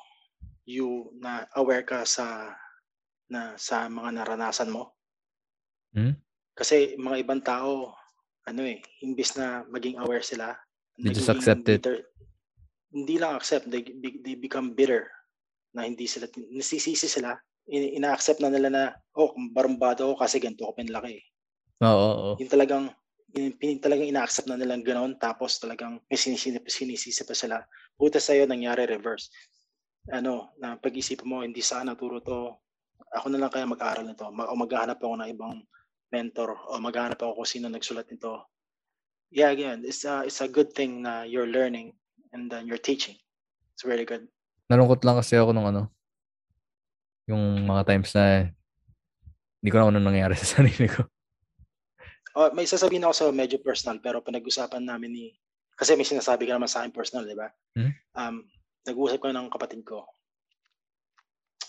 you 0.63 1.11
na 1.19 1.43
aware 1.59 1.83
ka 1.83 2.07
sa 2.07 2.55
na 3.27 3.55
sa 3.59 3.91
mga 3.91 4.23
naranasan 4.23 4.71
mo. 4.71 4.95
Hmm? 5.91 6.15
Kasi 6.55 6.95
mga 6.95 7.27
ibang 7.27 7.43
tao, 7.43 7.91
ano 8.47 8.61
eh, 8.63 8.79
imbis 9.03 9.35
na 9.35 9.67
maging 9.67 9.99
aware 9.99 10.23
sila, 10.23 10.55
They 10.99 11.11
just 11.15 11.31
accept 11.31 11.67
it. 11.67 11.83
bitter- 11.83 12.07
Hindi 12.91 13.15
lang 13.23 13.39
accept, 13.39 13.71
they, 13.71 13.87
they 14.19 14.35
become 14.35 14.75
bitter 14.75 15.07
na 15.71 15.87
hindi 15.87 16.03
sila, 16.11 16.27
nasisisi 16.51 17.07
sila, 17.07 17.39
ina-accept 17.69 18.41
na 18.41 18.49
nila 18.49 18.69
na, 18.69 18.83
oh, 19.17 19.33
barumbado 19.53 20.09
ako 20.11 20.15
kasi 20.21 20.41
ganito 20.41 20.65
ako 20.65 20.81
pinlaki. 20.81 21.21
Oo, 21.81 22.07
oo. 22.13 22.31
Yung 22.41 22.51
talagang, 22.51 22.89
yung, 23.33 23.53
pin- 23.57 23.81
talagang 23.81 24.09
ina-accept 24.09 24.49
na 24.49 24.57
nilang 24.57 24.85
ganoon, 24.85 25.17
tapos 25.17 25.57
talagang 25.61 26.01
may 26.09 26.17
sinisisi, 26.17 26.61
sinisisi 26.65 27.21
pa 27.25 27.35
sila. 27.37 27.57
Buta 27.97 28.17
sa'yo, 28.17 28.45
nangyari 28.49 28.85
reverse. 28.85 29.29
Ano, 30.09 30.57
na 30.57 30.77
pag-isip 30.77 31.21
mo, 31.25 31.45
hindi 31.45 31.61
sana 31.61 31.93
turo 31.93 32.21
to, 32.21 32.57
ako 33.13 33.27
na 33.29 33.39
lang 33.41 33.51
kaya 33.53 33.69
mag-aaral 33.69 34.05
nito, 34.05 34.25
Ma- 34.33 34.49
o 34.49 34.57
maghahanap 34.57 34.97
ako 34.97 35.15
ng 35.21 35.29
ibang 35.33 35.61
mentor, 36.09 36.57
o 36.69 36.81
maghahanap 36.81 37.19
ako 37.21 37.41
kung 37.41 37.49
sino 37.49 37.65
nagsulat 37.69 38.09
nito. 38.09 38.45
Yeah, 39.31 39.53
again, 39.53 39.87
it's 39.87 40.03
a, 40.03 40.27
it's 40.27 40.43
a 40.43 40.49
good 40.51 40.75
thing 40.75 41.07
na 41.07 41.23
you're 41.23 41.47
learning 41.47 41.95
and 42.35 42.51
then 42.51 42.67
you're 42.67 42.81
teaching. 42.81 43.15
It's 43.73 43.87
very 43.87 44.03
good. 44.03 44.27
Nalungkot 44.67 45.07
lang 45.07 45.15
kasi 45.19 45.39
ako 45.39 45.55
nung 45.55 45.71
ano, 45.71 45.87
yung 47.31 47.65
mga 47.65 47.87
times 47.87 48.11
na 48.13 48.51
hindi 49.61 49.69
ko 49.69 49.77
na 49.79 49.87
ano 49.89 49.99
nangyari 50.03 50.35
sa 50.41 50.59
sarili 50.59 50.87
ko. 50.91 51.07
Oh, 52.35 52.47
may 52.55 52.63
sasabihin 52.63 53.03
ako 53.03 53.13
sa 53.13 53.25
medyo 53.31 53.59
personal 53.59 53.99
pero 53.99 54.23
pinag-usapan 54.23 54.83
namin 54.83 55.11
ni 55.11 55.25
kasi 55.75 55.97
may 55.97 56.05
sinasabi 56.05 56.45
ka 56.45 56.53
naman 56.53 56.69
sa 56.69 56.85
akin 56.85 56.93
personal, 56.93 57.25
di 57.25 57.33
ba? 57.33 57.49
Hmm? 57.73 57.91
Um, 58.13 58.35
nag-uusap 58.85 59.17
ko 59.17 59.33
ng 59.33 59.49
kapatid 59.49 59.81
ko. 59.81 60.05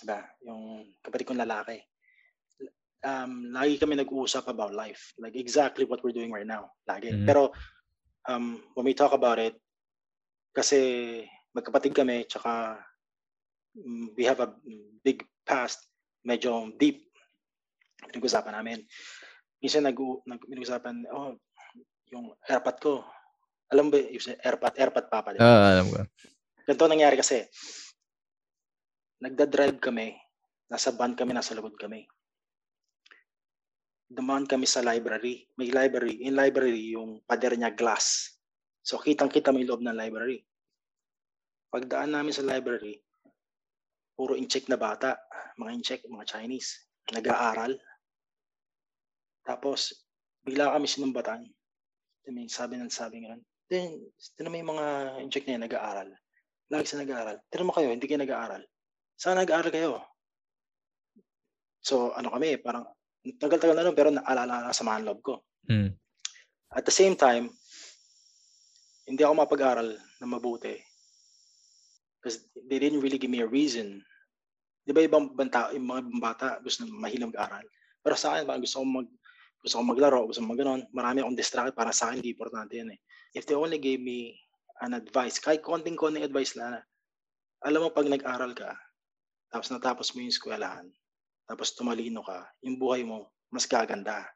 Diba? 0.03 0.21
Yung 0.45 0.93
kapatid 1.01 1.33
kong 1.33 1.41
lalaki. 1.41 1.81
Um, 3.03 3.51
lagi 3.51 3.81
kami 3.81 3.97
nag-uusap 3.97 4.47
about 4.53 4.77
life. 4.77 5.17
Like 5.17 5.35
exactly 5.35 5.89
what 5.89 6.05
we're 6.05 6.15
doing 6.15 6.29
right 6.29 6.47
now. 6.47 6.77
Lagi. 6.85 7.09
Mhm. 7.11 7.25
Pero 7.25 7.57
um, 8.29 8.61
when 8.77 8.85
we 8.87 8.95
talk 8.95 9.17
about 9.17 9.41
it, 9.41 9.57
kasi 10.53 11.25
magkapatid 11.57 11.97
kami, 11.97 12.29
tsaka 12.29 12.77
we 14.17 14.25
have 14.25 14.41
a 14.41 14.53
big 15.05 15.25
past, 15.47 15.89
medyo 16.25 16.73
deep. 16.77 17.09
Pinag-usapan 18.03 18.55
namin 18.59 18.83
minsan 19.63 19.87
nag 19.87 19.97
nag 20.27 20.43
usapan 20.59 21.07
oh 21.15 21.39
yung 22.11 22.35
airpot 22.51 22.77
ko 22.83 22.93
alam 23.71 23.89
ba 23.89 24.03
yung 24.03 24.37
airpot 24.43 24.75
airpot 24.75 25.07
papa 25.07 25.33
di 25.33 25.39
ba? 25.39 25.47
Ah, 25.47 25.79
alam 25.79 25.87
ko. 25.87 26.03
ganito 26.67 26.91
nangyari 26.91 27.17
kasi 27.17 27.47
nagda-drive 29.23 29.79
kami 29.79 30.19
nasa 30.67 30.91
van 30.91 31.15
kami 31.15 31.31
nasa 31.31 31.55
likod 31.55 31.79
kami 31.79 32.11
dumaan 34.11 34.51
kami 34.51 34.67
sa 34.67 34.83
library 34.83 35.47
may 35.55 35.71
library 35.71 36.27
in 36.27 36.35
library 36.35 36.99
yung 36.99 37.23
pader 37.23 37.55
niya 37.55 37.71
glass 37.71 38.35
so 38.83 38.99
kitang 38.99 39.31
kita 39.31 39.55
mo 39.55 39.63
yung 39.63 39.79
loob 39.79 39.83
ng 39.87 39.95
library 39.95 40.43
pagdaan 41.71 42.19
namin 42.19 42.35
sa 42.35 42.43
library 42.43 42.99
puro 44.23 44.39
incheck 44.39 44.71
na 44.71 44.79
bata 44.79 45.19
mga 45.59 45.75
incheck 45.75 46.07
mga 46.07 46.31
Chinese 46.31 46.87
nag-aaral 47.11 47.75
tapos, 49.43 50.07
bigla 50.47 50.75
kami 50.75 50.87
sinumbatan. 50.87 51.43
Then, 52.23 52.47
sabi 52.47 52.79
ng 52.79 52.91
sabi 52.91 53.27
nga, 53.27 53.35
then, 53.67 53.99
tinan 54.39 54.55
mo 54.55 54.57
yung 54.59 54.73
mga 54.79 54.87
incheck 55.27 55.45
na 55.47 55.55
yan, 55.59 55.65
nag-aaral. 55.67 56.09
Lagi 56.71 56.87
sa 56.87 57.03
nag-aaral. 57.03 57.37
Tinan 57.51 57.67
mo 57.69 57.75
kayo, 57.75 57.91
hindi 57.91 58.07
kayo 58.07 58.23
nag-aaral. 58.23 58.63
Saan 59.19 59.43
nag-aaral 59.43 59.75
kayo? 59.75 59.99
So, 61.83 62.15
ano 62.15 62.31
kami, 62.31 62.63
parang, 62.63 62.87
tagal-tagal 63.27 63.75
na 63.75 63.83
nun, 63.87 63.99
pero 63.99 64.15
naalala 64.15 64.71
na 64.71 64.75
sa 64.75 64.87
mga 64.87 65.03
loob 65.03 65.21
ko. 65.23 65.35
Hmm. 65.67 65.91
At 66.71 66.87
the 66.87 66.95
same 66.95 67.19
time, 67.19 67.51
hindi 69.11 69.27
ako 69.27 69.35
mapag-aral 69.35 69.99
na 70.23 70.27
mabuti 70.31 70.79
Because 72.23 72.47
they 72.71 72.79
didn't 72.79 73.03
really 73.03 73.19
give 73.19 73.35
me 73.35 73.43
a 73.43 73.51
reason. 73.51 74.07
Di 74.83 74.91
ba 74.91 75.01
ibang 75.03 75.31
banta, 75.31 75.71
yung 75.71 75.87
mga 75.87 76.01
ibang 76.07 76.23
bata 76.23 76.49
gusto 76.59 76.83
mahilig 76.91 77.31
mag-aral. 77.31 77.63
Pero 78.03 78.15
sa 78.19 78.35
akin, 78.35 78.45
parang 78.51 78.63
gusto 78.63 78.83
ko 78.83 78.87
mag 78.87 79.09
gusto 79.63 79.75
ko 79.79 79.85
maglaro, 79.87 80.21
gusto 80.27 80.43
ko 80.43 80.49
mag 80.51 80.91
marami 80.91 81.23
akong 81.23 81.39
distracted 81.39 81.75
para 81.79 81.95
sa 81.95 82.11
akin, 82.11 82.19
hindi 82.19 82.35
importante 82.35 82.75
yan 82.75 82.91
eh. 82.91 83.01
If 83.33 83.47
they 83.47 83.55
only 83.55 83.79
gave 83.79 84.03
me 84.03 84.35
an 84.83 84.99
advice, 84.99 85.39
kahit 85.39 85.63
konting-konting 85.63 86.27
advice 86.27 86.59
na, 86.59 86.83
alam 87.63 87.87
mo 87.87 87.95
pag 87.95 88.11
nag-aral 88.11 88.59
ka, 88.59 88.75
tapos 89.55 89.71
natapos 89.71 90.11
mo 90.13 90.27
yung 90.27 90.35
eskwelahan, 90.35 90.91
tapos 91.47 91.79
tumalino 91.79 92.27
ka, 92.27 92.51
yung 92.67 92.75
buhay 92.75 93.07
mo, 93.07 93.31
mas 93.55 93.71
gaganda. 93.71 94.27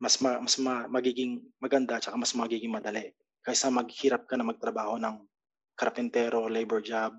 Mas, 0.00 0.16
ma, 0.24 0.40
mas 0.40 0.56
ma, 0.56 0.88
magiging 0.88 1.44
maganda, 1.60 2.00
tsaka 2.00 2.16
mas 2.16 2.32
magiging 2.32 2.72
madali. 2.72 3.12
Kaysa 3.44 3.68
maghirap 3.68 4.24
ka 4.24 4.40
na 4.40 4.48
magtrabaho 4.48 4.96
ng 4.96 5.20
karpentero, 5.76 6.48
labor 6.48 6.80
job, 6.80 7.12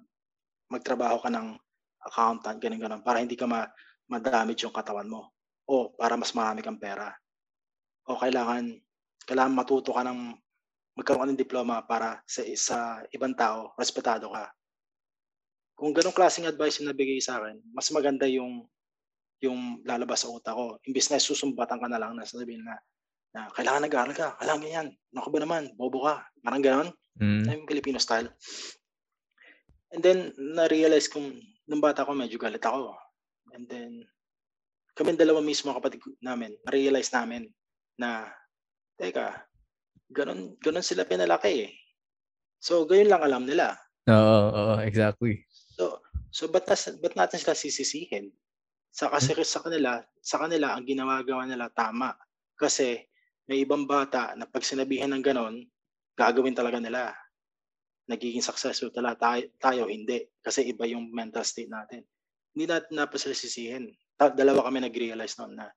magtrabaho 0.73 1.21
ka 1.21 1.29
ng 1.29 1.61
accountant, 2.01 2.57
ganun 2.57 2.81
ganun, 2.81 3.01
para 3.05 3.21
hindi 3.21 3.37
ka 3.37 3.45
ma, 3.45 3.65
madamage 4.09 4.67
yung 4.67 4.75
katawan 4.75 5.07
mo. 5.07 5.31
O 5.69 5.93
para 5.95 6.19
mas 6.19 6.35
marami 6.35 6.59
kang 6.59 6.81
pera. 6.81 7.13
O 8.09 8.17
kailangan, 8.19 8.75
kailangan 9.23 9.55
matuto 9.55 9.95
ka 9.95 10.03
ng 10.03 10.35
magkaroon 10.97 11.23
ka 11.23 11.29
ng 11.31 11.39
diploma 11.39 11.79
para 11.87 12.19
sa, 12.27 12.43
sa 12.59 12.77
ibang 13.15 13.31
tao, 13.31 13.71
respetado 13.79 14.27
ka. 14.27 14.51
Kung 15.77 15.95
ganong 15.95 16.13
klaseng 16.13 16.45
advice 16.45 16.83
yung 16.83 16.91
nabigay 16.91 17.17
sa 17.23 17.39
akin, 17.39 17.57
mas 17.71 17.87
maganda 17.89 18.27
yung 18.27 18.67
yung 19.41 19.81
lalabas 19.83 20.21
sa 20.21 20.29
utak 20.29 20.53
ko. 20.53 20.77
Imbis 20.85 21.09
na 21.09 21.17
susumbatan 21.17 21.81
ka 21.81 21.87
na 21.89 21.97
lang 21.97 22.13
na 22.13 22.23
sabihin 22.23 22.61
na, 22.61 22.77
na 23.33 23.49
kailangan 23.57 23.89
nag-aaral 23.89 24.13
ka, 24.13 24.37
kailangan 24.37 24.61
ganyan. 24.61 24.87
Ano 25.11 25.19
ka 25.25 25.29
ba 25.33 25.39
naman? 25.41 25.63
Bobo 25.73 26.05
ka. 26.05 26.21
Parang 26.45 26.61
gano'n. 26.61 26.89
Mm. 27.17 27.43
Yung 27.49 27.65
Filipino 27.65 27.97
style. 27.97 28.29
And 29.91 30.05
then, 30.05 30.31
na-realize 30.37 31.09
kong, 31.09 31.41
nung 31.71 31.79
bata 31.79 32.03
ko, 32.03 32.11
medyo 32.11 32.35
galit 32.35 32.59
ako. 32.59 32.99
And 33.55 33.63
then, 33.71 34.03
kami 34.91 35.15
dalawa 35.15 35.39
mismo 35.39 35.71
kapatid 35.71 36.03
namin, 36.19 36.51
na-realize 36.67 37.07
namin 37.15 37.47
na, 37.95 38.27
teka, 38.99 39.47
ganun, 40.11 40.59
ganun 40.59 40.83
sila 40.83 41.07
pinalaki 41.07 41.71
eh. 41.71 41.71
So, 42.59 42.83
ganyan 42.83 43.15
lang 43.15 43.23
alam 43.23 43.43
nila. 43.47 43.79
Oo, 44.11 44.39
oo, 44.51 44.73
exactly. 44.83 45.47
So, 45.79 46.03
so 46.27 46.51
ba't, 46.51 46.67
nas, 46.67 46.91
ba't 46.99 47.15
natin 47.15 47.39
sila 47.39 47.55
sisisihin? 47.55 48.35
Sa 48.91 49.07
kasi 49.07 49.31
sa 49.47 49.63
kanila, 49.63 50.03
sa 50.19 50.43
kanila 50.43 50.75
ang 50.75 50.83
ginagawa 50.83 51.47
nila 51.47 51.71
tama. 51.71 52.11
Kasi 52.59 52.99
may 53.47 53.63
ibang 53.63 53.87
bata 53.87 54.35
na 54.35 54.43
pag 54.43 54.67
sinabihan 54.67 55.15
ng 55.15 55.23
ganon, 55.23 55.63
gagawin 56.19 56.53
talaga 56.53 56.83
nila. 56.83 57.15
Nagiging 58.11 58.43
successful 58.43 58.91
talaga 58.91 59.31
tayo, 59.31 59.43
tayo 59.55 59.81
hindi. 59.87 60.27
Kasi 60.43 60.67
iba 60.67 60.83
yung 60.83 61.07
mental 61.15 61.47
state 61.47 61.71
natin. 61.71 62.03
Hindi 62.51 62.67
natin 62.67 62.91
na 62.99 63.07
sila 63.07 63.31
sisihin. 63.31 63.87
Dalawa 64.19 64.67
kami 64.67 64.83
nag-realize 64.83 65.39
noon 65.39 65.55
na 65.55 65.71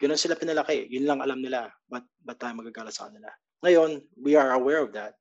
ganun 0.00 0.16
sila 0.16 0.40
pinalaki. 0.40 0.88
Yun 0.88 1.04
lang 1.04 1.20
alam 1.20 1.44
nila. 1.44 1.68
Ba't, 1.84 2.08
ba't 2.24 2.40
tayo 2.40 2.56
magagala 2.56 2.88
sa 2.88 3.12
kanila? 3.12 3.28
Ngayon, 3.60 4.00
we 4.16 4.32
are 4.32 4.56
aware 4.56 4.80
of 4.80 4.90
that. 4.96 5.12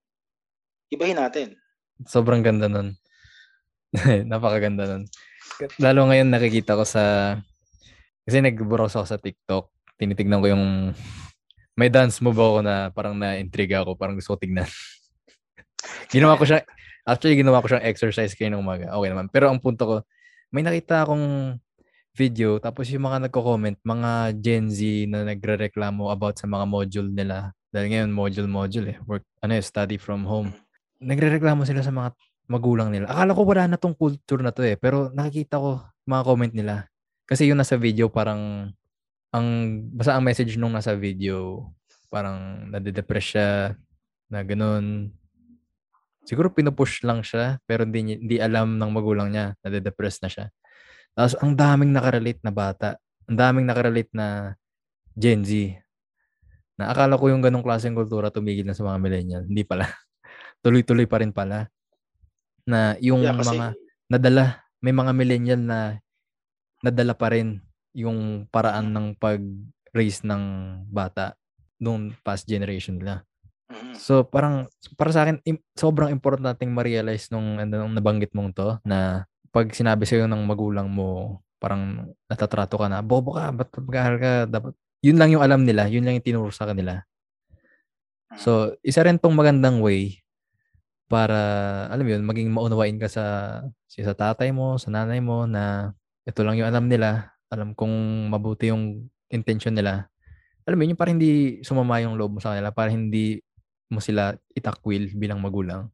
Ibahin 0.88 1.20
natin. 1.20 1.60
Sobrang 2.08 2.40
ganda 2.40 2.72
nun. 2.72 2.96
Napakaganda 4.32 4.88
nun. 4.88 5.04
Lalo 5.76 6.08
ngayon 6.08 6.32
nakikita 6.32 6.80
ko 6.80 6.88
sa 6.88 7.36
kasi 8.24 8.40
nag-browse 8.40 8.96
ako 8.96 9.08
sa 9.10 9.20
TikTok. 9.20 9.68
Tinitignan 10.00 10.40
ko 10.40 10.48
yung 10.56 10.96
may 11.76 11.92
dance 11.92 12.24
move 12.24 12.40
ako 12.40 12.64
na 12.64 12.88
parang 12.96 13.20
na-intriga 13.20 13.84
ako, 13.84 14.00
parang 14.00 14.16
gusto 14.16 14.36
ko 14.36 14.40
tignan. 14.40 14.68
ginawa 16.12 16.40
ko 16.40 16.44
siya, 16.46 16.66
actually 17.06 17.40
ginawa 17.40 17.62
ko 17.62 17.68
siyang 17.72 17.86
exercise 17.86 18.34
kayo 18.36 18.54
ng 18.54 18.62
umaga. 18.62 18.92
Okay 18.94 19.10
naman. 19.10 19.28
Pero 19.30 19.50
ang 19.50 19.62
punto 19.62 19.84
ko, 19.86 19.96
may 20.54 20.66
nakita 20.66 21.06
akong 21.06 21.58
video, 22.18 22.60
tapos 22.60 22.90
yung 22.92 23.06
mga 23.06 23.30
nagko-comment, 23.30 23.78
mga 23.80 24.12
Gen 24.44 24.68
Z 24.68 24.80
na 25.08 25.24
nagre-reklamo 25.24 26.12
about 26.12 26.36
sa 26.36 26.50
mga 26.50 26.66
module 26.68 27.10
nila. 27.10 27.56
Dahil 27.70 27.94
ngayon, 27.94 28.10
module-module 28.12 28.88
eh. 28.92 28.98
Work, 29.06 29.24
ano 29.46 29.54
eh, 29.56 29.64
study 29.64 30.02
from 30.02 30.26
home. 30.26 30.52
Nagre-reklamo 31.00 31.64
sila 31.64 31.86
sa 31.86 31.94
mga 31.94 32.12
magulang 32.50 32.90
nila. 32.90 33.08
Akala 33.08 33.38
ko 33.38 33.42
wala 33.46 33.70
na 33.70 33.78
tong 33.78 33.94
culture 33.94 34.42
na 34.42 34.50
to 34.50 34.66
eh. 34.66 34.76
Pero 34.76 35.14
nakikita 35.14 35.62
ko 35.62 35.86
mga 36.10 36.24
comment 36.26 36.54
nila. 36.54 36.76
Kasi 37.30 37.46
yung 37.46 37.62
nasa 37.62 37.78
video 37.78 38.10
parang 38.10 38.74
ang 39.30 39.48
basta 39.94 40.18
ang 40.18 40.26
message 40.26 40.58
nung 40.58 40.74
nasa 40.74 40.98
video 40.98 41.70
parang 42.10 42.66
nade-depress 42.74 43.28
siya 43.38 43.50
na 44.34 44.42
ganun. 44.42 45.14
Siguro 46.30 46.54
pinupush 46.54 47.02
lang 47.02 47.26
siya 47.26 47.58
pero 47.66 47.90
hindi, 47.90 48.22
hindi 48.22 48.38
alam 48.38 48.78
ng 48.78 48.92
magulang 48.94 49.34
niya 49.34 49.58
nade-depress 49.66 50.22
na 50.22 50.30
siya. 50.30 50.46
Tapos 51.18 51.34
ang 51.42 51.58
daming 51.58 51.90
nakarelate 51.90 52.38
na 52.46 52.54
bata. 52.54 53.02
Ang 53.26 53.38
daming 53.42 53.66
nakarelate 53.66 54.14
na 54.14 54.54
Gen 55.18 55.42
Z. 55.42 55.74
Na 56.78 56.94
akala 56.94 57.18
ko 57.18 57.34
yung 57.34 57.42
ganong 57.42 57.66
klaseng 57.66 57.98
kultura 57.98 58.30
tumigil 58.30 58.70
na 58.70 58.78
sa 58.78 58.86
mga 58.86 59.02
millennial. 59.02 59.44
Hindi 59.50 59.66
pala. 59.66 59.90
Tuloy-tuloy 60.64 61.10
pa 61.10 61.18
rin 61.18 61.34
pala 61.34 61.66
na 62.70 62.94
yung 63.02 63.26
yeah, 63.26 63.34
kasi, 63.34 63.58
mga 63.58 63.68
nadala, 64.14 64.46
may 64.86 64.94
mga 64.94 65.12
millennial 65.18 65.62
na 65.66 65.80
nadala 66.86 67.18
pa 67.18 67.34
rin 67.34 67.58
yung 67.98 68.46
paraan 68.54 68.94
ng 68.94 69.08
pag-raise 69.18 70.22
ng 70.22 70.44
bata 70.94 71.34
nung 71.82 72.14
past 72.22 72.46
generation 72.46 73.02
nila. 73.02 73.26
Mm-hmm. 73.70 73.96
So 74.02 74.26
parang 74.26 74.66
para 74.98 75.14
sa 75.14 75.26
akin 75.26 75.46
im- 75.46 75.62
sobrang 75.78 76.10
important 76.10 76.42
nating 76.42 76.74
ma-realize 76.74 77.30
nung 77.30 77.62
ano 77.62 77.86
nung 77.86 77.94
nabanggit 77.94 78.34
mong 78.34 78.50
to 78.58 78.70
na 78.82 79.30
pag 79.54 79.70
sinabi 79.70 80.10
sa 80.10 80.26
ng 80.26 80.46
magulang 80.46 80.90
mo 80.90 81.42
parang 81.62 82.14
natatrato 82.26 82.82
ka 82.82 82.90
na 82.90 83.06
bobo 83.06 83.38
ka 83.38 83.54
ba't 83.54 83.70
mag 83.70 84.18
ka 84.18 84.32
dapat 84.50 84.74
yun 85.06 85.22
lang 85.22 85.30
yung 85.30 85.44
alam 85.46 85.68
nila 85.68 85.86
yun 85.86 86.02
lang 86.02 86.18
yung 86.18 86.26
tinuro 86.26 86.50
sa 86.50 86.66
kanila 86.66 87.04
so 88.40 88.74
mm. 88.74 88.90
isa 88.90 89.06
rin 89.06 89.22
tong 89.22 89.36
magandang 89.36 89.84
way 89.84 90.18
para 91.10 91.36
alam 91.90 92.06
mo 92.06 92.12
yun, 92.14 92.24
maging 92.24 92.50
maunawain 92.54 93.02
ka 93.02 93.10
sa 93.10 93.26
sa 93.90 94.14
tatay 94.14 94.54
mo, 94.54 94.78
sa 94.78 94.94
nanay 94.94 95.18
mo 95.20 95.50
na 95.50 95.92
ito 96.24 96.46
lang 96.46 96.56
yung 96.62 96.70
alam 96.70 96.86
nila, 96.86 97.34
alam 97.50 97.74
kung 97.74 97.92
mabuti 98.30 98.70
yung 98.70 99.10
intention 99.34 99.74
nila. 99.74 100.06
Alam 100.70 100.78
mo 100.78 100.82
yun, 100.86 100.94
yung 100.94 101.02
para 101.02 101.10
hindi 101.10 101.60
sumama 101.66 101.98
yung 102.06 102.14
loob 102.14 102.38
mo 102.38 102.40
sa 102.40 102.54
kanila, 102.54 102.70
para 102.70 102.94
hindi 102.94 103.42
mo 103.90 104.00
sila 104.00 104.38
itakwil 104.54 105.10
bilang 105.18 105.42
magulang. 105.42 105.90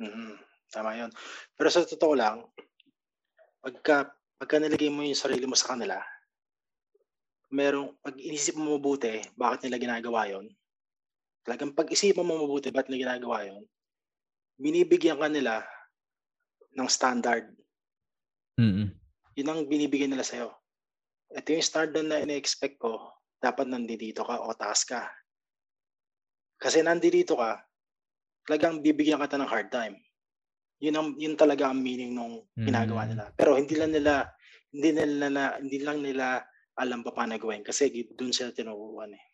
Mm-hmm. 0.00 0.32
Tama 0.72 0.96
yun. 0.96 1.10
Pero 1.54 1.68
sa 1.68 1.84
totoo 1.84 2.16
lang, 2.16 2.44
pagka, 3.60 4.16
pagka 4.40 4.56
nilagay 4.56 4.88
mo 4.88 5.04
yung 5.04 5.18
sarili 5.18 5.44
mo 5.44 5.54
sa 5.54 5.76
kanila, 5.76 6.00
merong, 7.52 7.98
pag 8.00 8.16
inisip 8.16 8.56
mo 8.56 8.78
mabuti, 8.78 9.20
bakit 9.36 9.66
nila 9.66 9.76
ginagawa 9.82 10.30
yon 10.30 10.46
talagang 11.40 11.72
pag-isip 11.74 12.14
mo 12.20 12.36
mabuti, 12.36 12.70
bakit 12.70 12.92
nila 12.92 13.16
ginagawa 13.16 13.48
yon 13.48 13.64
binibigyan 14.60 15.16
ka 15.16 15.28
nila 15.32 15.64
ng 16.76 16.88
standard. 16.92 17.48
Mm. 18.60 18.92
Yun 19.40 19.48
ang 19.48 19.64
binibigyan 19.64 20.12
nila 20.12 20.22
sa'yo. 20.22 20.52
Ito 21.32 21.56
yung 21.56 21.64
standard 21.64 22.04
na 22.04 22.20
ina-expect 22.20 22.76
ko, 22.76 23.16
dapat 23.40 23.72
nandito 23.72 24.20
ka 24.20 24.36
o 24.36 24.52
taas 24.52 24.84
ka. 24.84 25.08
Kasi 26.60 26.84
nandito 26.84 27.40
ka, 27.40 27.64
talagang 28.44 28.84
bibigyan 28.84 29.16
ka 29.24 29.32
ta 29.32 29.40
ng 29.40 29.48
hard 29.48 29.72
time. 29.72 29.96
Yun 30.80 30.96
ang 30.96 31.08
yun 31.16 31.34
talaga 31.36 31.72
ang 31.72 31.80
meaning 31.80 32.12
nung 32.12 32.44
ginagawa 32.56 33.04
mm. 33.04 33.08
nila. 33.12 33.24
Pero 33.36 33.56
hindi 33.56 33.74
lang 33.76 33.92
nila 33.96 34.28
hindi 34.70 34.90
nila 34.94 35.28
na, 35.28 35.44
hindi 35.58 35.78
lang 35.82 35.98
nila 36.00 36.44
alam 36.78 37.02
pa 37.02 37.10
paano 37.12 37.36
gawin 37.36 37.66
kasi 37.66 37.90
doon 38.14 38.32
sila 38.32 38.54
tinuruan 38.54 39.12
eh. 39.12 39.24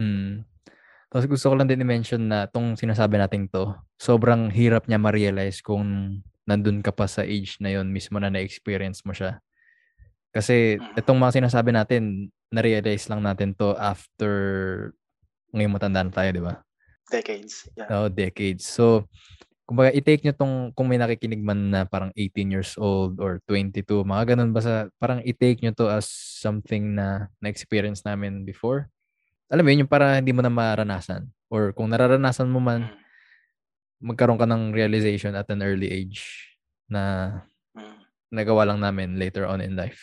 Mm. 0.00 0.46
Tapos 1.12 1.28
gusto 1.28 1.52
ko 1.52 1.54
lang 1.60 1.68
din 1.68 1.84
i-mention 1.84 2.24
na 2.24 2.48
tong 2.48 2.72
sinasabi 2.72 3.20
nating 3.20 3.52
to, 3.52 3.76
sobrang 4.00 4.48
hirap 4.48 4.88
niya 4.88 4.96
ma-realize 4.96 5.60
kung 5.60 6.16
nandun 6.48 6.80
ka 6.80 6.88
pa 6.88 7.04
sa 7.04 7.20
age 7.20 7.60
na 7.60 7.68
yon 7.68 7.92
mismo 7.92 8.16
na 8.16 8.32
na-experience 8.32 9.04
mo 9.04 9.12
siya. 9.12 9.44
Kasi 10.32 10.80
mm. 10.80 10.96
itong 11.04 11.20
mga 11.20 11.44
sinasabi 11.44 11.76
natin, 11.76 12.32
na-realize 12.48 13.12
lang 13.12 13.20
natin 13.20 13.52
to 13.52 13.76
after 13.76 14.32
ngayon 15.52 15.72
matanda 15.72 16.02
na 16.02 16.12
tayo, 16.12 16.28
di 16.32 16.42
ba? 16.42 16.60
Decades. 17.12 17.68
Yeah. 17.76 17.88
Oo, 17.92 18.06
decades. 18.08 18.64
So, 18.64 19.06
kumbaga, 19.68 19.92
i-take 19.92 20.24
nyo 20.24 20.34
tong, 20.34 20.72
kung 20.72 20.88
may 20.88 20.96
nakikinig 20.96 21.44
man 21.44 21.70
na 21.70 21.84
parang 21.84 22.10
18 22.16 22.52
years 22.52 22.72
old 22.80 23.20
or 23.20 23.38
22, 23.46 23.84
mga 24.02 24.34
ganun 24.34 24.50
ba 24.50 24.60
sa, 24.64 24.74
parang 24.96 25.20
i-take 25.22 25.60
nyo 25.60 25.76
to 25.76 25.92
as 25.92 26.08
something 26.40 26.96
na 26.96 27.28
na-experience 27.38 28.02
namin 28.02 28.48
before 28.48 28.88
alam 29.52 29.68
mo 29.68 29.68
yun, 29.68 29.84
yung 29.84 29.92
para 29.92 30.16
hindi 30.16 30.32
mo 30.32 30.40
na 30.40 30.48
maranasan. 30.48 31.28
Or 31.52 31.76
kung 31.76 31.92
nararanasan 31.92 32.48
mo 32.48 32.56
man, 32.56 32.88
mm. 32.88 32.96
magkaroon 34.00 34.40
ka 34.40 34.48
ng 34.48 34.72
realization 34.72 35.36
at 35.36 35.44
an 35.52 35.60
early 35.60 35.92
age 35.92 36.24
na 36.88 37.36
mm. 37.76 38.00
nagawa 38.32 38.64
lang 38.64 38.80
namin 38.80 39.20
later 39.20 39.44
on 39.44 39.60
in 39.60 39.76
life. 39.76 40.00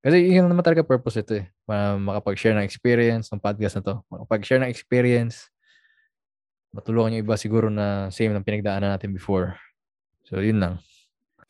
Kasi 0.00 0.16
yun 0.32 0.48
naman 0.48 0.64
talaga 0.64 0.80
purpose 0.80 1.20
ito 1.20 1.36
eh. 1.40 1.46
Para 1.68 2.00
makapag-share 2.00 2.56
ng 2.56 2.64
experience 2.64 3.28
ng 3.28 3.40
podcast 3.40 3.80
na 3.80 3.84
to. 3.84 3.94
Makapag-share 4.08 4.64
ng 4.64 4.72
experience 4.72 5.52
matulungan 6.70 7.18
yung 7.18 7.26
iba 7.26 7.34
siguro 7.34 7.66
na 7.66 8.08
same 8.14 8.30
ng 8.30 8.46
pinagdaanan 8.46 8.94
natin 8.94 9.10
before. 9.10 9.58
So, 10.26 10.38
yun 10.38 10.62
lang. 10.62 10.78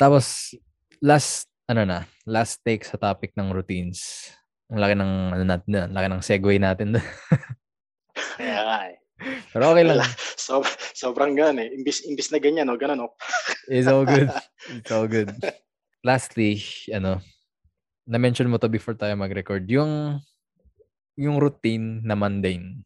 Tapos, 0.00 0.56
last, 1.04 1.48
ano 1.68 1.84
na, 1.84 2.08
last 2.24 2.64
take 2.64 2.82
sa 2.88 2.96
topic 2.96 3.36
ng 3.36 3.52
routines. 3.52 4.32
Ang 4.72 4.80
laki 4.80 4.94
ng, 4.96 5.12
ano 5.36 5.44
natin, 5.44 5.70
ang 5.76 5.94
laki 5.94 6.08
ng 6.08 6.24
segue 6.24 6.56
natin. 6.56 6.96
Kaya 8.40 8.60
nga 8.64 8.78
eh. 8.88 8.96
Pero 9.52 9.76
okay 9.76 9.84
lang. 9.84 10.00
So, 10.40 10.64
sobrang 10.96 11.36
gan 11.36 11.60
eh. 11.60 11.68
Imbis, 11.76 12.08
imbis 12.08 12.32
na 12.32 12.40
ganyan, 12.40 12.64
no? 12.72 12.80
Ganun, 12.80 13.04
no? 13.04 13.12
It's 13.68 13.84
all 13.84 14.08
good. 14.08 14.32
It's 14.80 14.88
all 14.88 15.04
good. 15.04 15.36
Lastly, 16.00 16.64
ano, 16.88 17.20
na-mention 18.08 18.48
mo 18.48 18.56
to 18.56 18.70
before 18.70 18.96
tayo 18.96 19.16
mag-record, 19.16 19.64
yung 19.68 20.20
yung 21.20 21.36
routine 21.36 22.00
na 22.00 22.16
mundane. 22.16 22.80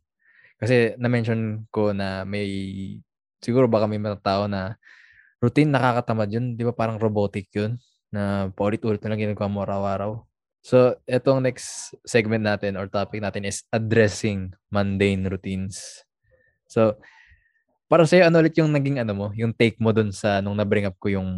Kasi 0.59 0.99
na-mention 0.99 1.69
ko 1.71 1.95
na 1.95 2.27
may, 2.27 2.47
siguro 3.39 3.71
baka 3.71 3.87
may 3.87 4.01
mga 4.01 4.19
tao 4.25 4.51
na 4.51 4.75
routine 5.39 5.71
nakakatamad 5.71 6.29
yun. 6.31 6.59
Di 6.59 6.67
ba 6.67 6.75
parang 6.75 6.99
robotic 6.99 7.53
yun? 7.55 7.79
Na 8.11 8.51
paulit-ulit 8.55 8.99
na 9.05 9.15
lang 9.15 9.23
ginagawa 9.23 9.49
mo 9.51 9.62
araw-araw. 9.62 10.12
So, 10.65 10.97
etong 11.05 11.45
next 11.45 11.93
segment 12.09 12.41
natin 12.41 12.81
or 12.81 12.89
topic 12.89 13.21
natin 13.21 13.45
is 13.45 13.69
addressing 13.69 14.57
mundane 14.73 15.29
routines. 15.29 16.03
So, 16.65 16.97
para 17.85 18.09
sa'yo, 18.09 18.33
ano 18.33 18.41
ulit 18.41 18.57
yung 18.57 18.73
naging 18.73 19.05
ano 19.05 19.12
mo, 19.12 19.27
yung 19.37 19.53
take 19.53 19.77
mo 19.77 19.93
dun 19.93 20.09
sa 20.11 20.41
nung 20.41 20.57
na-bring 20.57 20.89
up 20.89 20.97
ko 20.97 21.12
yung 21.12 21.29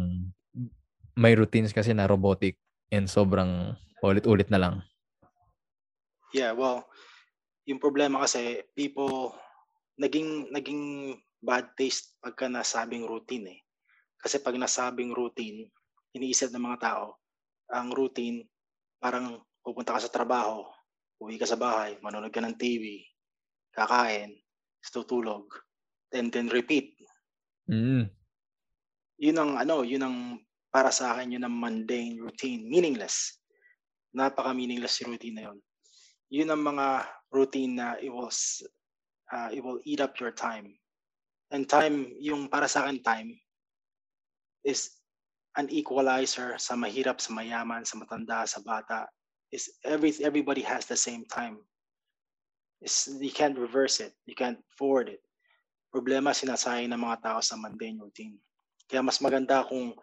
may 1.17 1.35
routines 1.35 1.75
kasi 1.75 1.91
na 1.91 2.07
robotic 2.07 2.55
and 2.91 3.09
sobrang 3.09 3.75
paulit-ulit 3.99 4.47
na 4.47 4.59
lang. 4.61 4.75
Yeah, 6.35 6.53
well, 6.53 6.87
yung 7.67 7.79
problema 7.79 8.23
kasi 8.23 8.63
people 8.75 9.35
naging 9.99 10.51
naging 10.53 11.15
bad 11.41 11.73
taste 11.75 12.15
pagka 12.21 12.47
nasabing 12.47 13.07
routine 13.07 13.57
eh. 13.57 13.59
Kasi 14.17 14.41
pag 14.41 14.57
nasabing 14.57 15.13
routine, 15.13 15.69
iniisip 16.17 16.49
ng 16.49 16.63
mga 16.63 16.81
tao, 16.81 17.21
ang 17.69 17.93
routine 17.93 18.43
parang 18.97 19.37
pupunta 19.61 19.93
ka 19.93 20.01
sa 20.01 20.13
trabaho, 20.13 20.65
uwi 21.21 21.37
ka 21.37 21.45
sa 21.45 21.59
bahay, 21.59 21.99
manonood 22.01 22.33
ka 22.33 22.41
ng 22.41 22.57
TV, 22.57 23.05
kakain, 23.75 24.33
tutulog, 24.87 25.45
then 26.09 26.31
then 26.31 26.49
repeat. 26.49 26.95
Mm. 27.67 28.09
Yun 29.19 29.37
ang 29.37 29.51
ano, 29.59 29.83
yun 29.83 30.03
ang 30.07 30.17
para 30.71 30.91
sa 30.91 31.15
akin 31.15 31.39
yun 31.39 31.47
ang 31.47 31.55
mundane 31.55 32.19
routine, 32.19 32.67
meaningless. 32.67 33.39
Napaka-meaningless 34.15 34.99
yung 35.03 35.15
routine 35.15 35.35
na 35.35 35.45
yun. 35.51 35.59
Yun 36.27 36.51
ang 36.51 36.61
mga 36.63 36.87
routine 37.31 37.73
na 37.75 37.95
it 37.99 38.11
will 38.11 38.31
uh, 39.31 39.49
it 39.51 39.63
will 39.63 39.79
eat 39.87 40.03
up 40.03 40.19
your 40.19 40.31
time. 40.31 40.75
And 41.51 41.63
time, 41.63 42.11
yung 42.19 42.51
para 42.51 42.67
sa 42.67 42.83
akin 42.83 42.99
time 42.99 43.31
is 44.67 44.91
an 45.55 45.71
equalizer 45.71 46.59
sa 46.59 46.75
mahirap, 46.75 47.23
sa 47.23 47.31
mayaman, 47.31 47.87
sa 47.87 47.95
matanda, 47.95 48.43
sa 48.43 48.59
bata. 48.59 49.07
Is 49.47 49.71
every 49.87 50.11
everybody 50.19 50.59
has 50.67 50.83
the 50.85 50.99
same 50.99 51.23
time. 51.31 51.63
Is 52.83 53.07
you 53.07 53.31
can't 53.31 53.55
reverse 53.55 54.03
it. 54.03 54.11
You 54.27 54.35
can't 54.35 54.59
forward 54.75 55.07
it. 55.07 55.23
Problema 55.87 56.35
sinasayang 56.35 56.91
ng 56.91 56.99
mga 56.99 57.23
tao 57.23 57.39
sa 57.39 57.55
mundane 57.55 58.03
routine. 58.03 58.35
Kaya 58.91 58.99
mas 58.99 59.23
maganda 59.23 59.63
kung 59.63 59.95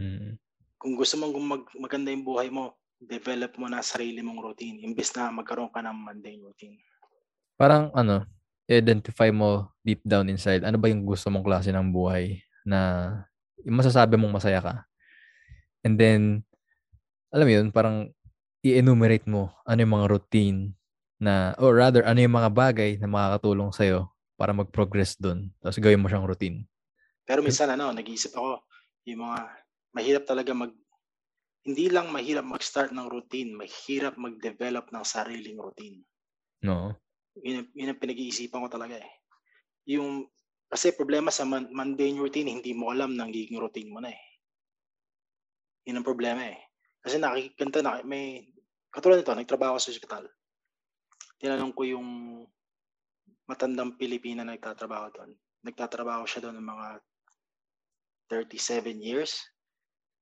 mm. 0.00 0.32
kung 0.80 0.96
gusto 0.96 1.20
mong 1.20 1.32
mag, 1.36 1.62
maganda 1.76 2.08
yung 2.08 2.24
buhay 2.24 2.48
mo, 2.48 2.80
develop 3.00 3.56
mo 3.60 3.68
na 3.68 3.84
sarili 3.84 4.20
mong 4.20 4.40
routine 4.40 4.80
imbes 4.84 5.12
na 5.16 5.28
magkaroon 5.32 5.72
ka 5.72 5.80
ng 5.84 5.96
mundane 5.96 6.40
routine. 6.40 6.76
Parang 7.56 7.92
ano, 7.92 8.24
identify 8.64 9.28
mo 9.28 9.72
deep 9.84 10.00
down 10.04 10.28
inside, 10.32 10.64
ano 10.64 10.80
ba 10.80 10.88
yung 10.88 11.04
gusto 11.04 11.28
mong 11.28 11.44
klase 11.44 11.68
ng 11.72 11.92
buhay 11.92 12.40
na 12.64 13.12
masasabi 13.64 14.16
mong 14.16 14.40
masaya 14.40 14.60
ka. 14.60 14.74
And 15.84 15.96
then, 15.96 16.44
alam 17.32 17.46
mo 17.48 17.52
yun, 17.52 17.66
parang 17.72 18.12
i-enumerate 18.60 19.24
mo 19.24 19.56
ano 19.64 19.80
yung 19.80 19.94
mga 19.96 20.08
routine 20.12 20.58
na, 21.20 21.52
or 21.60 21.76
rather, 21.76 22.04
ano 22.04 22.20
yung 22.20 22.36
mga 22.36 22.50
bagay 22.52 22.90
na 22.96 23.08
makakatulong 23.08 23.72
sa'yo 23.76 24.08
para 24.40 24.56
mag-progress 24.56 25.20
doon. 25.20 25.52
Tapos 25.60 25.76
gawin 25.76 26.00
mo 26.00 26.08
siyang 26.08 26.24
routine. 26.24 26.64
Pero 27.28 27.44
minsan, 27.44 27.68
ano, 27.68 27.92
nag-iisip 27.92 28.32
ako, 28.32 28.64
yung 29.04 29.28
mga, 29.28 29.38
mahirap 29.94 30.24
talaga 30.26 30.54
mag, 30.54 30.72
hindi 31.66 31.86
lang 31.92 32.08
mahirap 32.08 32.46
mag-start 32.46 32.90
ng 32.94 33.10
routine, 33.10 33.52
mahirap 33.52 34.16
mag-develop 34.16 34.88
ng 34.90 35.04
sariling 35.04 35.58
routine. 35.60 36.00
No. 36.64 36.94
Yun, 37.40 37.68
yun 37.72 37.92
ang 37.92 38.00
pinag-iisipan 38.00 38.64
ko 38.64 38.68
talaga 38.70 39.00
eh. 39.00 39.10
Yung, 39.90 40.28
kasi 40.70 40.94
problema 40.94 41.34
sa 41.34 41.44
mundane 41.46 42.20
routine, 42.20 42.52
hindi 42.54 42.72
mo 42.72 42.94
alam 42.94 43.18
nang 43.18 43.34
giging 43.34 43.58
routine 43.58 43.90
mo 43.90 43.98
na 43.98 44.14
eh. 44.14 44.22
Yun 45.88 46.00
ang 46.00 46.06
problema 46.06 46.46
eh. 46.46 46.60
Kasi 47.00 47.16
nakikita 47.16 47.80
na, 47.80 48.04
may, 48.04 48.46
katulad 48.92 49.20
nito, 49.20 49.32
nagtrabaho 49.32 49.80
sa 49.80 49.90
ospital. 49.90 50.28
Tinanong 51.40 51.72
ko 51.72 51.82
yung 51.88 52.08
matandang 53.48 53.98
Pilipina 53.98 54.46
na 54.46 54.54
nagtatrabaho 54.54 55.10
doon. 55.10 55.30
Nagtatrabaho 55.66 56.22
siya 56.28 56.46
doon 56.46 56.62
ng 56.62 56.68
mga 56.70 56.88
37 58.30 59.02
years. 59.02 59.42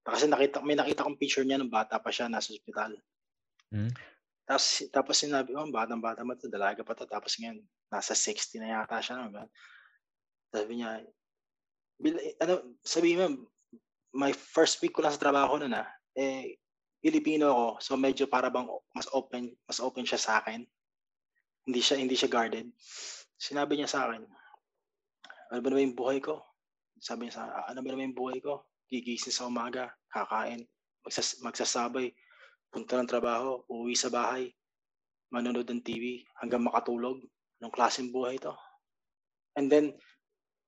Kasi 0.08 0.24
nakita, 0.24 0.64
may 0.64 0.72
nakita 0.72 1.04
kong 1.04 1.20
picture 1.20 1.44
niya 1.44 1.60
nung 1.60 1.72
bata 1.72 2.00
pa 2.00 2.08
siya 2.08 2.32
nasa 2.32 2.56
ospital. 2.56 2.96
Hmm. 3.68 3.92
Tapos, 4.48 4.88
tapos 4.88 5.14
sinabi, 5.20 5.52
oh, 5.52 5.68
batang 5.68 6.00
bata 6.00 6.24
mo 6.24 6.32
to, 6.32 6.48
dalaga 6.48 6.80
pa 6.80 6.96
to. 6.96 7.04
Tapos 7.04 7.36
ngayon, 7.36 7.60
nasa 7.92 8.16
60 8.16 8.64
na 8.64 8.80
yata 8.80 8.96
siya. 9.04 9.28
No? 9.28 9.44
Sabi 10.48 10.80
niya, 10.80 11.04
bil, 12.00 12.16
ano, 12.40 12.72
sabi 12.80 13.20
mo, 13.20 13.52
my 14.16 14.32
first 14.32 14.80
week 14.80 14.96
ko 14.96 15.04
lang 15.04 15.12
sa 15.12 15.20
trabaho 15.20 15.60
noon 15.60 15.76
ah, 15.76 15.88
eh, 16.16 16.56
Pilipino 16.98 17.52
ako, 17.52 17.66
so 17.78 17.92
medyo 17.94 18.26
para 18.26 18.50
bang 18.50 18.66
mas 18.96 19.06
open, 19.14 19.54
mas 19.68 19.78
open 19.78 20.08
siya 20.08 20.18
sa 20.18 20.32
akin. 20.40 20.64
Hindi 21.68 21.80
siya, 21.84 22.00
hindi 22.00 22.16
siya 22.16 22.32
guarded. 22.32 22.72
Sinabi 23.36 23.76
niya 23.76 23.86
sa 23.86 24.08
akin, 24.08 24.24
ano 25.52 25.60
ba 25.60 25.68
naman 25.68 25.92
yung 25.92 25.98
buhay 25.98 26.18
ko? 26.18 26.40
Sabi 26.98 27.28
niya 27.28 27.38
sa 27.38 27.42
akin, 27.46 27.76
ano 27.76 27.78
ba 27.84 27.88
naman 27.92 28.10
yung 28.10 28.18
buhay 28.18 28.40
ko? 28.40 28.64
Gigising 28.88 29.36
sa 29.36 29.46
umaga, 29.48 29.92
kakain, 30.08 30.64
magsas, 31.04 31.38
magsasabay, 31.44 32.12
punta 32.72 32.96
ng 32.96 33.08
trabaho, 33.08 33.64
uwi 33.68 33.92
sa 33.92 34.08
bahay, 34.08 34.48
manonood 35.28 35.68
ng 35.68 35.84
TV 35.84 36.24
hanggang 36.40 36.64
makatulog. 36.64 37.20
Anong 37.60 37.74
klaseng 37.74 38.08
buhay 38.08 38.40
to? 38.40 38.56
And 39.58 39.68
then, 39.68 39.92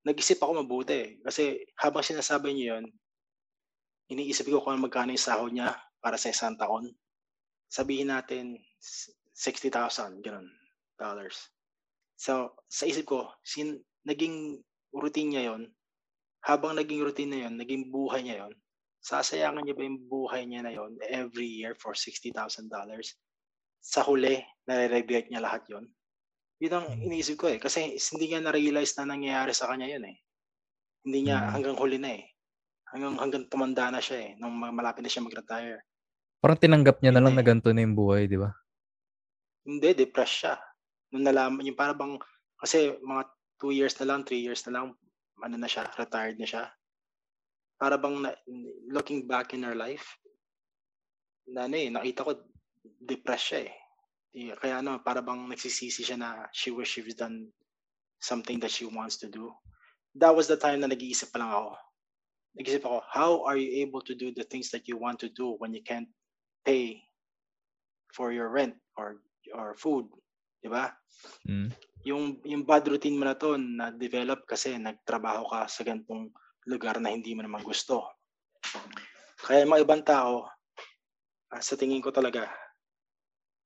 nag-isip 0.05 0.41
ako 0.41 0.65
mabuti. 0.65 1.21
Kasi 1.25 1.65
habang 1.81 2.05
sinasabi 2.05 2.53
niyo 2.53 2.77
yun, 2.77 2.87
iniisip 4.11 4.51
ko 4.51 4.61
kung 4.61 4.83
magkano 4.83 5.15
yung 5.15 5.23
sahod 5.23 5.53
niya 5.55 5.71
para 6.03 6.19
sa 6.19 6.33
isang 6.35 6.59
taon. 6.59 6.91
Sabihin 7.71 8.11
natin 8.11 8.59
60,000, 9.33 10.21
ganun, 10.21 10.51
dollars. 10.99 11.49
So, 12.19 12.59
sa 12.67 12.85
isip 12.85 13.07
ko, 13.07 13.31
sin, 13.47 13.81
naging 14.05 14.59
routine 14.93 15.31
niya 15.31 15.55
yon 15.55 15.71
habang 16.45 16.77
naging 16.77 17.05
routine 17.05 17.31
na 17.33 17.39
yon 17.49 17.55
naging 17.61 17.93
buhay 17.93 18.25
niya 18.25 18.47
yon 18.47 18.55
sasayangan 19.01 19.65
niya 19.65 19.77
ba 19.77 19.83
yung 19.89 20.01
buhay 20.07 20.45
niya 20.45 20.61
na 20.61 20.73
yon 20.73 21.01
every 21.09 21.49
year 21.49 21.73
for 21.73 21.97
$60,000? 21.97 22.37
Sa 23.81 24.01
huli, 24.05 24.37
nare-regret 24.69 25.33
niya 25.33 25.41
lahat 25.41 25.65
yon 25.73 25.89
Yun 26.61 26.77
ang 26.77 26.87
iniisip 27.01 27.41
ko 27.41 27.49
eh. 27.49 27.57
Kasi 27.57 27.97
hindi 27.97 28.25
niya 28.29 28.45
na-realize 28.45 28.93
na 29.01 29.17
nangyayari 29.17 29.57
sa 29.57 29.73
kanya 29.73 29.89
yun 29.89 30.05
eh. 30.05 30.17
Hindi 31.09 31.19
niya 31.25 31.41
hmm. 31.41 31.51
hanggang 31.57 31.77
huli 31.81 31.97
na 31.97 32.21
eh. 32.21 32.25
Hanggang, 32.93 33.17
hanggang 33.17 33.45
tumanda 33.49 33.89
na 33.89 34.05
siya 34.05 34.19
eh. 34.21 34.31
Nung 34.37 34.61
malapit 34.61 35.01
na 35.01 35.09
siya 35.09 35.25
mag-retire. 35.25 35.81
Parang 36.45 36.61
tinanggap 36.61 37.01
niya 37.01 37.17
na 37.17 37.25
lang 37.25 37.33
na 37.33 37.45
ganito 37.45 37.73
na 37.73 37.81
yung 37.81 37.97
buhay, 37.97 38.29
di 38.29 38.37
ba? 38.37 38.53
Hindi, 39.65 39.97
depressed 39.97 40.45
siya. 40.45 40.55
Nung 41.17 41.25
nalaman, 41.25 41.65
yung 41.65 41.81
para 41.81 41.97
bang, 41.97 42.21
kasi 42.61 42.93
mga 43.01 43.23
2 43.65 43.73
years 43.81 43.97
na 44.05 44.07
lang, 44.13 44.21
3 44.29 44.37
years 44.37 44.61
na 44.69 44.73
lang, 44.77 44.87
ano 45.43 45.57
na 45.57 45.69
siya, 45.69 45.89
retired 45.97 46.39
na 46.39 46.49
siya. 46.49 46.65
Para 47.81 47.97
bang 47.97 48.29
na, 48.29 48.31
looking 48.89 49.25
back 49.25 49.57
in 49.57 49.65
her 49.65 49.75
life, 49.75 50.17
na 51.49 51.67
ano 51.67 51.77
eh, 51.77 51.89
nakita 51.89 52.25
ko, 52.25 52.33
depressed 53.01 53.47
siya 53.53 53.61
eh. 53.67 53.73
Kaya 54.61 54.85
ano, 54.85 55.03
para 55.03 55.25
bang 55.25 55.49
nagsisisi 55.51 56.07
siya 56.07 56.17
na 56.21 56.47
she 56.55 56.71
wish 56.71 56.95
she's 56.95 57.19
done 57.19 57.51
something 58.21 58.61
that 58.61 58.71
she 58.71 58.87
wants 58.87 59.17
to 59.19 59.27
do. 59.27 59.51
That 60.15 60.37
was 60.37 60.47
the 60.47 60.59
time 60.59 60.81
na 60.85 60.91
nag-iisip 60.91 61.33
pa 61.33 61.41
lang 61.41 61.51
ako. 61.51 61.73
Nag-iisip 62.61 62.85
ako, 62.85 62.99
how 63.09 63.33
are 63.49 63.57
you 63.57 63.83
able 63.83 64.05
to 64.05 64.15
do 64.15 64.31
the 64.31 64.45
things 64.45 64.71
that 64.71 64.87
you 64.87 65.01
want 65.01 65.19
to 65.25 65.31
do 65.33 65.57
when 65.59 65.73
you 65.75 65.83
can't 65.83 66.09
pay 66.63 67.01
for 68.13 68.33
your 68.33 68.51
rent 68.51 68.75
or 68.99 69.23
or 69.55 69.75
food, 69.79 70.07
'di 70.61 70.69
ba? 70.69 70.93
Mm. 71.49 71.73
Yung 72.09 72.41
yung 72.49 72.65
bad 72.65 72.89
routine 72.89 73.17
mo 73.17 73.29
na 73.29 73.37
to 73.37 73.61
na 73.61 73.93
develop 73.93 74.49
kasi 74.49 74.77
nagtrabaho 74.81 75.45
ka 75.53 75.69
sa 75.69 75.85
ganitong 75.85 76.33
lugar 76.65 76.97
na 77.01 77.13
hindi 77.13 77.37
mo 77.37 77.45
naman 77.45 77.61
gusto. 77.61 78.09
Kaya 79.41 79.65
mga 79.69 79.85
ibang 79.85 80.05
tao, 80.05 80.49
uh, 81.53 81.61
sa 81.61 81.77
tingin 81.77 82.05
ko 82.05 82.13
talaga, 82.13 82.49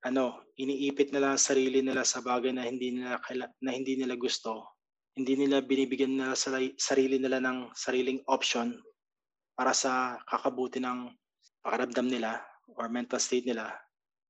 ano, 0.07 0.43
iniipit 0.59 1.11
nila 1.11 1.35
ang 1.35 1.41
sarili 1.43 1.83
nila 1.83 2.07
sa 2.07 2.23
bagay 2.23 2.55
na 2.55 2.67
hindi 2.67 2.95
nila 2.95 3.19
na 3.63 3.71
hindi 3.75 3.99
nila 3.99 4.15
gusto 4.15 4.75
hindi 5.15 5.39
nila 5.39 5.63
binibigyan 5.63 6.19
nila 6.19 6.35
sa 6.35 6.59
sarili 6.75 7.23
nila 7.23 7.39
ng 7.39 7.71
sariling 7.71 8.19
option 8.27 8.75
para 9.55 9.71
sa 9.71 10.19
kakabuti 10.27 10.83
ng 10.83 11.07
pakiramdam 11.63 12.11
nila 12.11 12.43
or 12.75 12.91
mental 12.91 13.23
state 13.23 13.47
nila, 13.47 13.71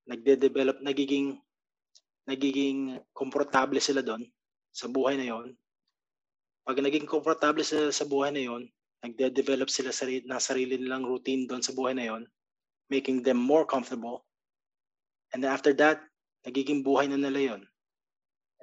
nagde-develop, 0.04 0.84
nagiging 0.84 1.40
nagiging 2.24 3.00
komportable 3.12 3.80
sila 3.80 4.00
doon 4.00 4.24
sa 4.74 4.88
buhay 4.88 5.14
na 5.20 5.28
yon. 5.28 5.54
Pag 6.64 6.80
naging 6.80 7.04
komportable 7.04 7.62
sila 7.62 7.92
sa 7.92 8.08
buhay 8.08 8.32
na 8.32 8.42
yon, 8.42 8.64
nagde-develop 9.04 9.68
sila 9.68 9.92
sa 9.92 10.08
ng 10.08 10.32
sarili 10.40 10.80
nilang 10.80 11.04
routine 11.04 11.44
doon 11.44 11.60
sa 11.60 11.76
buhay 11.76 11.92
na 11.92 12.08
yon, 12.08 12.24
making 12.88 13.20
them 13.20 13.36
more 13.36 13.68
comfortable. 13.68 14.24
And 15.36 15.44
after 15.44 15.76
that, 15.76 16.00
nagiging 16.48 16.80
buhay 16.80 17.12
na 17.12 17.20
nila 17.20 17.54
yon. 17.54 17.62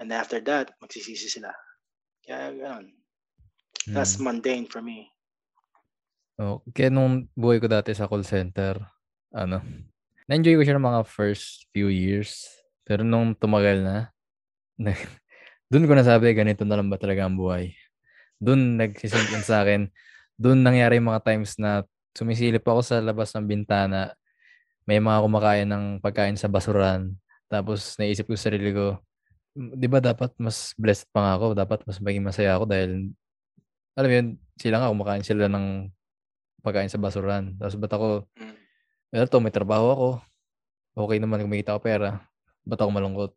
And 0.01 0.09
after 0.09 0.41
that, 0.49 0.73
magsisisi 0.81 1.29
sila. 1.29 1.53
Kaya 2.25 2.53
gano'n. 2.57 2.89
That's 3.93 4.17
mm. 4.17 4.25
mundane 4.25 4.65
for 4.65 4.81
me. 4.81 5.09
Oh, 6.41 6.65
kaya 6.73 6.89
nung 6.89 7.29
buhay 7.37 7.61
ko 7.61 7.69
dati 7.69 7.93
sa 7.93 8.09
call 8.09 8.25
center, 8.25 8.81
ano, 9.29 9.61
na-enjoy 10.25 10.57
ko 10.57 10.63
siya 10.65 10.77
ng 10.77 10.89
mga 10.89 11.01
first 11.05 11.69
few 11.69 11.93
years. 11.93 12.49
Pero 12.85 13.05
nung 13.05 13.37
tumagal 13.37 13.81
na, 13.85 13.97
na 14.83 14.97
doon 15.71 15.87
ko 15.87 15.93
nasabi, 15.95 16.35
ganito 16.35 16.67
na 16.67 16.75
lang 16.75 16.91
ba 16.91 16.99
talaga 16.99 17.25
ang 17.25 17.39
buhay. 17.39 17.71
Doon 18.41 18.75
nagsisink 18.75 19.31
in 19.31 19.45
sa 19.45 19.63
akin. 19.63 19.87
Doon 20.35 20.65
nangyari 20.65 20.99
yung 20.99 21.13
mga 21.13 21.23
times 21.23 21.55
na 21.61 21.87
sumisilip 22.11 22.65
ako 22.67 22.81
sa 22.83 22.99
labas 22.99 23.31
ng 23.37 23.47
bintana. 23.47 24.11
May 24.83 24.99
mga 24.99 25.23
kumakain 25.23 25.69
ng 25.69 25.85
pagkain 26.03 26.35
sa 26.35 26.51
basuran. 26.51 27.15
Tapos 27.47 27.95
naisip 27.95 28.27
ko 28.27 28.35
sa 28.35 28.51
sarili 28.51 28.75
ko, 28.75 28.99
'di 29.55 29.87
ba 29.87 29.99
dapat 29.99 30.31
mas 30.39 30.75
blessed 30.79 31.07
pa 31.11 31.23
nga 31.23 31.33
ako, 31.39 31.45
dapat 31.55 31.79
mas 31.87 31.99
maging 31.99 32.23
masaya 32.23 32.55
ako 32.55 32.65
dahil 32.67 33.11
alam 33.95 34.07
mo 34.07 34.15
yun, 34.15 34.27
sila 34.55 34.75
nga 34.79 34.91
kumakain 34.91 35.23
sila 35.23 35.45
ng 35.51 35.91
pagkain 36.63 36.91
sa 36.91 37.01
basuran. 37.01 37.59
Tapos 37.59 37.75
ba't 37.75 37.91
ako, 37.91 38.07
mm. 38.39 38.55
well, 39.11 39.27
to, 39.27 39.43
may 39.43 39.51
trabaho 39.51 39.87
ako. 39.91 40.09
Okay 41.07 41.17
naman, 41.19 41.43
kumikita 41.43 41.75
ako 41.75 41.81
pera. 41.83 42.30
Ba't 42.67 42.79
ako 42.81 42.91
malungkot? 42.93 43.31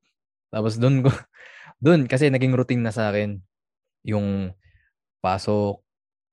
Tapos 0.53 0.77
doon 0.79 1.05
ko, 1.07 1.11
doon 1.85 2.07
kasi 2.07 2.29
naging 2.29 2.55
routine 2.55 2.83
na 2.85 2.95
sa 2.95 3.11
akin 3.11 3.41
yung 4.05 4.53
pasok, 5.25 5.81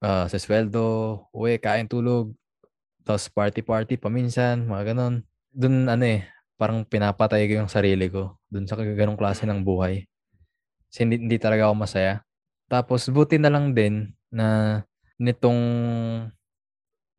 uh, 0.04 0.28
sa 0.28 0.38
sweldo, 0.38 1.24
uwi, 1.32 1.58
kain, 1.62 1.88
tulog, 1.88 2.36
tapos 3.08 3.32
party-party 3.32 3.98
paminsan, 3.98 4.68
mga 4.68 4.94
ganon. 4.94 5.24
Doon 5.56 5.88
ano 5.88 6.04
eh, 6.06 6.28
parang 6.60 6.86
pinapatay 6.86 7.48
ko 7.50 7.66
yung 7.66 7.72
sarili 7.72 8.12
ko 8.12 8.38
dun 8.52 8.68
sa 8.70 8.78
ganong 8.78 9.18
klase 9.18 9.48
ng 9.48 9.64
buhay. 9.66 10.06
Kasi 10.92 11.08
hindi, 11.08 11.24
hindi 11.24 11.38
talaga 11.40 11.72
ako 11.72 11.76
masaya. 11.88 12.22
Tapos 12.68 13.08
buti 13.08 13.40
na 13.40 13.50
lang 13.52 13.72
din 13.72 14.12
na 14.30 14.80
nitong 15.22 15.62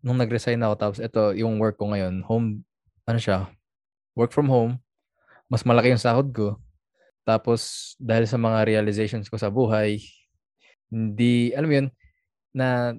nung 0.02 0.18
nag-resign 0.18 0.58
ako 0.58 0.74
tapos 0.74 0.98
ito 0.98 1.22
yung 1.38 1.62
work 1.62 1.78
ko 1.78 1.94
ngayon, 1.94 2.26
home 2.26 2.66
ano 3.06 3.18
siya, 3.22 3.46
work 4.18 4.34
from 4.34 4.50
home. 4.50 4.81
Mas 5.52 5.68
malaki 5.68 5.92
yung 5.92 6.00
sahod 6.00 6.32
ko. 6.32 6.56
Tapos 7.28 7.92
dahil 8.00 8.24
sa 8.24 8.40
mga 8.40 8.64
realizations 8.64 9.28
ko 9.28 9.36
sa 9.36 9.52
buhay, 9.52 10.00
hindi 10.88 11.52
alam 11.52 11.68
mo 11.68 11.74
yun 11.76 11.88
na 12.56 12.96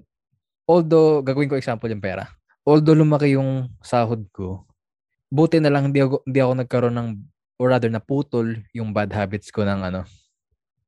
although 0.69 1.25
gagawin 1.25 1.49
ko 1.49 1.57
example 1.57 1.89
yung 1.89 2.03
pera. 2.03 2.29
Although 2.61 2.95
lumaki 2.95 3.33
yung 3.33 3.73
sahod 3.81 4.29
ko, 4.29 4.69
buti 5.33 5.57
na 5.57 5.73
lang 5.73 5.89
hindi 5.89 6.05
ako, 6.05 6.21
hindi 6.29 6.39
ako 6.39 6.53
nagkaroon 6.61 6.95
ng 6.95 7.09
or 7.57 7.73
rather 7.73 7.89
naputol 7.89 8.47
yung 8.73 8.93
bad 8.93 9.09
habits 9.09 9.49
ko 9.49 9.65
ng 9.65 9.81
ano 9.81 10.05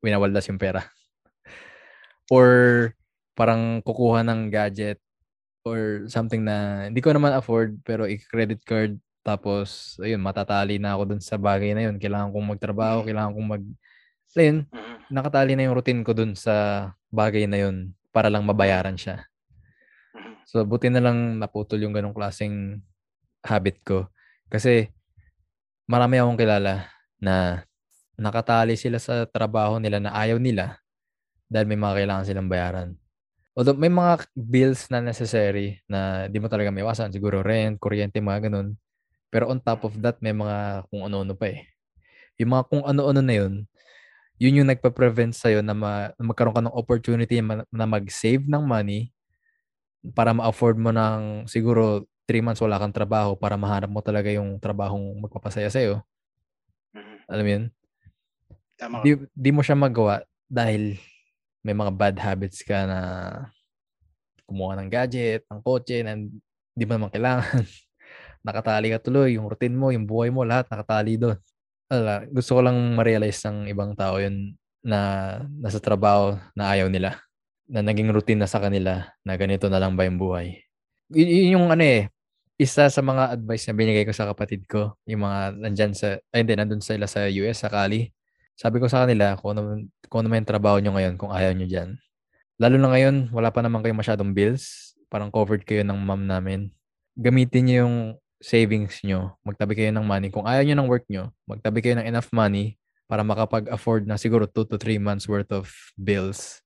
winawaldas 0.02 0.50
yung 0.50 0.62
pera 0.62 0.86
or 2.30 2.92
parang 3.38 3.82
kukuha 3.82 4.26
ng 4.26 4.50
gadget 4.50 4.98
or 5.66 6.06
something 6.10 6.46
na 6.46 6.88
hindi 6.90 7.02
ko 7.02 7.14
naman 7.14 7.34
afford 7.34 7.82
pero 7.82 8.06
i-credit 8.06 8.62
card 8.66 8.98
tapos 9.26 9.98
ayun 9.98 10.22
matatali 10.22 10.78
na 10.78 10.94
ako 10.94 11.18
dun 11.18 11.22
sa 11.22 11.42
bagay 11.42 11.74
na 11.74 11.90
yun 11.90 11.98
kailangan 11.98 12.30
kong 12.30 12.50
magtrabaho 12.54 13.02
mm. 13.02 13.06
kailangan 13.10 13.32
kong 13.34 13.48
mag 13.50 13.64
ayun 14.38 14.58
mm. 14.70 14.96
nakatali 15.10 15.58
na 15.58 15.66
yung 15.66 15.76
routine 15.76 16.06
ko 16.06 16.14
dun 16.14 16.38
sa 16.38 16.88
bagay 17.10 17.50
na 17.50 17.58
yun 17.66 17.90
para 18.14 18.30
lang 18.30 18.46
mabayaran 18.46 18.94
siya 18.94 19.26
mm. 20.14 20.46
so 20.46 20.62
buti 20.62 20.94
na 20.94 21.02
lang 21.02 21.42
naputol 21.42 21.82
yung 21.82 21.98
ganong 21.98 22.14
klaseng 22.14 22.86
habit 23.42 23.82
ko 23.82 24.06
kasi 24.46 24.94
marami 25.90 26.22
akong 26.22 26.38
kilala 26.38 26.86
na 27.18 27.66
nakatali 28.16 28.78
sila 28.80 29.02
sa 29.02 29.26
trabaho 29.26 29.82
nila 29.82 29.98
na 29.98 30.14
ayaw 30.14 30.38
nila 30.38 30.80
dahil 31.50 31.68
may 31.70 31.80
mga 31.80 31.96
kailangan 32.04 32.26
silang 32.26 32.50
bayaran. 32.50 32.90
Although 33.56 33.80
may 33.80 33.92
mga 33.92 34.28
bills 34.36 34.92
na 34.92 35.00
necessary 35.00 35.80
na 35.88 36.28
di 36.28 36.44
mo 36.44 36.52
talaga 36.52 36.76
maiwasan. 36.76 37.14
Siguro 37.16 37.40
rent, 37.40 37.80
kuryente, 37.80 38.20
mga 38.20 38.52
ganun. 38.52 38.76
Pero 39.30 39.52
on 39.52 39.60
top 39.60 39.88
of 39.88 39.94
that, 40.02 40.18
may 40.22 40.32
mga 40.32 40.88
kung 40.90 41.04
ano-ano 41.06 41.34
pa 41.36 41.52
eh. 41.52 41.68
Yung 42.40 42.52
mga 42.56 42.64
kung 42.68 42.84
ano-ano 42.84 43.22
na 43.24 43.36
yun, 43.36 43.54
yun 44.36 44.58
yung 44.62 44.70
nagpa-prevent 44.70 45.32
sa'yo 45.32 45.64
na, 45.64 45.72
ma- 45.72 46.12
na 46.16 46.24
magkaroon 46.28 46.56
ka 46.56 46.64
ng 46.64 46.76
opportunity 46.76 47.40
na, 47.40 47.64
na 47.72 47.88
mag-save 47.88 48.44
ng 48.44 48.64
money 48.64 49.16
para 50.12 50.36
ma-afford 50.36 50.76
mo 50.78 50.92
ng 50.92 51.48
siguro 51.48 52.06
three 52.28 52.44
months 52.44 52.62
wala 52.62 52.82
kang 52.82 52.94
trabaho 52.94 53.38
para 53.38 53.56
mahanap 53.56 53.90
mo 53.90 54.02
talaga 54.02 54.30
yung 54.34 54.58
trabahong 54.60 55.24
magpapasaya 55.24 55.70
sa'yo. 55.72 56.04
Mm-hmm. 56.94 57.18
Alam 57.32 57.44
mo 57.44 57.52
yun? 57.52 57.66
Tama. 58.76 58.98
Di, 59.02 59.12
di 59.32 59.50
mo 59.56 59.64
siya 59.64 59.78
magawa 59.78 60.22
dahil 60.52 61.00
may 61.66 61.74
mga 61.74 61.92
bad 61.96 62.16
habits 62.20 62.62
ka 62.62 62.86
na 62.86 63.00
kumuha 64.46 64.78
ng 64.78 64.90
gadget, 64.92 65.42
ng 65.50 65.62
kotse, 65.66 66.06
na 66.06 66.14
hindi 66.14 66.84
mo 66.86 66.92
naman 66.94 67.10
kailangan. 67.10 67.66
nakatali 68.46 68.94
ka 68.94 69.02
tuloy, 69.02 69.36
yung 69.42 69.50
routine 69.50 69.74
mo, 69.74 69.90
yung 69.90 70.06
buhay 70.06 70.30
mo, 70.30 70.46
lahat 70.46 70.70
nakatali 70.70 71.18
doon. 71.18 71.38
Ala, 71.90 72.26
gusto 72.30 72.58
ko 72.58 72.62
lang 72.62 72.78
ma-realize 72.94 73.42
ng 73.50 73.70
ibang 73.74 73.98
tao 73.98 74.22
yun 74.22 74.54
na 74.86 75.00
nasa 75.58 75.82
trabaho 75.82 76.38
na 76.54 76.70
ayaw 76.78 76.86
nila. 76.90 77.18
Na 77.66 77.82
naging 77.82 78.14
routine 78.14 78.38
na 78.38 78.50
sa 78.50 78.62
kanila 78.62 79.10
na 79.26 79.34
ganito 79.34 79.66
na 79.66 79.82
lang 79.82 79.98
ba 79.98 80.06
yung 80.06 80.22
buhay. 80.22 80.62
Y- 81.10 81.54
yung 81.58 81.74
ano 81.74 81.82
eh, 81.82 82.14
isa 82.62 82.88
sa 82.88 83.02
mga 83.02 83.36
advice 83.36 83.66
na 83.68 83.74
binigay 83.74 84.06
ko 84.06 84.14
sa 84.14 84.30
kapatid 84.30 84.70
ko, 84.70 84.94
yung 85.10 85.26
mga 85.26 85.40
nandyan 85.60 85.92
sa, 85.98 86.22
ay 86.30 86.46
hindi, 86.46 86.54
nandun 86.54 86.80
sila 86.86 87.10
sa 87.10 87.26
US, 87.26 87.66
sa 87.66 87.70
Cali. 87.74 88.14
Sabi 88.56 88.80
ko 88.80 88.88
sa 88.88 89.04
kanila, 89.04 89.36
kung 89.36 89.58
ano, 89.58 89.90
kung 90.08 90.24
ano 90.24 90.32
yung 90.32 90.48
trabaho 90.48 90.78
nyo 90.80 90.96
ngayon, 90.96 91.18
kung 91.20 91.34
ayaw 91.34 91.52
nyo 91.52 91.68
dyan. 91.68 92.00
Lalo 92.56 92.80
na 92.80 92.88
ngayon, 92.96 93.36
wala 93.36 93.52
pa 93.52 93.60
naman 93.60 93.84
kayo 93.84 93.92
masyadong 93.92 94.32
bills. 94.32 94.96
Parang 95.12 95.28
covered 95.28 95.68
kayo 95.68 95.84
ng 95.84 96.00
mom 96.00 96.24
namin. 96.24 96.72
Gamitin 97.20 97.64
nyo 97.68 97.76
yung 97.84 97.96
savings 98.46 99.02
nyo. 99.02 99.34
Magtabi 99.42 99.74
kayo 99.74 99.90
ng 99.90 100.06
money. 100.06 100.30
Kung 100.30 100.46
ayaw 100.46 100.62
nyo 100.62 100.76
ng 100.78 100.90
work 100.90 101.10
nyo, 101.10 101.34
magtabi 101.50 101.82
kayo 101.82 101.98
ng 101.98 102.06
enough 102.06 102.30
money 102.30 102.78
para 103.10 103.26
makapag-afford 103.26 104.06
na 104.06 104.22
siguro 104.22 104.46
2 104.46 104.70
to 104.70 104.78
3 104.78 105.02
months 105.02 105.26
worth 105.26 105.50
of 105.50 105.74
bills. 105.98 106.62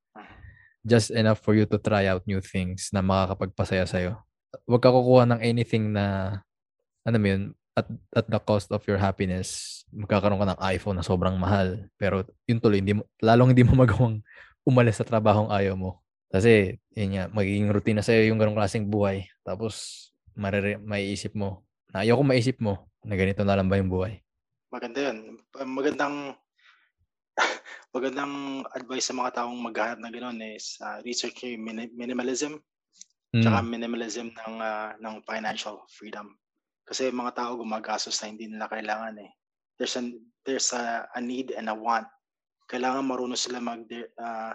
Just 0.84 1.16
enough 1.16 1.40
for 1.40 1.56
you 1.56 1.64
to 1.64 1.80
try 1.80 2.12
out 2.12 2.28
new 2.28 2.44
things 2.44 2.92
na 2.92 3.00
makakapagpasaya 3.00 3.88
sa'yo 3.88 4.20
wag 4.66 4.82
ka 4.82 4.90
kukuha 4.90 5.24
ng 5.30 5.42
anything 5.42 5.94
na 5.94 6.38
ano 7.06 7.18
yun, 7.22 7.44
at, 7.78 7.88
at 8.12 8.28
the 8.28 8.42
cost 8.44 8.70
of 8.76 8.84
your 8.90 9.00
happiness, 9.00 9.82
magkakaroon 9.94 10.42
ka 10.42 10.52
ng 10.52 10.62
iPhone 10.76 10.98
na 11.00 11.06
sobrang 11.06 11.38
mahal. 11.40 11.88
Pero 11.96 12.28
yun 12.44 12.60
tuloy, 12.60 12.84
hindi 12.84 13.00
mo, 13.00 13.08
lalong 13.24 13.56
hindi 13.56 13.64
mo 13.64 13.74
magawang 13.82 14.20
umalis 14.68 15.00
sa 15.00 15.08
trabahong 15.08 15.48
ayaw 15.54 15.80
mo. 15.80 16.04
Kasi, 16.30 16.78
yun 16.94 17.18
nga, 17.18 17.26
magiging 17.32 17.72
routine 17.72 17.98
na 17.98 18.06
sa'yo 18.06 18.30
yung 18.30 18.38
ganong 18.38 18.58
klaseng 18.58 18.86
buhay. 18.86 19.26
Tapos, 19.42 20.06
marire, 20.36 20.78
maiisip 20.78 21.34
mo, 21.34 21.66
na 21.94 22.06
ayaw 22.06 22.20
ko 22.20 22.24
maisip 22.26 22.58
mo 22.62 22.90
na 23.06 23.16
ganito 23.16 23.42
na 23.46 23.56
lang 23.58 23.68
ba 23.68 23.80
yung 23.80 23.90
buhay. 23.90 24.20
Maganda 24.70 25.10
yan. 25.10 25.40
Magandang 25.66 26.38
magandang 27.96 28.66
advice 28.76 29.10
sa 29.10 29.18
mga 29.18 29.42
taong 29.42 29.58
maghahanap 29.58 30.00
na 30.04 30.12
gano'n 30.14 30.40
is 30.54 30.78
uh, 30.84 31.02
research 31.02 31.42
yung 31.48 31.66
minimalism 31.96 32.62
Tsaka 33.30 33.62
mm. 33.62 33.70
minimalism 33.70 34.28
ng, 34.34 34.58
ah, 34.58 34.98
ng 34.98 35.22
financial 35.22 35.86
freedom. 35.94 36.34
Kasi 36.82 37.14
mga 37.14 37.38
tao 37.38 37.62
gumagastos 37.62 38.18
na 38.18 38.34
hindi 38.34 38.50
nila 38.50 38.66
kailangan 38.66 39.22
eh. 39.22 39.30
There's 39.78 39.94
an 39.94 40.18
there's 40.42 40.74
a, 40.74 41.06
a 41.14 41.22
need 41.22 41.54
and 41.54 41.70
a 41.70 41.78
want. 41.78 42.10
Kailangan 42.66 43.06
marunong 43.06 43.38
sila 43.38 43.62
mag 43.62 43.86
uh, 44.18 44.54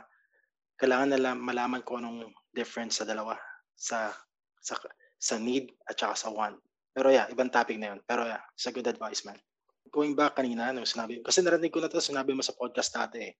kailangan 0.74 1.14
nila 1.14 1.38
malaman 1.38 1.86
kung 1.86 2.02
anong 2.02 2.34
difference 2.50 2.98
sa 2.98 3.06
dalawa 3.06 3.38
sa 3.78 4.10
sa 4.58 4.74
sa 5.22 5.38
need 5.38 5.70
at 5.86 5.94
saka 5.94 6.18
sa 6.18 6.34
want. 6.34 6.58
Pero 6.94 7.10
yeah, 7.10 7.26
ibang 7.28 7.50
topic 7.50 7.76
na 7.76 7.94
yun. 7.94 8.00
Pero 8.06 8.22
yeah, 8.24 8.42
it's 8.54 8.64
a 8.64 8.72
good 8.72 8.86
advice, 8.86 9.26
man. 9.26 9.36
Going 9.90 10.14
back 10.14 10.38
kanina, 10.38 10.70
no, 10.70 10.86
sinabi, 10.86 11.20
kasi 11.20 11.42
narinig 11.42 11.74
ko 11.74 11.82
na 11.82 11.90
to, 11.90 11.98
sinabi 11.98 12.32
mo 12.32 12.40
sa 12.40 12.56
podcast 12.56 12.94
dati 12.94 13.30
eh, 13.30 13.34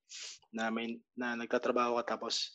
na, 0.52 0.68
may, 0.68 0.98
na 1.14 1.38
nagtatrabaho 1.38 1.98
ka 2.02 2.18
tapos 2.18 2.52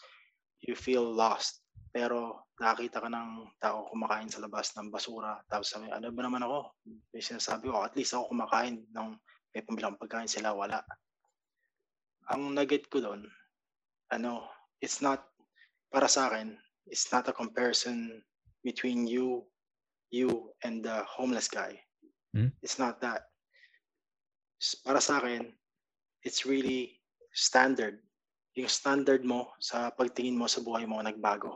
you 0.64 0.76
feel 0.76 1.04
lost 1.04 1.64
pero 1.90 2.46
nakakita 2.62 3.02
ka 3.02 3.10
ng 3.10 3.30
tao 3.58 3.90
kumakain 3.90 4.30
sa 4.30 4.42
labas 4.46 4.74
ng 4.78 4.94
basura. 4.94 5.42
Tapos 5.50 5.74
sabi, 5.74 5.90
ano 5.90 6.14
ba 6.14 6.22
naman 6.22 6.46
ako? 6.46 6.70
May 7.10 7.24
sinasabi 7.24 7.66
ko, 7.74 7.82
at 7.82 7.98
least 7.98 8.14
ako 8.14 8.30
kumakain 8.30 8.86
ng 8.94 9.10
may 9.56 9.62
pambilang 9.66 9.98
pagkain 9.98 10.30
sila, 10.30 10.54
wala. 10.54 10.86
Ang 12.30 12.54
nugget 12.54 12.86
ko 12.94 13.02
doon, 13.02 13.26
ano, 14.14 14.46
it's 14.78 15.02
not, 15.02 15.26
para 15.90 16.06
sa 16.06 16.30
akin, 16.30 16.54
it's 16.86 17.10
not 17.10 17.26
a 17.26 17.34
comparison 17.34 18.22
between 18.62 19.10
you, 19.10 19.42
you 20.12 20.52
and 20.64 20.84
the 20.84 21.04
homeless 21.06 21.48
guy. 21.48 21.80
Hmm? 22.34 22.54
It's 22.62 22.78
not 22.78 23.02
that. 23.02 23.30
Para 24.84 25.00
sa 25.02 25.18
akin, 25.24 25.54
it's 26.24 26.46
really 26.46 27.00
standard. 27.34 28.04
Yung 28.58 28.68
standard 28.68 29.24
mo 29.24 29.54
sa 29.62 29.90
pagtingin 29.94 30.36
mo 30.36 30.50
sa 30.50 30.60
buhay 30.60 30.84
mo 30.84 31.00
nagbago. 31.00 31.56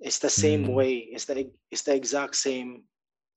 It's 0.00 0.18
the 0.18 0.30
same 0.30 0.66
Hmm. 0.66 0.74
way, 0.78 0.92
it's 1.10 1.26
the, 1.26 1.50
it's 1.70 1.82
the 1.82 1.94
exact 1.94 2.34
same 2.34 2.86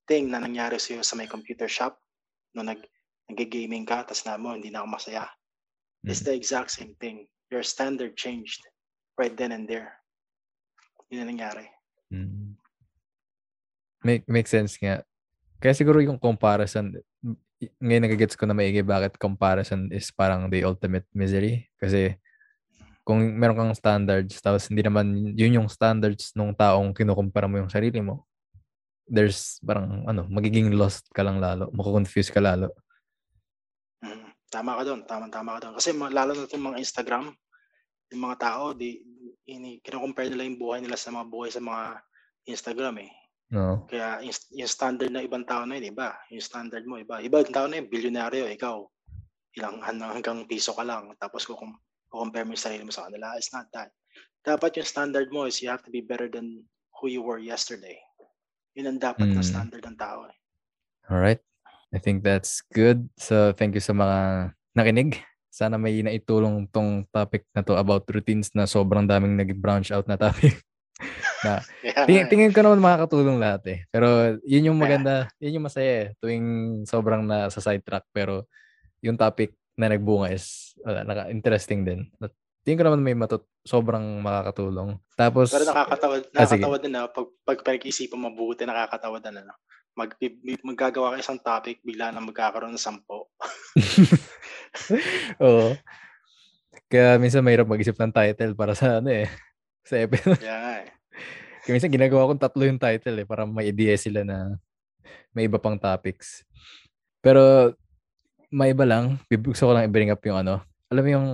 thing 0.07 0.29
na 0.33 0.41
nangyari 0.41 0.77
sa'yo 0.81 1.01
sa 1.05 1.15
may 1.17 1.29
computer 1.29 1.69
shop 1.69 1.97
no 2.57 2.65
nag 2.65 2.81
nag-gaming 3.31 3.87
ka 3.87 4.03
tapos 4.03 4.27
na 4.27 4.35
mo 4.35 4.51
hindi 4.51 4.67
na 4.67 4.83
ako 4.83 4.89
masaya. 4.91 5.25
It's 6.03 6.19
Mm. 6.25 6.27
the 6.27 6.35
exact 6.35 6.69
same 6.73 6.93
thing. 6.99 7.29
Your 7.53 7.63
standard 7.63 8.17
changed 8.17 8.59
right 9.15 9.31
then 9.37 9.53
and 9.55 9.69
there. 9.69 10.01
Yun 11.13 11.23
ang 11.23 11.37
nangyari. 11.37 11.69
Mm. 12.11 12.57
Make 14.01 14.25
make 14.25 14.49
sense 14.49 14.77
nga. 14.81 15.05
Kaya 15.61 15.73
siguro 15.77 16.01
yung 16.01 16.17
comparison 16.17 16.93
ngayon 17.77 18.09
nagagets 18.09 18.33
ko 18.33 18.49
na 18.49 18.57
maigi 18.57 18.81
bakit 18.81 19.21
comparison 19.21 19.85
is 19.93 20.09
parang 20.09 20.49
the 20.49 20.65
ultimate 20.65 21.05
misery 21.13 21.69
kasi 21.77 22.17
kung 23.05 23.21
meron 23.37 23.53
kang 23.53 23.77
standards 23.77 24.41
tapos 24.41 24.65
hindi 24.65 24.81
naman 24.81 25.37
yun 25.37 25.61
yung 25.61 25.69
standards 25.69 26.33
nung 26.33 26.57
taong 26.57 26.89
kinukumpara 26.89 27.45
mo 27.45 27.61
yung 27.61 27.69
sarili 27.69 28.01
mo 28.01 28.25
there's 29.05 29.61
parang 29.61 30.09
ano 30.09 30.25
magiging 30.25 30.73
lost 30.73 31.05
ka 31.13 31.21
lang 31.21 31.37
lalo 31.37 31.69
mako-confuse 31.69 32.33
ka 32.33 32.41
lalo 32.41 32.73
tama 34.51 34.75
ka 34.75 34.83
doon, 34.83 35.01
tama 35.07 35.25
tama 35.31 35.55
ka 35.57 35.59
doon. 35.65 35.75
Kasi 35.79 35.95
lalo 35.95 36.31
na 36.35 36.43
itong 36.45 36.67
mga 36.67 36.81
Instagram, 36.83 37.31
yung 38.11 38.21
mga 38.27 38.37
tao, 38.43 38.75
di, 38.75 38.99
ini, 39.47 39.79
kinocompare 39.79 40.27
nila 40.27 40.43
yung 40.43 40.59
buhay 40.59 40.83
nila 40.83 40.99
sa 40.99 41.15
mga 41.15 41.25
buhay 41.31 41.49
sa 41.49 41.63
mga 41.63 42.03
Instagram 42.51 43.07
eh. 43.07 43.11
No 43.51 43.85
Kaya 43.91 44.23
yung, 44.23 44.35
yung 44.55 44.71
standard 44.71 45.11
ng 45.11 45.27
ibang 45.27 45.43
tao 45.43 45.67
na 45.67 45.75
yun, 45.75 45.91
iba. 45.91 46.15
Yung 46.31 46.43
standard 46.43 46.87
mo, 46.87 46.95
iba. 46.95 47.19
Iba 47.19 47.43
yung 47.43 47.51
tao 47.53 47.67
na 47.67 47.83
yun, 47.83 47.87
bilyonaryo, 47.91 48.47
ikaw, 48.47 48.87
ilang 49.59 49.83
hanggang, 49.83 50.11
hanggang 50.15 50.39
piso 50.47 50.71
ka 50.71 50.87
lang. 50.87 51.11
Tapos 51.19 51.43
kung 51.43 51.75
compare 52.07 52.47
mo 52.47 52.55
yung 52.55 52.63
sarili 52.63 52.83
mo 52.87 52.91
sa 52.95 53.11
kanila, 53.11 53.35
it's 53.35 53.51
not 53.51 53.67
that. 53.75 53.91
Dapat 54.41 54.79
yung 54.79 54.87
standard 54.87 55.27
mo 55.29 55.45
is 55.45 55.59
you 55.59 55.67
have 55.67 55.83
to 55.83 55.91
be 55.91 55.99
better 55.99 56.31
than 56.31 56.63
who 56.97 57.11
you 57.11 57.19
were 57.21 57.37
yesterday. 57.37 57.99
Yun 58.73 58.95
ang 58.95 58.99
dapat 59.03 59.35
Mm. 59.35 59.43
standard 59.43 59.83
ng 59.83 59.99
tao 59.99 60.31
eh. 60.31 60.35
Alright. 61.11 61.43
I 61.91 61.99
think 61.99 62.23
that's 62.23 62.63
good. 62.71 63.11
So, 63.19 63.51
thank 63.51 63.75
you 63.75 63.83
sa 63.83 63.91
mga 63.91 64.17
nakinig. 64.71 65.19
Sana 65.51 65.75
may 65.75 65.99
naitulong 65.99 66.71
tong 66.71 67.03
topic 67.11 67.43
na 67.51 67.59
to 67.59 67.75
about 67.75 68.07
routines 68.07 68.47
na 68.55 68.63
sobrang 68.63 69.03
daming 69.03 69.35
nag-branch 69.35 69.91
out 69.91 70.07
na 70.07 70.15
topic. 70.15 70.55
na, 71.43 71.61
nga 72.05 72.05
eh. 72.07 72.27
tingin 72.29 72.53
ko 72.53 72.61
naman 72.61 72.81
makakatulong 72.81 73.37
lahat 73.41 73.63
eh. 73.67 73.79
Pero 73.89 74.37
yun 74.45 74.73
yung 74.73 74.79
maganda, 74.79 75.29
yun 75.41 75.61
yung 75.61 75.65
masaya 75.65 75.91
eh. 75.91 76.07
Tuwing 76.21 76.47
sobrang 76.85 77.25
na 77.25 77.49
sa 77.49 77.61
sidetrack. 77.61 78.05
Pero 78.13 78.45
yung 79.01 79.17
topic 79.17 79.57
na 79.77 79.89
nagbunga 79.89 80.29
is 80.29 80.77
wala, 80.85 81.01
naka, 81.05 81.33
interesting 81.33 81.81
din. 81.81 82.09
At 82.21 82.33
tingin 82.61 82.81
ko 82.81 82.85
naman 82.89 83.01
may 83.01 83.17
matut 83.17 83.45
sobrang 83.65 84.21
makakatulong. 84.21 84.97
Tapos, 85.17 85.49
Pero 85.53 85.65
nakakatawa, 85.69 86.15
Ah, 86.21 86.45
nakakatawa 86.45 86.77
din 86.77 86.93
na 86.93 87.09
pag, 87.09 87.27
pag 87.45 87.59
pinag-isipan 87.61 88.21
mabuti, 88.21 88.65
nakakatawa 88.65 89.17
din 89.21 89.41
ano. 89.41 89.53
Mag, 89.91 90.15
maggagawa 90.63 91.13
ka 91.13 91.17
isang 91.19 91.41
topic, 91.43 91.83
bigla 91.83 92.15
na 92.15 92.23
magkakaroon 92.23 92.73
ng 92.73 92.79
sampo. 92.79 93.27
oo. 95.43 95.75
Kaya 96.87 97.19
minsan 97.19 97.43
mahirap 97.43 97.67
mag-isip 97.67 97.95
ng 97.99 98.11
title 98.11 98.55
para 98.55 98.71
sa 98.71 99.03
ano 99.03 99.11
eh. 99.11 99.27
Sa 99.83 99.99
episode. 99.99 100.39
Nga 100.39 100.85
eh. 100.85 101.00
Minsan 101.69 101.93
ginagawa 101.93 102.29
kong 102.31 102.41
tatlo 102.41 102.63
yung 102.65 102.81
title 102.81 103.21
eh 103.21 103.27
para 103.27 103.45
may 103.45 103.69
idea 103.69 103.93
sila 103.93 104.25
na 104.25 104.57
may 105.35 105.45
iba 105.45 105.61
pang 105.61 105.77
topics. 105.77 106.41
Pero 107.21 107.73
may 108.49 108.73
iba 108.73 108.83
lang, 108.83 109.21
gusto 109.29 109.69
ko 109.69 109.71
lang 109.71 109.85
i-bring 109.85 110.09
up 110.09 110.21
yung 110.25 110.41
ano. 110.41 110.65
Alam 110.89 111.03
mo 111.05 111.09
yung 111.09 111.27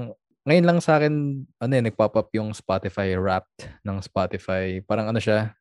ngayon 0.48 0.66
lang 0.68 0.80
sa 0.80 0.96
akin 0.96 1.44
ano 1.60 1.74
eh 1.76 1.84
nagpop 1.84 2.16
up 2.16 2.30
yung 2.32 2.56
Spotify 2.56 3.16
Wrapped 3.20 3.68
ng 3.84 3.98
Spotify. 4.00 4.80
Parang 4.84 5.12
ano 5.12 5.20
siya 5.20 5.52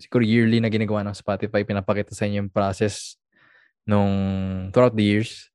siguro 0.00 0.24
yearly 0.24 0.58
na 0.58 0.72
ginagawa 0.72 1.04
ng 1.06 1.14
Spotify 1.14 1.62
pinapakita 1.62 2.16
sa 2.16 2.24
inyo 2.26 2.42
yung 2.46 2.50
process 2.50 3.20
nung 3.84 4.12
throughout 4.74 4.96
the 4.96 5.04
years. 5.04 5.52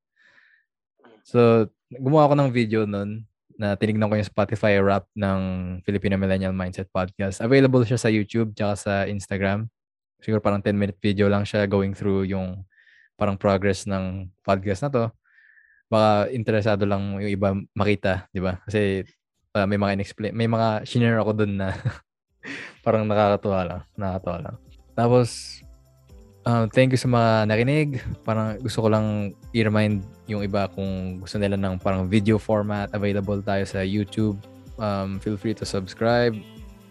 So, 1.25 1.67
gumawa 1.89 2.29
ako 2.29 2.33
ng 2.37 2.51
video 2.53 2.85
nun 2.85 3.25
na 3.55 3.79
tinignan 3.79 4.11
ko 4.11 4.19
yung 4.19 4.27
Spotify 4.27 4.79
rap 4.83 5.07
ng 5.15 5.39
Filipino 5.87 6.19
Millennial 6.19 6.51
Mindset 6.51 6.91
Podcast. 6.91 7.39
Available 7.39 7.87
siya 7.87 7.99
sa 7.99 8.11
YouTube 8.11 8.51
tsaka 8.51 8.73
sa 8.75 8.93
Instagram. 9.07 9.71
Siguro 10.19 10.43
parang 10.43 10.59
10-minute 10.59 10.99
video 10.99 11.31
lang 11.31 11.47
siya 11.47 11.67
going 11.67 11.95
through 11.95 12.27
yung 12.27 12.63
parang 13.15 13.39
progress 13.39 13.87
ng 13.87 14.27
podcast 14.43 14.83
na 14.85 14.89
to. 14.91 15.05
Baka 15.87 16.31
interesado 16.35 16.83
lang 16.83 17.15
yung 17.21 17.31
iba 17.31 17.49
makita, 17.71 18.27
di 18.35 18.43
ba? 18.43 18.59
Kasi 18.67 19.07
uh, 19.55 19.65
may 19.67 19.79
mga 19.79 19.93
inexplain, 19.95 20.33
may 20.35 20.49
mga 20.51 20.83
shinare 20.83 21.19
ako 21.23 21.31
dun 21.45 21.55
na 21.55 21.71
parang 22.85 23.07
nakakatuwa 23.07 23.61
lang. 23.63 23.81
Nakakatuwa 23.95 24.37
lang. 24.51 24.55
Tapos, 24.95 25.59
um, 26.45 26.69
thank 26.69 26.93
you 26.93 26.99
sa 27.01 27.09
mga 27.09 27.49
nakinig. 27.49 27.99
Parang 28.21 28.57
gusto 28.61 28.85
ko 28.85 28.87
lang 28.87 29.33
i-remind 29.51 30.05
yung 30.29 30.45
iba 30.45 30.69
kung 30.71 31.19
gusto 31.19 31.41
nila 31.41 31.57
ng 31.57 31.81
parang 31.81 32.05
video 32.05 32.37
format. 32.37 32.87
Available 32.93 33.41
tayo 33.41 33.65
sa 33.65 33.81
YouTube. 33.81 34.37
Um, 34.77 35.17
feel 35.19 35.35
free 35.35 35.57
to 35.57 35.65
subscribe. 35.65 36.37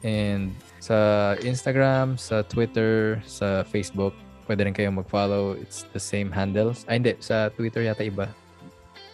And 0.04 0.52
sa 0.82 1.32
Instagram, 1.40 2.20
sa 2.20 2.44
Twitter, 2.44 3.22
sa 3.24 3.64
Facebook, 3.64 4.12
pwede 4.44 4.68
rin 4.68 4.76
kayong 4.76 5.00
mag-follow. 5.00 5.56
It's 5.56 5.88
the 5.96 6.02
same 6.02 6.28
handles. 6.28 6.84
Ay, 6.90 7.00
hindi. 7.00 7.16
Sa 7.24 7.48
Twitter 7.48 7.86
yata 7.86 8.04
iba. 8.04 8.28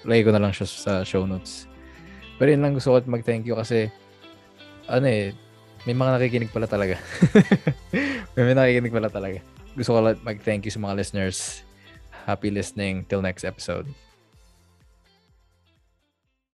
Lagay 0.02 0.26
ko 0.26 0.32
na 0.34 0.42
lang 0.42 0.50
siya 0.50 0.66
sa 0.66 0.92
show 1.06 1.22
notes. 1.28 1.70
Pero 2.40 2.50
yun 2.50 2.64
lang 2.64 2.74
gusto 2.74 2.96
ko 2.96 2.96
at 2.98 3.06
mag-thank 3.06 3.44
you 3.44 3.54
kasi 3.54 3.92
ano 4.88 5.06
eh, 5.06 5.36
may 5.86 5.94
mga 5.94 6.18
nakikinig 6.18 6.50
pala 6.50 6.66
talaga. 6.66 6.98
may 8.34 8.42
mga 8.50 8.58
nakikinig 8.58 8.92
pala 8.96 9.12
talaga. 9.12 9.38
Gusto 9.76 9.94
ko 9.94 10.14
mag-thank 10.26 10.66
you 10.66 10.72
sa 10.72 10.82
mga 10.82 10.98
listeners. 10.98 11.62
Happy 12.26 12.50
listening. 12.50 13.06
Till 13.06 13.22
next 13.22 13.46
episode. 13.46 13.86